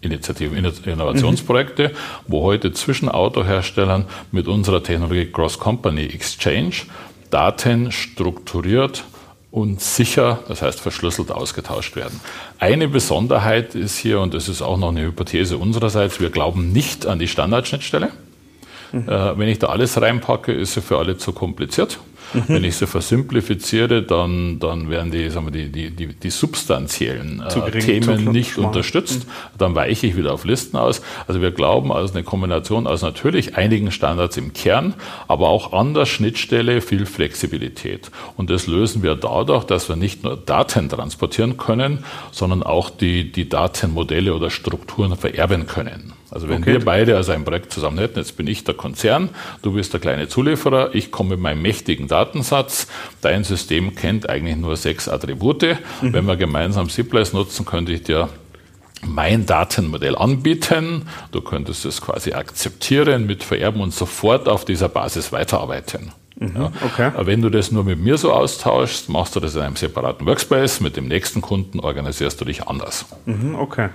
Initiativen, 0.00 0.56
Innovationsprojekte, 0.56 1.88
mhm. 1.88 1.92
wo 2.28 2.42
heute 2.42 2.72
zwischen 2.72 3.08
Autoherstellern 3.08 4.04
mit 4.30 4.46
unserer 4.46 4.82
Technologie 4.82 5.26
Cross-Company 5.26 6.04
Exchange 6.06 6.74
Daten 7.30 7.90
strukturiert 7.90 9.02
und 9.50 9.80
sicher, 9.80 10.40
das 10.48 10.62
heißt 10.62 10.80
verschlüsselt 10.80 11.32
ausgetauscht 11.32 11.96
werden. 11.96 12.20
Eine 12.58 12.86
Besonderheit 12.88 13.74
ist 13.74 13.98
hier, 13.98 14.20
und 14.20 14.34
das 14.34 14.48
ist 14.48 14.62
auch 14.62 14.76
noch 14.76 14.90
eine 14.90 15.02
Hypothese 15.02 15.58
unsererseits, 15.58 16.20
wir 16.20 16.30
glauben 16.30 16.72
nicht 16.72 17.06
an 17.06 17.18
die 17.18 17.28
Standardschnittstelle 17.28 18.10
Mhm. 18.94 19.08
Äh, 19.08 19.38
wenn 19.38 19.48
ich 19.48 19.58
da 19.58 19.68
alles 19.68 20.00
reinpacke, 20.00 20.52
ist 20.52 20.74
sie 20.74 20.82
für 20.82 20.98
alle 20.98 21.16
zu 21.16 21.32
kompliziert. 21.32 21.98
Mhm. 22.32 22.42
Wenn 22.48 22.64
ich 22.64 22.76
sie 22.76 22.86
versimplifiziere, 22.86 24.02
dann, 24.02 24.58
dann 24.58 24.90
werden 24.90 25.10
die, 25.10 25.28
sagen 25.30 25.46
wir, 25.46 25.52
die, 25.52 25.70
die, 25.70 25.90
die, 25.90 26.14
die 26.14 26.30
substanziellen 26.30 27.42
äh, 27.42 27.80
Themen 27.80 28.24
nicht 28.32 28.58
unterstützt. 28.58 29.26
Mhm. 29.26 29.58
Dann 29.58 29.74
weiche 29.74 30.06
ich 30.06 30.16
wieder 30.16 30.32
auf 30.32 30.44
Listen 30.44 30.76
aus. 30.76 31.02
Also 31.26 31.40
wir 31.40 31.50
glauben, 31.52 31.92
also 31.92 32.14
eine 32.14 32.24
Kombination 32.24 32.86
aus 32.86 33.02
natürlich 33.02 33.56
einigen 33.56 33.90
Standards 33.90 34.36
im 34.36 34.52
Kern, 34.52 34.94
aber 35.28 35.48
auch 35.48 35.72
an 35.72 35.94
der 35.94 36.06
Schnittstelle 36.06 36.80
viel 36.80 37.06
Flexibilität. 37.06 38.10
Und 38.36 38.50
das 38.50 38.66
lösen 38.66 39.02
wir 39.02 39.14
dadurch, 39.14 39.64
dass 39.64 39.88
wir 39.88 39.96
nicht 39.96 40.24
nur 40.24 40.36
Daten 40.36 40.88
transportieren 40.88 41.56
können, 41.56 42.04
sondern 42.32 42.62
auch 42.62 42.90
die, 42.90 43.30
die 43.30 43.48
Datenmodelle 43.48 44.34
oder 44.34 44.50
Strukturen 44.50 45.16
vererben 45.16 45.66
können. 45.66 46.14
Also 46.34 46.48
wenn 46.48 46.62
okay. 46.62 46.72
wir 46.72 46.84
beide 46.84 47.16
also 47.16 47.32
ein 47.32 47.44
Projekt 47.44 47.72
zusammen 47.72 47.98
hätten, 47.98 48.18
jetzt 48.18 48.36
bin 48.36 48.48
ich 48.48 48.64
der 48.64 48.74
Konzern, 48.74 49.30
du 49.62 49.72
bist 49.72 49.92
der 49.92 50.00
kleine 50.00 50.28
Zulieferer, 50.28 50.94
ich 50.94 51.12
komme 51.12 51.30
mit 51.30 51.40
meinem 51.40 51.62
mächtigen 51.62 52.08
Datensatz, 52.08 52.88
dein 53.20 53.44
System 53.44 53.94
kennt 53.94 54.28
eigentlich 54.28 54.56
nur 54.56 54.76
sechs 54.76 55.08
Attribute. 55.08 55.62
Mhm. 56.02 56.12
Wenn 56.12 56.26
wir 56.26 56.36
gemeinsam 56.36 56.90
Ziplex 56.90 57.32
nutzen, 57.32 57.64
könnte 57.64 57.92
ich 57.92 58.02
dir 58.02 58.28
mein 59.06 59.46
Datenmodell 59.46 60.16
anbieten. 60.16 61.08
Du 61.30 61.40
könntest 61.40 61.84
es 61.84 62.00
quasi 62.00 62.32
akzeptieren, 62.32 63.26
mit 63.26 63.44
vererben 63.44 63.80
und 63.80 63.92
sofort 63.92 64.48
auf 64.48 64.64
dieser 64.64 64.88
Basis 64.88 65.30
weiterarbeiten. 65.30 66.12
Mhm, 66.36 66.52
ja. 66.56 66.72
okay. 66.84 67.12
Wenn 67.20 67.42
du 67.42 67.50
das 67.50 67.70
nur 67.70 67.84
mit 67.84 68.00
mir 68.00 68.18
so 68.18 68.32
austauschst, 68.32 69.08
machst 69.08 69.36
du 69.36 69.40
das 69.40 69.54
in 69.54 69.62
einem 69.62 69.76
separaten 69.76 70.26
Workspace. 70.26 70.80
Mit 70.80 70.96
dem 70.96 71.06
nächsten 71.06 71.40
Kunden 71.40 71.80
organisierst 71.80 72.40
du 72.40 72.44
dich 72.44 72.66
anders. 72.66 73.06
Mhm, 73.26 73.54
okay. 73.54 73.90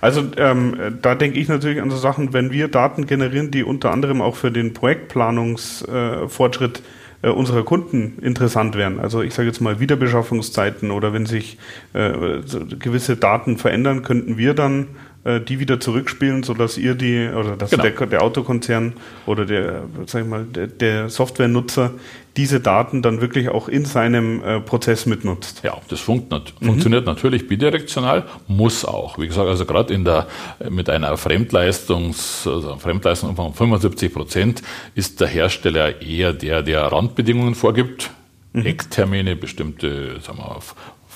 Also 0.00 0.22
ähm, 0.36 0.98
da 1.02 1.14
denke 1.14 1.38
ich 1.38 1.48
natürlich 1.48 1.82
an 1.82 1.90
so 1.90 1.96
Sachen, 1.96 2.32
wenn 2.32 2.52
wir 2.52 2.68
Daten 2.68 3.06
generieren, 3.06 3.50
die 3.50 3.64
unter 3.64 3.90
anderem 3.90 4.22
auch 4.22 4.36
für 4.36 4.50
den 4.50 4.72
Projektplanungsfortschritt 4.74 6.78
äh, 6.78 6.82
äh, 7.22 7.28
unserer 7.28 7.64
Kunden 7.64 8.18
interessant 8.22 8.76
wären. 8.76 8.98
Also 8.98 9.20
ich 9.20 9.34
sage 9.34 9.48
jetzt 9.48 9.60
mal 9.60 9.78
Wiederbeschaffungszeiten 9.78 10.90
oder 10.90 11.12
wenn 11.12 11.26
sich 11.26 11.58
äh, 11.92 12.40
gewisse 12.78 13.16
Daten 13.16 13.58
verändern, 13.58 14.02
könnten 14.02 14.38
wir 14.38 14.54
dann 14.54 14.88
äh, 15.22 15.40
die 15.40 15.60
wieder 15.60 15.80
zurückspielen, 15.80 16.42
sodass 16.42 16.78
ihr 16.78 16.94
die 16.94 17.28
oder 17.28 17.56
dass 17.56 17.70
genau. 17.70 17.82
der, 17.82 18.06
der, 18.06 18.22
Autokonzern 18.22 18.94
oder 19.26 19.44
der, 19.44 19.82
sag 20.06 20.22
ich 20.22 20.28
mal, 20.28 20.44
der, 20.44 20.66
der 20.66 21.10
Softwarenutzer 21.10 21.92
diese 22.38 22.60
Daten 22.60 23.02
dann 23.02 23.20
wirklich 23.20 23.50
auch 23.50 23.68
in 23.68 23.84
seinem 23.84 24.42
äh, 24.42 24.60
Prozess 24.60 25.04
mitnutzt. 25.04 25.60
Ja, 25.62 25.76
das 25.88 26.00
funkt 26.00 26.30
nat 26.30 26.54
mhm. 26.60 26.66
funktioniert 26.66 27.04
natürlich 27.04 27.46
bidirektional, 27.46 28.24
muss 28.48 28.84
auch. 28.84 29.18
Wie 29.18 29.26
gesagt, 29.26 29.46
also 29.46 29.66
gerade 29.66 29.92
in 29.92 30.06
der 30.06 30.26
mit 30.70 30.88
einer 30.88 31.16
Fremdleistungs, 31.18 32.46
also 32.46 32.76
Fremdleistung 32.76 33.36
von 33.36 33.52
75 33.52 34.14
Prozent 34.14 34.62
ist 34.94 35.20
der 35.20 35.28
Hersteller 35.28 36.00
eher 36.00 36.32
der, 36.32 36.62
der 36.62 36.80
Randbedingungen 36.84 37.54
vorgibt. 37.54 38.10
Mhm. 38.52 38.64
Ecktermine, 38.64 39.36
bestimmte 39.36 40.18
sagen 40.20 40.38
wir, 40.38 40.56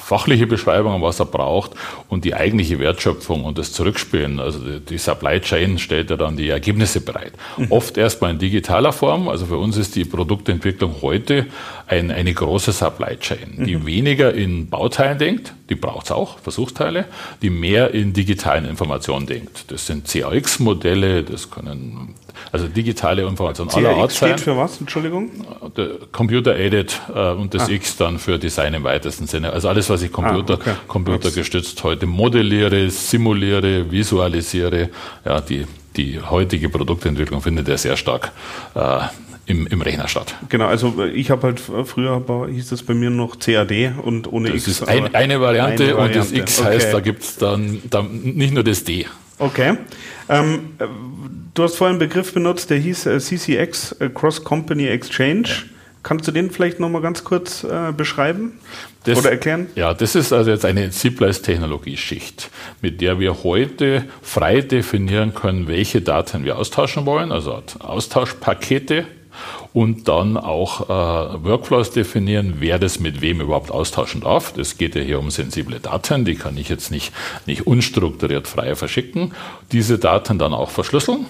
fachliche 0.04 0.46
Beschreibung, 0.46 1.00
was 1.02 1.18
er 1.18 1.26
braucht 1.26 1.72
und 2.08 2.24
die 2.24 2.34
eigentliche 2.34 2.78
Wertschöpfung 2.78 3.44
und 3.44 3.56
das 3.56 3.72
Zurückspielen. 3.72 4.38
Also 4.38 4.58
die 4.78 4.98
Supply 4.98 5.40
Chain 5.40 5.78
stellt 5.78 6.10
ja 6.10 6.16
dann 6.16 6.36
die 6.36 6.50
Ergebnisse 6.50 7.00
bereit. 7.00 7.32
Mhm. 7.56 7.72
Oft 7.72 7.96
erstmal 7.96 8.32
in 8.32 8.38
digitaler 8.38 8.92
Form. 8.92 9.28
Also 9.28 9.46
für 9.46 9.56
uns 9.56 9.76
ist 9.78 9.96
die 9.96 10.04
Produktentwicklung 10.04 10.96
heute 11.00 11.46
ein, 11.86 12.10
eine 12.10 12.32
große 12.32 12.72
Supply 12.72 13.16
Chain, 13.18 13.64
die 13.66 13.76
mhm. 13.76 13.86
weniger 13.86 14.32
in 14.34 14.68
Bauteilen 14.68 15.18
denkt, 15.18 15.54
die 15.68 15.74
braucht 15.74 16.06
es 16.06 16.12
auch, 16.12 16.38
Versuchsteile, 16.38 17.06
die 17.42 17.50
mehr 17.50 17.92
in 17.92 18.12
digitalen 18.12 18.64
Informationen 18.64 19.26
denkt. 19.26 19.70
Das 19.70 19.86
sind 19.86 20.06
CAX-Modelle, 20.06 21.22
das 21.22 21.50
können 21.50 22.14
also 22.52 22.68
digitale 22.68 23.22
Informationen 23.22 23.70
aller 23.70 23.96
Art 23.96 24.12
sein. 24.12 24.30
steht 24.30 24.40
für 24.40 24.56
was, 24.56 24.80
Entschuldigung? 24.80 25.30
Computer-aided 26.12 27.00
äh, 27.14 27.30
und 27.30 27.54
das 27.54 27.68
ah. 27.68 27.72
X 27.72 27.96
dann 27.96 28.18
für 28.18 28.38
Design 28.38 28.74
im 28.74 28.84
weitesten 28.84 29.26
Sinne. 29.26 29.52
Also 29.52 29.68
alles, 29.68 29.88
was 29.90 30.02
ich 30.02 30.12
Computer, 30.12 30.54
ah, 30.54 30.60
okay. 30.60 30.74
computergestützt 30.86 31.82
heute 31.84 32.06
modelliere, 32.06 32.90
simuliere, 32.90 33.90
visualisiere, 33.90 34.90
ja, 35.24 35.40
die, 35.40 35.66
die 35.96 36.20
heutige 36.20 36.68
Produktentwicklung 36.68 37.40
findet 37.40 37.68
ja 37.68 37.76
sehr 37.76 37.96
stark 37.96 38.32
äh, 38.74 39.00
im, 39.46 39.66
im 39.66 39.80
Rechner 39.80 40.08
statt. 40.08 40.34
Genau, 40.48 40.66
also 40.66 41.04
ich 41.04 41.30
habe 41.30 41.42
halt 41.42 41.60
früher 41.60 42.22
hieß 42.50 42.70
das 42.70 42.82
bei 42.82 42.94
mir 42.94 43.10
noch 43.10 43.38
CAD 43.38 43.92
und 44.02 44.32
ohne 44.32 44.50
das 44.50 44.66
X. 44.66 44.80
Das 44.80 44.80
ist 44.80 44.88
ein, 44.88 45.14
eine, 45.14 45.40
Variante 45.40 45.84
eine, 45.84 45.96
Variante 45.96 45.96
und 45.96 46.16
das 46.16 46.32
X 46.32 46.60
okay. 46.60 46.68
heißt, 46.68 46.94
da 46.94 47.00
gibt 47.00 47.22
es 47.22 47.36
dann, 47.36 47.82
dann 47.90 48.20
nicht 48.22 48.54
nur 48.54 48.64
das 48.64 48.84
D. 48.84 49.06
Okay. 49.38 49.76
Ähm, 50.28 50.74
du 51.54 51.62
hast 51.62 51.76
vorhin 51.76 51.94
einen 51.94 52.08
Begriff 52.08 52.32
benutzt, 52.32 52.70
der 52.70 52.78
hieß 52.78 53.06
äh, 53.06 53.18
CCX, 53.18 53.92
äh, 53.92 54.08
Cross 54.08 54.44
Company 54.44 54.86
Exchange. 54.86 55.48
Ja. 55.48 55.54
Kannst 56.02 56.28
du 56.28 56.32
den 56.32 56.50
vielleicht 56.50 56.80
nochmal 56.80 57.00
ganz 57.00 57.24
kurz 57.24 57.64
äh, 57.64 57.92
beschreiben 57.96 58.52
das, 59.04 59.18
oder 59.18 59.30
erklären? 59.30 59.68
Ja, 59.74 59.94
das 59.94 60.14
ist 60.14 60.34
also 60.34 60.50
jetzt 60.50 60.66
eine 60.66 60.90
Zipleis-Technologieschicht, 60.90 62.50
mit 62.82 63.00
der 63.00 63.18
wir 63.18 63.42
heute 63.42 64.04
frei 64.20 64.60
definieren 64.60 65.34
können, 65.34 65.66
welche 65.66 66.02
Daten 66.02 66.44
wir 66.44 66.58
austauschen 66.58 67.06
wollen, 67.06 67.32
also 67.32 67.62
Austauschpakete 67.78 69.06
und 69.74 70.08
dann 70.08 70.36
auch 70.36 70.88
äh, 70.88 71.44
Workflows 71.44 71.90
definieren, 71.90 72.54
wer 72.60 72.78
das 72.78 73.00
mit 73.00 73.20
wem 73.20 73.40
überhaupt 73.40 73.72
austauschen 73.72 74.22
darf. 74.22 74.52
Das 74.52 74.78
geht 74.78 74.94
ja 74.94 75.02
hier 75.02 75.18
um 75.18 75.30
sensible 75.30 75.80
Daten, 75.80 76.24
die 76.24 76.36
kann 76.36 76.56
ich 76.56 76.68
jetzt 76.68 76.90
nicht, 76.90 77.12
nicht 77.44 77.66
unstrukturiert 77.66 78.46
frei 78.46 78.76
verschicken. 78.76 79.32
Diese 79.72 79.98
Daten 79.98 80.38
dann 80.38 80.54
auch 80.54 80.70
verschlüsseln 80.70 81.26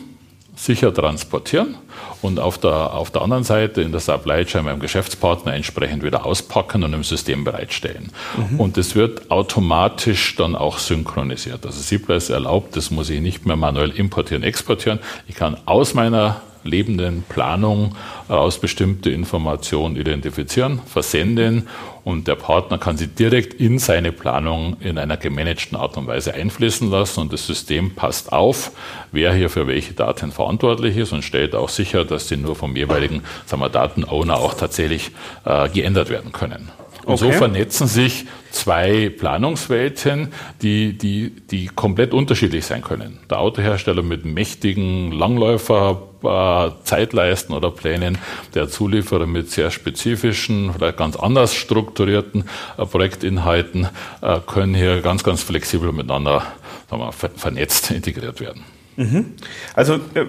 sicher 0.57 0.95
transportieren 0.95 1.75
und 2.23 2.39
auf 2.39 2.59
der, 2.59 2.95
auf 2.95 3.11
der 3.11 3.23
anderen 3.23 3.45
Seite 3.45 3.83
in 3.83 3.91
der 3.91 4.01
Supply 4.01 4.45
Chain 4.45 4.65
beim 4.65 4.79
Geschäftspartner 4.79 5.55
entsprechend 5.55 6.05
wieder 6.05 6.25
auspacken 6.25 6.85
und 6.85 6.93
im 6.93 7.03
System 7.03 7.43
bereitstellen. 7.43 8.13
Mhm. 8.37 8.61
Und 8.61 8.77
das 8.77 8.95
wird 8.95 9.31
automatisch 9.31 10.37
dann 10.37 10.55
auch 10.55 10.79
synchronisiert. 10.79 11.67
Also 11.67 11.81
Zipler 11.81 12.21
erlaubt, 12.31 12.77
das 12.77 12.91
muss 12.91 13.11
ich 13.11 13.21
nicht 13.21 13.47
mehr 13.47 13.57
manuell 13.57 13.91
importieren, 13.91 14.45
exportieren. 14.45 15.01
Ich 15.27 15.35
kann 15.35 15.57
aus 15.67 15.95
meiner 15.95 16.41
lebenden 16.65 17.25
Planung 17.29 17.95
aus 18.29 18.59
bestimmte 18.59 19.11
Informationen 19.11 19.97
identifizieren, 19.97 20.81
versenden 20.87 21.69
und 22.05 22.29
der 22.29 22.35
Partner 22.35 22.79
kann 22.79 22.97
sie 22.97 23.07
direkt 23.07 23.55
in 23.55 23.79
seine 23.79 24.13
Planung 24.13 24.77
in 24.81 24.99
einer 24.99 25.17
gemanagten 25.17 25.77
Art 25.77 25.97
und 25.97 26.07
Weise 26.07 26.35
einfließen 26.35 26.91
lassen 26.91 27.21
und 27.21 27.33
das 27.33 27.47
System 27.47 27.95
passt 27.95 28.33
auf, 28.33 28.73
wer 29.13 29.33
hier 29.33 29.49
für 29.49 29.67
welche 29.67 29.95
Daten 29.95 30.33
verantwortlich 30.33 30.97
ist 30.97 31.13
und 31.13 31.23
stellt 31.23 31.55
auch 31.55 31.69
sicher, 31.69 32.05
dass 32.05 32.29
sie 32.29 32.37
nur 32.37 32.57
vom 32.57 32.77
jeweiligen 32.77 33.23
sagen 33.47 33.63
wir, 33.63 33.69
Datenowner 33.69 34.37
auch 34.37 34.55
tatsächlich 34.55 35.13
äh, 35.45 35.69
geändert 35.69 36.11
werden 36.11 36.33
können. 36.33 36.71
Und 37.07 37.15
okay. 37.15 37.25
so 37.25 37.33
vernetzen 37.33 37.87
sich 37.87 38.27
zwei 38.51 39.11
Planungswelten, 39.11 40.33
die, 40.63 40.97
die, 40.97 41.31
die 41.31 41.67
komplett 41.67 42.15
unterschiedlich 42.15 42.65
sein 42.65 42.83
können. 42.83 43.19
Der 43.31 43.41
Autohersteller 43.41 44.03
mit 44.03 44.25
mächtigen 44.25 45.13
Langläufer, 45.13 46.03
äh, 46.23 46.85
Zeitleisten 46.85 47.55
oder 47.55 47.71
Plänen, 47.71 48.19
der 48.55 48.69
Zulieferer 48.69 49.27
mit 49.27 49.51
sehr 49.51 49.71
spezifischen, 49.71 50.73
vielleicht 50.73 50.97
ganz 50.97 51.17
anders 51.17 51.55
strukturierten 51.55 52.45
äh, 52.79 52.87
Projektinhalten 52.87 53.89
äh, 54.23 54.41
können 54.47 54.75
hier 54.75 55.03
ganz, 55.03 55.25
ganz 55.25 55.43
flexibel 55.43 55.93
miteinander 55.93 56.43
sagen 56.91 57.03
wir, 57.03 57.13
vernetzt 57.13 57.91
integriert 57.91 58.41
werden. 58.41 58.65
Mhm. 58.97 59.27
Also 59.75 59.95
äh, 59.95 60.27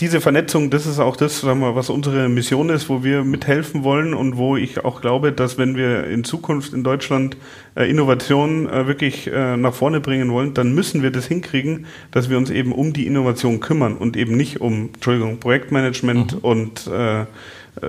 diese 0.00 0.20
Vernetzung, 0.20 0.70
das 0.70 0.86
ist 0.86 0.98
auch 0.98 1.16
das, 1.16 1.40
sagen 1.40 1.60
wir, 1.60 1.76
was 1.76 1.90
unsere 1.90 2.28
Mission 2.28 2.68
ist, 2.70 2.88
wo 2.88 3.04
wir 3.04 3.24
mithelfen 3.24 3.84
wollen 3.84 4.14
und 4.14 4.36
wo 4.36 4.56
ich 4.56 4.84
auch 4.84 5.00
glaube, 5.00 5.32
dass 5.32 5.58
wenn 5.58 5.76
wir 5.76 6.04
in 6.04 6.24
Zukunft 6.24 6.72
in 6.72 6.82
Deutschland 6.82 7.36
äh, 7.78 7.88
Innovation 7.88 8.68
äh, 8.68 8.88
wirklich 8.88 9.28
äh, 9.28 9.56
nach 9.56 9.72
vorne 9.72 10.00
bringen 10.00 10.32
wollen, 10.32 10.52
dann 10.52 10.74
müssen 10.74 11.02
wir 11.02 11.12
das 11.12 11.26
hinkriegen, 11.26 11.86
dass 12.10 12.28
wir 12.28 12.36
uns 12.36 12.50
eben 12.50 12.72
um 12.72 12.92
die 12.92 13.06
Innovation 13.06 13.60
kümmern 13.60 13.96
und 13.96 14.16
eben 14.16 14.36
nicht 14.36 14.60
um, 14.60 14.90
Entschuldigung, 14.94 15.38
Projektmanagement 15.38 16.34
mhm. 16.34 16.38
und 16.40 16.90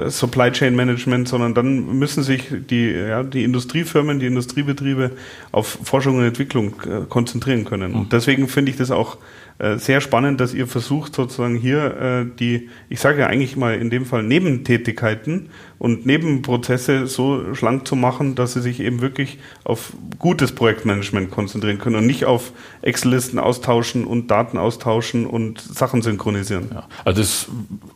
Supply 0.07 0.51
Chain 0.51 0.75
Management, 0.75 1.27
sondern 1.27 1.55
dann 1.55 1.97
müssen 1.97 2.21
sich 2.21 2.43
die, 2.51 2.91
ja, 2.91 3.23
die 3.23 3.43
Industriefirmen, 3.43 4.19
die 4.19 4.27
Industriebetriebe 4.27 5.11
auf 5.51 5.79
Forschung 5.83 6.17
und 6.17 6.25
Entwicklung 6.25 6.73
konzentrieren 7.09 7.65
können. 7.65 7.95
Und 7.95 8.13
deswegen 8.13 8.47
finde 8.47 8.69
ich 8.69 8.77
das 8.77 8.91
auch 8.91 9.17
äh, 9.59 9.77
sehr 9.77 10.01
spannend, 10.01 10.39
dass 10.39 10.53
ihr 10.53 10.67
versucht 10.67 11.13
sozusagen 11.13 11.55
hier 11.55 11.97
äh, 11.97 12.25
die, 12.39 12.69
ich 12.87 12.99
sage 12.99 13.19
ja 13.19 13.27
eigentlich 13.27 13.57
mal 13.57 13.75
in 13.75 13.89
dem 13.89 14.05
Fall 14.05 14.23
Nebentätigkeiten 14.23 15.49
und 15.79 16.05
Nebenprozesse 16.05 17.07
so 17.07 17.55
schlank 17.55 17.87
zu 17.87 17.95
machen, 17.95 18.35
dass 18.35 18.53
sie 18.53 18.61
sich 18.61 18.81
eben 18.81 19.01
wirklich 19.01 19.39
auf 19.63 19.93
gutes 20.19 20.51
Projektmanagement 20.51 21.31
konzentrieren 21.31 21.79
können 21.79 21.95
und 21.95 22.05
nicht 22.05 22.25
auf 22.25 22.51
Excel-Listen 22.81 23.39
austauschen 23.39 24.05
und 24.05 24.29
Daten 24.29 24.57
austauschen 24.57 25.25
und 25.25 25.61
Sachen 25.61 26.01
synchronisieren. 26.01 26.69
Ja, 26.73 26.87
also 27.05 27.21
das, 27.21 27.47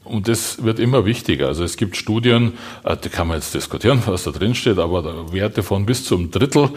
und 0.06 0.28
das 0.30 0.64
wird 0.64 0.80
immer 0.80 1.06
wichtiger. 1.06 1.48
Also 1.48 1.66
es 1.66 1.76
gibt 1.76 1.98
Studien, 1.98 2.54
äh, 2.86 2.96
die 2.96 3.10
kann 3.10 3.28
man 3.28 3.38
jetzt 3.38 3.54
diskutieren, 3.54 4.02
was 4.06 4.24
da 4.24 4.32
drin 4.32 4.56
steht, 4.56 4.80
aber 4.80 5.32
Werte 5.34 5.62
von 5.62 5.86
bis 5.86 6.06
zum 6.06 6.32
Drittel 6.32 6.70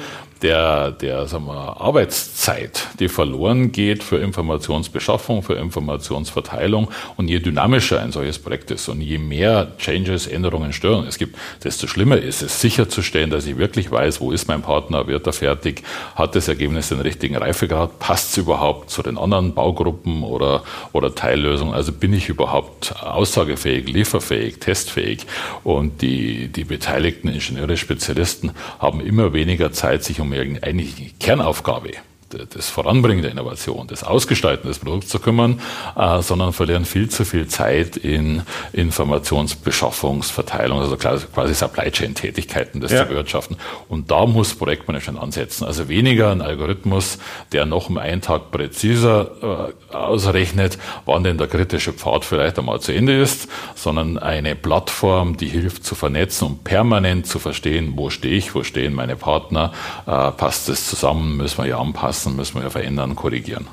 der, 0.43 0.91
der 0.93 1.27
sagen 1.27 1.47
wir, 1.47 1.81
Arbeitszeit, 1.81 2.89
die 3.01 3.09
verloren 3.09 3.73
geht 3.73 4.03
für 4.03 4.19
Informationsbeschaffung, 4.19 5.43
für 5.43 5.55
Informationsverteilung 5.55 6.91
und 7.17 7.29
je 7.29 7.39
dynamischer 7.39 8.01
ein 8.01 8.13
solches 8.13 8.39
Projekt 8.39 8.71
ist 8.71 8.89
und 8.89 9.01
je 9.01 9.19
mehr 9.19 9.73
Changes, 9.79 10.27
Änderungen, 10.27 10.73
Störungen 10.97 11.09
es 11.09 11.19
gibt, 11.19 11.37
desto 11.65 11.87
schlimmer 11.87 12.19
ist 12.19 12.43
es 12.43 12.61
sicherzustellen, 12.61 13.31
dass 13.31 13.47
ich 13.47 13.59
wirklich 13.59 13.91
weiß, 13.91 14.21
wo 14.21 14.33
ist 14.33 14.49
mein 14.49 14.63
Partner, 14.63 15.07
wird 15.07 15.27
er 15.27 15.33
fertig, 15.33 15.83
hat 16.15 16.35
das 16.35 16.49
Ergebnis 16.49 16.89
den 16.89 17.01
richtigen 17.01 17.37
Reifegrad, 17.37 17.99
passt 17.99 18.31
es 18.31 18.37
überhaupt 18.39 18.91
zu 18.91 19.03
den 19.03 19.19
anderen 19.19 19.55
Baugruppen 19.55 20.23
oder, 20.23 20.63
oder 20.93 21.15
Teillösungen, 21.15 21.75
also 21.75 21.93
bin 21.93 22.13
ich 22.13 22.29
überhaupt 22.29 22.95
aussagefähig, 23.03 23.89
lieferfähig, 23.89 24.59
testfähig? 24.59 25.27
Und 25.65 26.03
die, 26.03 26.49
die 26.49 26.65
beteiligten 26.65 27.29
Ingenieure, 27.29 27.77
Spezialisten 27.77 28.53
haben 28.79 29.01
immer 29.01 29.33
weniger 29.33 29.73
Zeit, 29.73 30.05
sich 30.05 30.21
um 30.21 30.33
irgendeine 30.33 30.85
Kernaufgabe 31.21 31.91
das 32.31 32.69
Voranbringen 32.69 33.23
der 33.23 33.31
Innovation, 33.31 33.87
das 33.87 34.03
Ausgestalten 34.03 34.69
des 34.69 34.79
Produkts 34.79 35.09
zu 35.09 35.19
kümmern, 35.19 35.61
äh, 35.97 36.21
sondern 36.23 36.53
verlieren 36.53 36.85
viel 36.85 37.09
zu 37.09 37.25
viel 37.25 37.47
Zeit 37.47 37.97
in 37.97 38.43
Informationsbeschaffungs-, 38.73 40.37
also 40.37 40.97
quasi 40.97 41.55
Supply 41.55 41.91
Chain 41.91 42.15
Tätigkeiten, 42.15 42.81
das 42.81 42.93
ja. 42.93 43.03
zu 43.03 43.09
bewirtschaften. 43.11 43.57
Und 43.89 44.11
da 44.11 44.27
muss 44.27 44.55
Projektmanagement 44.55 45.23
ansetzen. 45.23 45.65
Also 45.65 45.89
weniger 45.89 46.31
ein 46.31 46.41
Algorithmus, 46.41 47.19
der 47.53 47.67
noch 47.67 47.89
um 47.89 47.99
einen 47.99 48.21
Tag 48.21 48.51
präziser 48.51 49.73
äh, 49.91 49.95
ausrechnet, 49.95 50.79
wann 51.05 51.23
denn 51.23 51.39
der 51.39 51.47
kritische 51.47 51.93
Pfad 51.93 52.25
vielleicht 52.25 52.59
einmal 52.59 52.81
zu 52.81 52.93
Ende 52.93 53.21
ist, 53.21 53.49
sondern 53.75 54.19
eine 54.19 54.57
Plattform, 54.57 55.37
die 55.37 55.49
hilft 55.49 55.85
zu 55.85 55.95
vernetzen 55.95 56.47
und 56.49 56.65
permanent 56.65 57.27
zu 57.27 57.39
verstehen, 57.39 57.93
wo 57.97 58.11
stehe 58.11 58.37
ich, 58.37 58.55
wo 58.55 58.63
stehen 58.63 58.95
meine 58.95 59.17
Partner, 59.17 59.73
äh, 60.07 60.31
passt 60.33 60.69
das 60.69 60.87
zusammen, 60.89 61.37
müssen 61.37 61.59
wir 61.59 61.67
ja 61.67 61.79
anpassen 61.79 62.16
anpassen, 62.17 62.37
müssen 62.37 62.63
wir 62.63 62.71
verändern, 62.71 63.15
korrigieren. 63.15 63.67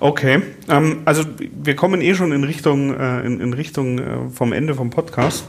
Okay, 0.00 0.42
ähm, 0.68 1.02
also 1.04 1.24
wir 1.38 1.74
kommen 1.74 2.00
eh 2.00 2.14
schon 2.14 2.30
in 2.30 2.44
Richtung, 2.44 2.94
äh, 2.94 3.20
in, 3.22 3.40
in, 3.40 3.52
Richtung 3.52 3.98
äh, 3.98 4.30
vom 4.32 4.52
Ende 4.52 4.74
vom 4.74 4.90
Podcast. 4.90 5.44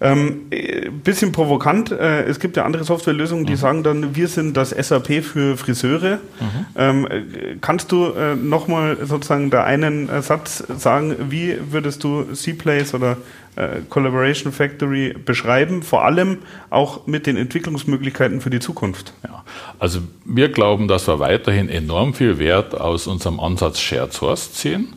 Ähm, 0.00 0.42
äh, 0.50 0.90
bisschen 0.90 1.32
provokant, 1.32 1.90
äh, 1.90 2.22
es 2.24 2.38
gibt 2.38 2.56
ja 2.56 2.64
andere 2.64 2.84
Softwarelösungen, 2.84 3.46
die 3.46 3.52
mhm. 3.52 3.56
sagen 3.56 3.82
dann, 3.82 4.14
wir 4.14 4.28
sind 4.28 4.56
das 4.56 4.70
SAP 4.70 5.24
für 5.24 5.56
Friseure. 5.56 6.18
Mhm. 6.38 6.66
Ähm, 6.76 7.06
äh, 7.06 7.22
kannst 7.60 7.90
du 7.90 8.12
äh, 8.12 8.36
nochmal 8.36 8.98
sozusagen 9.04 9.50
da 9.50 9.64
einen 9.64 10.08
äh, 10.08 10.22
Satz 10.22 10.62
sagen, 10.78 11.16
wie 11.30 11.56
würdest 11.70 12.04
du 12.04 12.22
C-Place 12.32 12.94
oder 12.94 13.16
äh, 13.56 13.80
Collaboration 13.88 14.52
Factory 14.52 15.14
beschreiben, 15.24 15.82
vor 15.82 16.04
allem 16.04 16.38
auch 16.70 17.08
mit 17.08 17.26
den 17.26 17.36
Entwicklungsmöglichkeiten 17.36 18.40
für 18.40 18.50
die 18.50 18.60
Zukunft? 18.60 19.12
Ja, 19.24 19.42
also 19.80 20.00
wir 20.24 20.50
glauben, 20.50 20.86
dass 20.86 21.08
wir 21.08 21.18
weiterhin 21.18 21.68
enorm 21.68 22.14
viel 22.14 22.38
Wert 22.38 22.80
aus 22.80 23.08
unserem 23.08 23.40
Ansatz 23.40 23.80
Shared 23.80 24.12
Source 24.12 24.52
ziehen. 24.52 24.94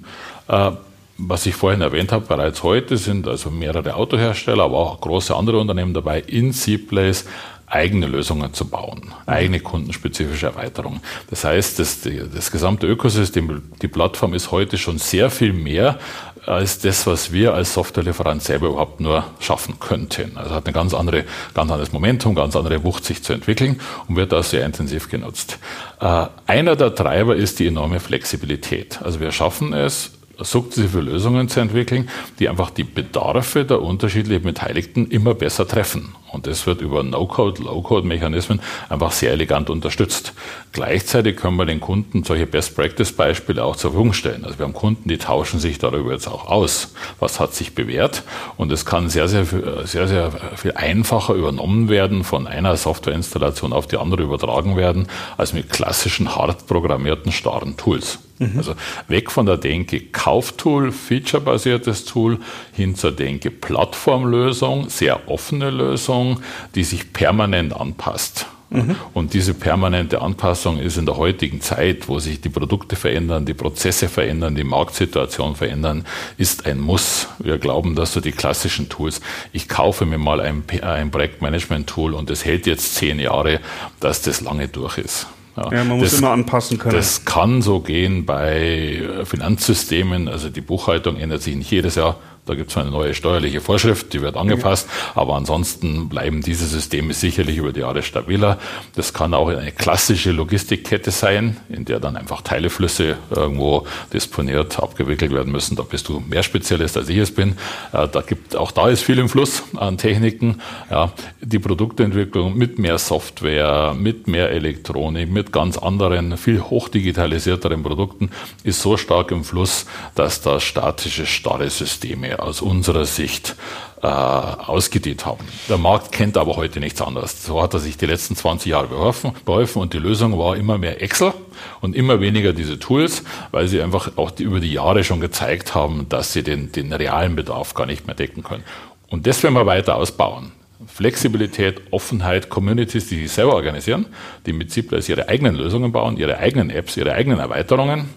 Was 1.23 1.45
ich 1.45 1.53
vorhin 1.55 1.81
erwähnt 1.81 2.12
habe, 2.12 2.25
bereits 2.25 2.63
heute 2.63 2.97
sind 2.97 3.27
also 3.27 3.51
mehrere 3.51 3.95
Autohersteller, 3.95 4.63
aber 4.63 4.77
auch 4.77 5.01
große 5.01 5.36
andere 5.36 5.60
Unternehmen 5.60 5.93
dabei, 5.93 6.19
in 6.19 6.51
C-Place 6.51 7.25
eigene 7.67 8.07
Lösungen 8.07 8.53
zu 8.53 8.67
bauen, 8.67 9.13
eigene 9.27 9.60
kundenspezifische 9.60 10.47
Erweiterungen. 10.47 10.99
Das 11.29 11.43
heißt, 11.43 11.77
das, 11.79 11.99
das 12.34 12.51
gesamte 12.51 12.88
Ökosystem, 12.88 13.62
die 13.81 13.88
Plattform 13.88 14.34
ist 14.34 14.51
heute 14.51 14.79
schon 14.79 14.97
sehr 14.97 15.29
viel 15.29 15.53
mehr 15.53 15.99
als 16.47 16.79
das, 16.79 17.05
was 17.05 17.31
wir 17.31 17.53
als 17.53 17.75
Softwarelieferant 17.75 18.41
selber 18.41 18.69
überhaupt 18.69 18.99
nur 18.99 19.23
schaffen 19.39 19.79
könnten. 19.79 20.38
Also 20.38 20.55
hat 20.55 20.67
ein 20.67 20.73
ganz, 20.73 20.95
andere, 20.95 21.25
ganz 21.53 21.71
anderes 21.71 21.93
Momentum, 21.93 22.34
ganz 22.34 22.55
andere 22.55 22.84
Wucht, 22.84 23.05
sich 23.05 23.23
zu 23.23 23.31
entwickeln 23.31 23.79
und 24.07 24.15
wird 24.15 24.31
da 24.31 24.41
sehr 24.41 24.65
intensiv 24.65 25.07
genutzt. 25.07 25.60
Äh, 25.99 26.25
einer 26.47 26.75
der 26.75 26.95
Treiber 26.95 27.36
ist 27.36 27.60
die 27.60 27.67
enorme 27.67 27.99
Flexibilität. 27.99 29.01
Also 29.03 29.19
wir 29.19 29.31
schaffen 29.31 29.73
es, 29.73 30.12
sukzessive 30.43 31.01
Lösungen 31.01 31.49
zu 31.49 31.60
entwickeln, 31.60 32.10
die 32.39 32.49
einfach 32.49 32.69
die 32.69 32.84
Bedarfe 32.84 33.65
der 33.65 33.82
unterschiedlichen 33.82 34.43
Beteiligten 34.43 35.08
immer 35.08 35.34
besser 35.34 35.67
treffen. 35.67 36.15
Und 36.32 36.47
das 36.47 36.65
wird 36.65 36.80
über 36.80 37.04
No-Code, 37.04 37.62
Low-Code-Mechanismen 37.63 38.62
einfach 38.88 39.12
sehr 39.12 39.32
elegant 39.32 39.69
unterstützt. 39.69 40.34
Gleichzeitig 40.71 41.36
können 41.36 41.58
wir 41.58 41.65
den 41.65 41.82
Kunden 41.82 42.23
solche 42.23 42.47
Best-Practice-Beispiele 42.47 43.62
auch 43.62 43.75
zur 43.75 43.91
Verfügung 43.91 44.13
stellen. 44.13 44.45
Also 44.45 44.58
wir 44.58 44.65
haben 44.65 44.73
Kunden, 44.73 45.10
die 45.10 45.17
tauschen 45.17 45.60
sich 45.60 45.77
darüber 45.77 46.13
jetzt 46.13 46.27
auch 46.27 46.47
aus. 46.47 46.93
Was 47.19 47.41
hat 47.41 47.54
sich 47.54 47.75
bewährt? 47.75 48.23
Und 48.56 48.71
es 48.71 48.86
kann 48.86 49.10
sehr, 49.10 49.27
sehr, 49.27 49.45
sehr, 49.45 50.08
sehr 50.08 50.32
viel 50.56 50.71
einfacher 50.71 51.34
übernommen 51.34 51.89
werden, 51.89 52.23
von 52.23 52.47
einer 52.47 52.77
Softwareinstallation 52.77 53.73
auf 53.73 53.88
die 53.88 53.97
andere 53.97 54.23
übertragen 54.23 54.77
werden, 54.77 55.08
als 55.38 55.51
mit 55.51 55.69
klassischen, 55.69 56.34
hart 56.34 56.65
programmierten, 56.65 57.34
starren 57.34 57.75
Tools. 57.75 58.19
Mhm. 58.41 58.58
Also 58.58 58.75
weg 59.08 59.30
von 59.32 59.45
der 59.45 59.58
Denke 59.58 60.01
Kauftool, 60.01 60.91
featurebasiertes 60.91 62.06
Tool, 62.06 62.39
hin 62.73 62.95
zur 62.95 63.12
Denke 63.12 63.51
Plattformlösung, 63.51 64.89
sehr 64.89 65.30
offene 65.30 65.69
Lösung, 65.69 66.41
die 66.73 66.84
sich 66.84 67.13
permanent 67.13 67.73
anpasst. 67.73 68.47
Mhm. 68.71 68.95
Und 69.13 69.34
diese 69.34 69.54
permanente 69.54 70.21
Anpassung 70.21 70.80
ist 70.80 70.97
in 70.97 71.06
der 71.06 71.17
heutigen 71.17 71.62
Zeit, 71.62 72.08
wo 72.08 72.19
sich 72.19 72.39
die 72.39 72.49
Produkte 72.49 72.95
verändern, 72.95 73.45
die 73.45 73.54
Prozesse 73.54 74.08
verändern, 74.08 74.56
die 74.56 74.63
Marktsituation 74.63 75.56
verändern, 75.56 76.06
ist 76.38 76.65
ein 76.65 76.80
Muss. 76.80 77.27
Wir 77.39 77.58
glauben, 77.58 77.95
dass 77.95 78.13
so 78.13 78.21
die 78.21 78.32
klassischen 78.32 78.88
Tools, 78.88 79.21
ich 79.51 79.67
kaufe 79.67 80.06
mir 80.06 80.17
mal 80.17 80.39
ein, 80.39 80.63
ein 80.82 81.12
Projektmanagement-Tool 81.12 82.13
und 82.13 82.32
es 82.32 82.45
hält 82.45 82.65
jetzt 82.65 82.95
zehn 82.95 83.19
Jahre, 83.19 83.60
dass 83.99 84.21
das 84.21 84.41
lange 84.41 84.69
durch 84.69 84.97
ist. 84.97 85.27
Ja, 85.57 85.71
ja, 85.71 85.83
man 85.83 85.97
muss 85.97 86.11
das, 86.11 86.19
immer 86.19 86.31
anpassen 86.31 86.77
können. 86.77 86.95
Das 86.95 87.25
kann 87.25 87.61
so 87.61 87.81
gehen 87.81 88.25
bei 88.25 89.01
Finanzsystemen. 89.25 90.27
Also 90.27 90.49
die 90.49 90.61
Buchhaltung 90.61 91.17
ändert 91.17 91.41
sich 91.41 91.55
nicht 91.55 91.71
jedes 91.71 91.95
Jahr. 91.95 92.17
Da 92.51 92.55
gibt 92.55 92.71
es 92.71 92.75
eine 92.75 92.91
neue 92.91 93.13
steuerliche 93.13 93.61
Vorschrift, 93.61 94.11
die 94.11 94.21
wird 94.21 94.35
angepasst, 94.35 94.89
aber 95.15 95.35
ansonsten 95.35 96.09
bleiben 96.09 96.41
diese 96.41 96.65
Systeme 96.65 97.13
sicherlich 97.13 97.55
über 97.55 97.71
die 97.71 97.79
Jahre 97.79 98.03
stabiler. 98.03 98.59
Das 98.93 99.13
kann 99.13 99.33
auch 99.33 99.47
eine 99.47 99.71
klassische 99.71 100.33
Logistikkette 100.33 101.11
sein, 101.11 101.55
in 101.69 101.85
der 101.85 102.01
dann 102.01 102.17
einfach 102.17 102.41
Teileflüsse 102.41 103.15
irgendwo 103.29 103.87
disponiert, 104.11 104.83
abgewickelt 104.83 105.31
werden 105.31 105.53
müssen. 105.53 105.77
Da 105.77 105.83
bist 105.83 106.09
du 106.09 106.19
mehr 106.19 106.43
Spezialist, 106.43 106.97
als 106.97 107.07
ich 107.07 107.19
es 107.19 107.33
bin. 107.33 107.51
Äh, 107.93 108.09
da 108.09 108.19
gibt, 108.19 108.57
auch 108.57 108.71
da 108.71 108.89
ist 108.89 109.01
viel 109.01 109.19
im 109.19 109.29
Fluss 109.29 109.63
an 109.77 109.97
Techniken. 109.97 110.59
Ja, 110.89 111.13
die 111.39 111.59
Produktentwicklung 111.59 112.57
mit 112.57 112.79
mehr 112.79 112.97
Software, 112.97 113.95
mit 113.97 114.27
mehr 114.27 114.49
Elektronik, 114.49 115.31
mit 115.31 115.53
ganz 115.53 115.77
anderen, 115.77 116.35
viel 116.35 116.59
hochdigitalisierteren 116.59 117.81
Produkten 117.81 118.29
ist 118.65 118.81
so 118.81 118.97
stark 118.97 119.31
im 119.31 119.45
Fluss, 119.45 119.85
dass 120.15 120.41
da 120.41 120.59
statische, 120.59 121.25
starre 121.25 121.69
Systeme 121.69 122.40
aus 122.41 122.62
unserer 122.62 123.06
Sicht 123.06 123.56
äh, 124.01 124.08
ausgedehnt 124.08 125.25
haben. 125.25 125.45
Der 125.69 125.77
Markt 125.77 126.12
kennt 126.12 126.38
aber 126.38 126.56
heute 126.56 126.80
nichts 126.80 127.01
anderes. 127.01 127.45
So 127.45 127.62
hat 127.62 127.73
er 127.73 127.80
sich 127.80 127.97
die 127.97 128.08
letzten 128.08 128.36
20 128.36 128.71
Jahre 128.71 128.88
beholfen, 128.88 129.32
beholfen 129.45 129.82
und 129.82 129.93
die 129.93 129.99
Lösung 129.99 130.38
war 130.38 130.56
immer 130.58 130.77
mehr 130.77 131.01
Excel 131.01 131.34
und 131.82 131.95
immer 131.95 132.19
weniger 132.19 132.54
diese 132.54 132.80
Tools, 132.80 133.23
weil 133.51 133.67
sie 133.67 133.82
einfach 133.82 134.17
auch 134.17 134.32
die, 134.32 134.43
über 134.43 134.60
die 134.60 134.71
Jahre 134.73 135.04
schon 135.04 135.21
gezeigt 135.21 135.75
haben, 135.75 136.08
dass 136.10 136.34
sie 136.34 136.43
den, 136.43 136.71
den 136.71 136.91
realen 136.91 137.36
Bedarf 137.36 137.73
gar 137.73 137.86
nicht 137.86 138.08
mehr 138.08 138.15
decken 138.15 138.43
können. 138.43 138.63
Und 139.08 139.27
das 139.27 139.43
werden 139.43 139.56
wir 139.56 139.65
weiter 139.65 139.95
ausbauen. 139.97 140.51
Flexibilität, 140.88 141.82
Offenheit, 141.91 142.49
Communities, 142.49 143.08
die 143.08 143.17
sich 143.17 143.32
selber 143.32 143.54
organisieren, 143.56 144.08
die 144.45 144.54
mit 144.54 144.71
Ziplas 144.71 145.10
ihre 145.10 145.30
eigenen 145.30 145.56
Lösungen 145.56 145.91
bauen, 145.91 146.17
ihre 146.17 146.38
eigenen 146.38 146.69
Apps, 146.69 146.97
ihre 146.97 147.13
eigenen 147.13 147.39
Erweiterungen, 147.39 148.10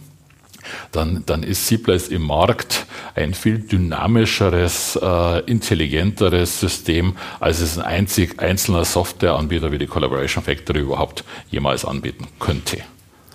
dann, 0.93 1.23
dann 1.27 1.43
ist 1.43 1.67
Seaplace 1.67 2.09
im 2.09 2.23
Markt 2.23 2.87
ein 3.15 3.35
viel 3.35 3.59
dynamischeres, 3.59 4.99
äh, 5.01 5.41
intelligenteres 5.41 6.61
System, 6.61 7.17
als 7.41 7.61
es 7.61 7.79
ein 7.79 7.85
einzig 7.85 8.41
einzelner 8.41 8.85
Softwareanbieter 8.85 9.73
wie 9.73 9.79
die 9.79 9.87
Collaboration 9.87 10.43
Factory 10.43 10.81
überhaupt 10.81 11.25
jemals 11.51 11.85
anbieten 11.85 12.27
könnte. 12.41 12.79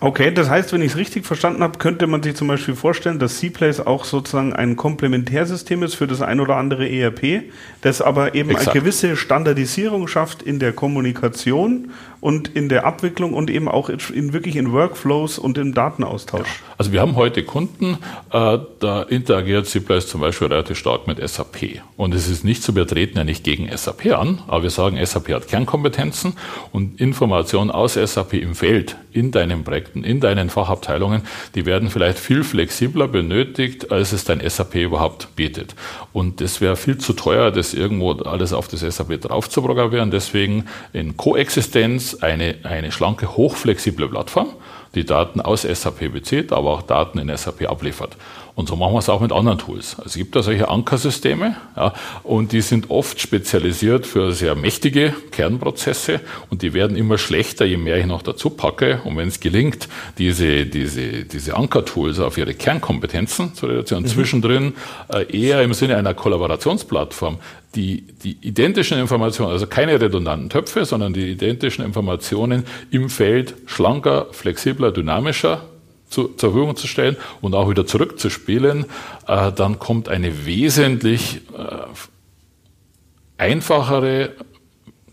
Okay, 0.02 0.32
das 0.32 0.50
heißt, 0.50 0.72
wenn 0.72 0.82
ich 0.82 0.92
es 0.92 0.98
richtig 0.98 1.26
verstanden 1.26 1.62
habe, 1.62 1.78
könnte 1.78 2.08
man 2.08 2.24
sich 2.24 2.34
zum 2.34 2.48
Beispiel 2.48 2.76
vorstellen, 2.76 3.20
dass 3.20 3.40
C-Place 3.40 3.82
auch 3.82 4.06
sozusagen 4.06 4.54
ein 4.54 4.78
Komplementärsystem 4.78 5.84
ist 5.84 5.96
für 5.96 6.08
das 6.08 6.22
ein 6.22 6.40
oder 6.40 6.56
andere 6.56 6.90
ERP, 6.90 7.44
das 7.82 8.02
aber 8.02 8.34
eben 8.34 8.50
Exakt. 8.50 8.70
eine 8.70 8.80
gewisse 8.80 9.18
Standardisierung 9.18 10.08
schafft 10.08 10.42
in 10.42 10.60
der 10.60 10.72
Kommunikation 10.72 11.92
und 12.22 12.50
in 12.50 12.70
der 12.70 12.86
Abwicklung 12.86 13.34
und 13.34 13.50
eben 13.50 13.68
auch 13.68 13.90
in, 13.90 14.34
wirklich 14.34 14.56
in 14.56 14.72
Workflows 14.72 15.40
und 15.40 15.58
im 15.58 15.74
Datenaustausch. 15.74 16.48
Ja. 16.48 16.74
Also 16.78 16.92
wir 16.92 17.02
haben 17.02 17.16
heute 17.16 17.44
Kunden, 17.44 17.98
äh, 18.32 18.58
da 18.80 19.02
interagiert 19.04 19.68
C-Place 19.68 20.08
zum 20.08 20.22
Beispiel 20.22 20.48
relativ 20.48 20.78
stark 20.78 21.08
mit 21.08 21.18
SAP. 21.28 21.82
Und 21.98 22.14
es 22.14 22.30
ist 22.30 22.44
nicht 22.44 22.64
zu 22.64 22.74
betreten 22.74 23.18
ja 23.18 23.24
nicht 23.24 23.44
gegen 23.44 23.70
SAP 23.76 24.08
an, 24.08 24.42
aber 24.48 24.64
wir 24.64 24.70
sagen, 24.70 25.04
SAP 25.04 25.30
hat 25.34 25.48
Kernkompetenzen 25.48 26.34
und 26.72 27.00
Informationen 27.00 27.72
aus 27.72 27.94
SAP 27.94 28.34
im 28.34 28.56
Feld 28.56 28.96
in 29.12 29.32
deinen 29.32 29.64
Projekten, 29.64 30.04
in 30.04 30.20
deinen 30.20 30.50
Fachabteilungen, 30.50 31.24
die 31.56 31.66
werden 31.66 31.90
vielleicht 31.90 32.20
viel 32.20 32.44
flexibler 32.44 33.08
benötigt, 33.08 33.92
als 33.92 34.14
es 34.14 34.24
dein 34.24 34.48
SAP 34.48 34.76
überhaupt 34.76 35.36
bietet. 35.36 35.76
Und 36.14 36.42
es 36.42 36.62
wäre 36.62 36.76
viel 36.76 36.98
zu 36.98 37.14
teuer, 37.14 37.52
das 37.52 37.74
irgendwo 37.74 38.12
alles 38.12 38.54
auf 38.54 38.68
das 38.68 38.82
SAP 38.82 39.22
drauf 39.22 39.50
zu 39.50 39.62
programmieren. 39.62 40.12
Deswegen 40.12 40.66
in 40.94 41.18
Koexistenz 41.18 42.09
eine, 42.16 42.56
eine 42.64 42.92
schlanke, 42.92 43.36
hochflexible 43.36 44.08
Plattform, 44.08 44.50
die 44.96 45.06
Daten 45.06 45.42
aus 45.42 45.64
SAP 45.64 46.12
bezieht, 46.12 46.52
aber 46.52 46.72
auch 46.72 46.82
Daten 46.82 47.20
in 47.20 47.36
SAP 47.36 47.70
abliefert. 47.70 48.18
Und 48.60 48.68
so 48.68 48.76
machen 48.76 48.92
wir 48.92 49.00
es 49.00 49.08
auch 49.08 49.22
mit 49.22 49.32
anderen 49.32 49.58
Tools. 49.58 49.96
Also 50.00 50.08
es 50.08 50.16
gibt 50.16 50.36
da 50.36 50.44
solche 50.44 50.68
Ankersysteme 50.68 51.56
ja, 51.78 51.94
und 52.24 52.52
die 52.52 52.60
sind 52.60 52.90
oft 52.90 53.22
spezialisiert 53.22 54.06
für 54.06 54.34
sehr 54.34 54.54
mächtige 54.54 55.14
Kernprozesse 55.32 56.20
und 56.50 56.62
die 56.62 56.74
werden 56.74 56.98
immer 56.98 57.18
schlechter, 57.18 57.64
je 57.64 57.78
mehr 57.78 58.00
ich 58.00 58.06
noch 58.06 58.22
dazu 58.22 58.50
packe. 58.50 59.00
Und 59.06 59.16
wenn 59.16 59.30
es 59.30 59.40
gelingt, 59.40 59.88
diese, 60.18 60.66
diese, 60.66 61.24
diese 61.24 61.56
Ankertools 61.56 62.20
auf 62.20 62.38
ihre 62.38 62.54
Kernkompetenzen 62.54 63.54
zu 63.54 63.68
reduzieren, 63.68 64.04
mhm. 64.04 64.08
zwischendrin 64.08 64.74
äh, 65.08 65.24
eher 65.32 65.62
im 65.62 65.74
Sinne 65.74 65.96
einer 65.96 66.14
Kollaborationsplattform 66.14 67.38
die, 67.76 68.08
die 68.24 68.36
identischen 68.42 69.00
Informationen, 69.00 69.52
also 69.52 69.68
keine 69.68 70.02
redundanten 70.02 70.50
Töpfe, 70.50 70.84
sondern 70.84 71.14
die 71.14 71.32
identischen 71.32 71.86
Informationen 71.86 72.66
im 72.92 73.10
Feld 73.10 73.54
schlanker, 73.68 74.28
flexibler, 74.34 74.92
dynamischer 74.92 75.62
zu, 76.10 76.30
zur 76.30 76.52
Verfügung 76.52 76.76
zu 76.76 76.88
stellen 76.88 77.18
und 77.42 77.56
auch 77.56 77.70
wieder 77.70 77.86
zurückzuspielen, 77.86 78.86
äh, 79.28 79.52
dann 79.52 79.80
kommt 79.80 80.10
eine 80.10 80.46
wesentlich 80.46 81.42
äh, 81.58 81.86
einfachere, 83.38 84.34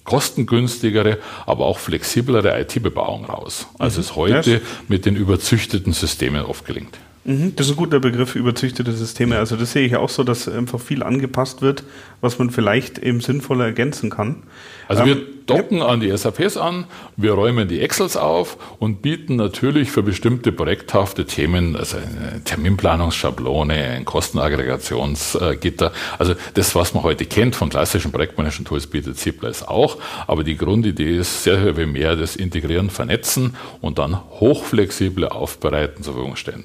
kostengünstigere, 0.05 1.19
aber 1.47 1.67
auch 1.67 1.79
flexiblere 1.79 2.61
IT-Bebauung 2.61 3.25
raus, 3.27 3.67
als 3.79 3.97
mhm. 3.97 4.01
es 4.01 4.17
heute 4.17 4.61
mit 4.89 5.05
den 5.05 5.17
überzüchteten 5.17 5.93
Systemen 5.93 6.45
oft 6.45 6.65
gelingt. 6.65 6.97
Mhm, 7.27 7.57
das 7.57 7.67
ist 7.67 7.73
ein 7.73 7.77
guter 7.77 7.99
Begriff, 7.99 8.37
überzüchtete 8.37 8.93
Systeme. 8.93 9.37
Also 9.39 9.57
das 9.57 9.73
sehe 9.73 9.85
ich 9.85 9.97
auch 9.97 10.09
so, 10.09 10.23
dass 10.23 10.49
einfach 10.49 10.79
viel 10.79 11.03
angepasst 11.03 11.61
wird, 11.61 11.83
was 12.21 12.39
man 12.39 12.51
vielleicht 12.51 12.99
eben 12.99 13.21
sinnvoller 13.21 13.65
ergänzen 13.65 14.11
kann. 14.11 14.45
Also 14.87 15.03
ähm, 15.03 15.09
wir 15.09 15.17
docken 15.47 15.79
ja. 15.79 15.87
an 15.87 15.99
die 15.99 16.17
SAPs 16.17 16.57
an, 16.57 16.85
wir 17.17 17.33
räumen 17.33 17.67
die 17.67 17.81
Excels 17.81 18.17
auf 18.17 18.57
und 18.79 19.03
bieten 19.03 19.35
natürlich 19.35 19.91
für 19.91 20.05
bestimmte 20.05 20.53
projekthafte 20.53 21.25
Themen, 21.25 21.75
also 21.75 21.97
eine 21.97 22.45
Terminplanungsschablone, 22.45 23.75
ein 23.75 24.05
Kostenaggregationsgitter, 24.05 25.93
also 26.21 26.35
das, 26.55 26.77
was 26.77 26.95
man 26.95 27.03
heute 27.03 27.25
kennt 27.25 27.57
von 27.57 27.71
klassischen 27.71 28.13
Projektmanagement-Tools, 28.13 28.87
bietet 28.87 29.19
Ziples 29.19 29.67
auch. 29.67 29.99
Aber 30.29 30.45
die 30.45 30.57
Grundidee 30.57 31.17
ist 31.17 31.43
sehr, 31.43 31.61
sehr 31.61 31.75
viel 31.75 31.87
mehr 31.89 32.15
das 32.15 32.37
Integrieren, 32.37 32.89
Vernetzen 32.89 33.57
und 33.81 33.99
dann 33.99 34.21
hochflexible 34.31 35.29
Aufbereiten 35.29 36.05
zur 36.05 36.13
Verfügung 36.15 36.37
stellen. 36.37 36.65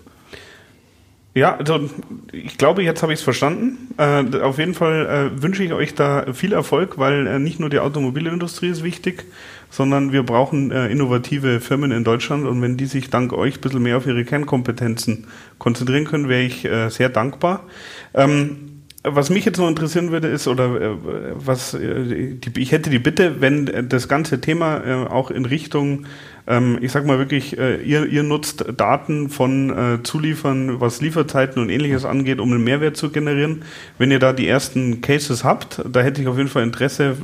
Ja, 1.33 1.55
also 1.55 1.89
ich 2.33 2.57
glaube, 2.57 2.83
jetzt 2.83 3.01
habe 3.03 3.13
ich 3.13 3.19
es 3.19 3.23
verstanden. 3.23 3.93
Äh, 3.97 4.41
auf 4.41 4.57
jeden 4.57 4.73
Fall 4.73 5.31
äh, 5.37 5.41
wünsche 5.41 5.63
ich 5.63 5.71
euch 5.71 5.95
da 5.95 6.33
viel 6.33 6.51
Erfolg, 6.51 6.97
weil 6.97 7.25
äh, 7.25 7.39
nicht 7.39 7.57
nur 7.59 7.69
die 7.69 7.79
Automobilindustrie 7.79 8.67
ist 8.67 8.83
wichtig, 8.83 9.23
sondern 9.69 10.11
wir 10.11 10.23
brauchen 10.23 10.71
äh, 10.71 10.89
innovative 10.89 11.61
Firmen 11.61 11.91
in 11.91 12.03
Deutschland 12.03 12.45
und 12.45 12.61
wenn 12.61 12.75
die 12.75 12.85
sich 12.85 13.09
dank 13.09 13.31
euch 13.31 13.55
ein 13.55 13.61
bisschen 13.61 13.81
mehr 13.81 13.95
auf 13.95 14.07
ihre 14.07 14.25
Kernkompetenzen 14.25 15.27
konzentrieren 15.57 16.03
können, 16.03 16.27
wäre 16.27 16.41
ich 16.41 16.65
äh, 16.65 16.89
sehr 16.89 17.07
dankbar. 17.07 17.63
Ähm, 18.13 18.67
was 19.03 19.29
mich 19.29 19.45
jetzt 19.45 19.57
noch 19.57 19.69
interessieren 19.69 20.11
würde, 20.11 20.27
ist, 20.27 20.49
oder 20.49 20.81
äh, 20.81 20.95
was 21.33 21.73
ich 21.73 22.71
hätte 22.73 22.89
die 22.89 22.99
Bitte, 22.99 23.39
wenn 23.39 23.87
das 23.87 24.07
ganze 24.09 24.41
Thema 24.41 25.09
auch 25.09 25.31
in 25.31 25.45
Richtung 25.45 26.05
ähm, 26.47 26.79
ich 26.81 26.91
sag 26.91 27.05
mal 27.05 27.19
wirklich, 27.19 27.57
äh, 27.57 27.81
ihr, 27.81 28.05
ihr 28.05 28.23
nutzt 28.23 28.65
Daten 28.77 29.29
von 29.29 29.69
äh, 29.69 30.03
Zuliefern, 30.03 30.79
was 30.79 31.01
Lieferzeiten 31.01 31.61
und 31.61 31.69
ähnliches 31.69 32.05
angeht, 32.05 32.39
um 32.39 32.51
einen 32.51 32.63
Mehrwert 32.63 32.97
zu 32.97 33.09
generieren. 33.09 33.63
Wenn 33.97 34.11
ihr 34.11 34.19
da 34.19 34.33
die 34.33 34.47
ersten 34.47 35.01
Cases 35.01 35.43
habt, 35.43 35.81
da 35.89 36.01
hätte 36.01 36.21
ich 36.21 36.27
auf 36.27 36.37
jeden 36.37 36.49
Fall 36.49 36.63
Interesse, 36.63 37.15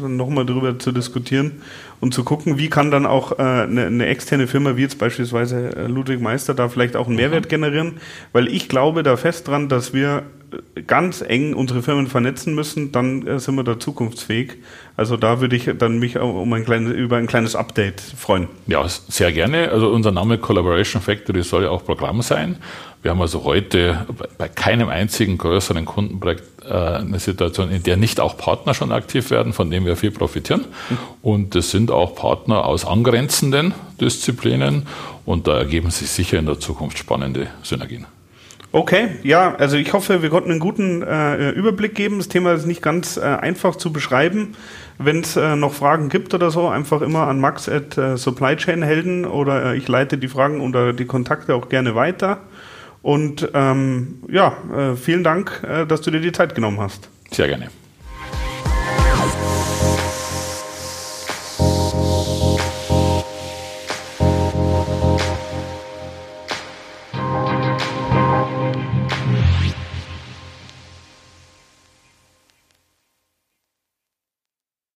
nochmal 0.00 0.46
drüber 0.46 0.78
zu 0.78 0.92
diskutieren 0.92 1.52
und 2.00 2.12
zu 2.12 2.24
gucken, 2.24 2.58
wie 2.58 2.68
kann 2.68 2.90
dann 2.90 3.06
auch 3.06 3.38
äh, 3.38 3.42
eine, 3.42 3.86
eine 3.86 4.06
externe 4.06 4.46
Firma 4.46 4.76
wie 4.76 4.82
jetzt 4.82 4.98
beispielsweise 4.98 5.76
äh, 5.76 5.86
Ludwig 5.86 6.20
Meister 6.20 6.54
da 6.54 6.68
vielleicht 6.68 6.96
auch 6.96 7.06
einen 7.06 7.16
Mehrwert 7.16 7.48
generieren, 7.48 7.94
weil 8.32 8.48
ich 8.48 8.68
glaube 8.68 9.02
da 9.02 9.16
fest 9.16 9.48
dran, 9.48 9.68
dass 9.68 9.94
wir 9.94 10.24
ganz 10.86 11.22
eng 11.22 11.54
unsere 11.54 11.82
Firmen 11.82 12.06
vernetzen 12.06 12.54
müssen, 12.54 12.92
dann 12.92 13.26
äh, 13.26 13.38
sind 13.38 13.54
wir 13.54 13.64
da 13.64 13.78
zukunftsfähig. 13.78 14.54
Also 14.96 15.16
da 15.16 15.40
würde 15.40 15.56
ich 15.56 15.70
dann 15.78 15.98
mich 15.98 16.18
um 16.18 16.52
ein 16.52 16.64
kleines, 16.64 16.92
über 16.92 17.16
ein 17.16 17.26
kleines 17.26 17.56
Update 17.56 18.00
freuen. 18.00 18.48
Ja, 18.66 18.86
sehr 18.88 19.32
gerne. 19.32 19.70
Also 19.70 19.88
unser 19.88 20.12
Name 20.12 20.38
Collaboration 20.38 21.00
Factory 21.00 21.42
soll 21.42 21.64
ja 21.64 21.70
auch 21.70 21.84
Programm 21.84 22.22
sein. 22.22 22.56
Wir 23.02 23.10
haben 23.10 23.20
also 23.20 23.42
heute 23.42 24.06
bei 24.38 24.48
keinem 24.48 24.88
einzigen 24.88 25.36
größeren 25.36 25.84
Kundenprojekt 25.84 26.44
äh, 26.64 26.72
eine 26.72 27.18
Situation, 27.18 27.70
in 27.70 27.82
der 27.82 27.96
nicht 27.96 28.20
auch 28.20 28.36
Partner 28.36 28.74
schon 28.74 28.92
aktiv 28.92 29.30
werden, 29.30 29.52
von 29.52 29.70
denen 29.70 29.86
wir 29.86 29.96
viel 29.96 30.12
profitieren. 30.12 30.66
Und 31.20 31.54
das 31.54 31.70
sind 31.70 31.90
auch 31.90 32.14
Partner 32.14 32.64
aus 32.64 32.84
angrenzenden 32.84 33.74
Disziplinen 34.00 34.86
und 35.26 35.48
da 35.48 35.58
ergeben 35.58 35.90
sich 35.90 36.10
sicher 36.10 36.38
in 36.38 36.46
der 36.46 36.60
Zukunft 36.60 36.98
spannende 36.98 37.48
Synergien. 37.62 38.06
Okay, 38.74 39.10
ja, 39.22 39.54
also 39.56 39.76
ich 39.76 39.92
hoffe, 39.92 40.22
wir 40.22 40.30
konnten 40.30 40.50
einen 40.50 40.60
guten 40.60 41.02
äh, 41.02 41.50
Überblick 41.50 41.94
geben. 41.94 42.16
Das 42.16 42.28
Thema 42.28 42.54
ist 42.54 42.66
nicht 42.66 42.80
ganz 42.80 43.18
äh, 43.18 43.20
einfach 43.20 43.76
zu 43.76 43.92
beschreiben. 43.92 44.54
Wenn 44.96 45.20
es 45.20 45.36
äh, 45.36 45.56
noch 45.56 45.74
Fragen 45.74 46.08
gibt 46.08 46.32
oder 46.32 46.50
so, 46.50 46.68
einfach 46.68 47.02
immer 47.02 47.26
an 47.26 47.38
max 47.38 47.68
at 47.68 47.98
äh, 47.98 48.16
Supply 48.16 48.56
Chain 48.56 48.82
Helden 48.82 49.26
oder 49.26 49.72
äh, 49.72 49.76
ich 49.76 49.88
leite 49.88 50.16
die 50.16 50.28
Fragen 50.28 50.62
oder 50.62 50.94
die 50.94 51.04
Kontakte 51.04 51.54
auch 51.54 51.68
gerne 51.68 51.94
weiter. 51.94 52.38
Und 53.02 53.50
ähm, 53.52 54.20
ja, 54.28 54.56
äh, 54.74 54.96
vielen 54.96 55.22
Dank, 55.22 55.62
äh, 55.68 55.84
dass 55.84 56.00
du 56.00 56.10
dir 56.10 56.20
die 56.20 56.32
Zeit 56.32 56.54
genommen 56.54 56.80
hast. 56.80 57.10
Sehr 57.30 57.48
gerne. 57.48 57.68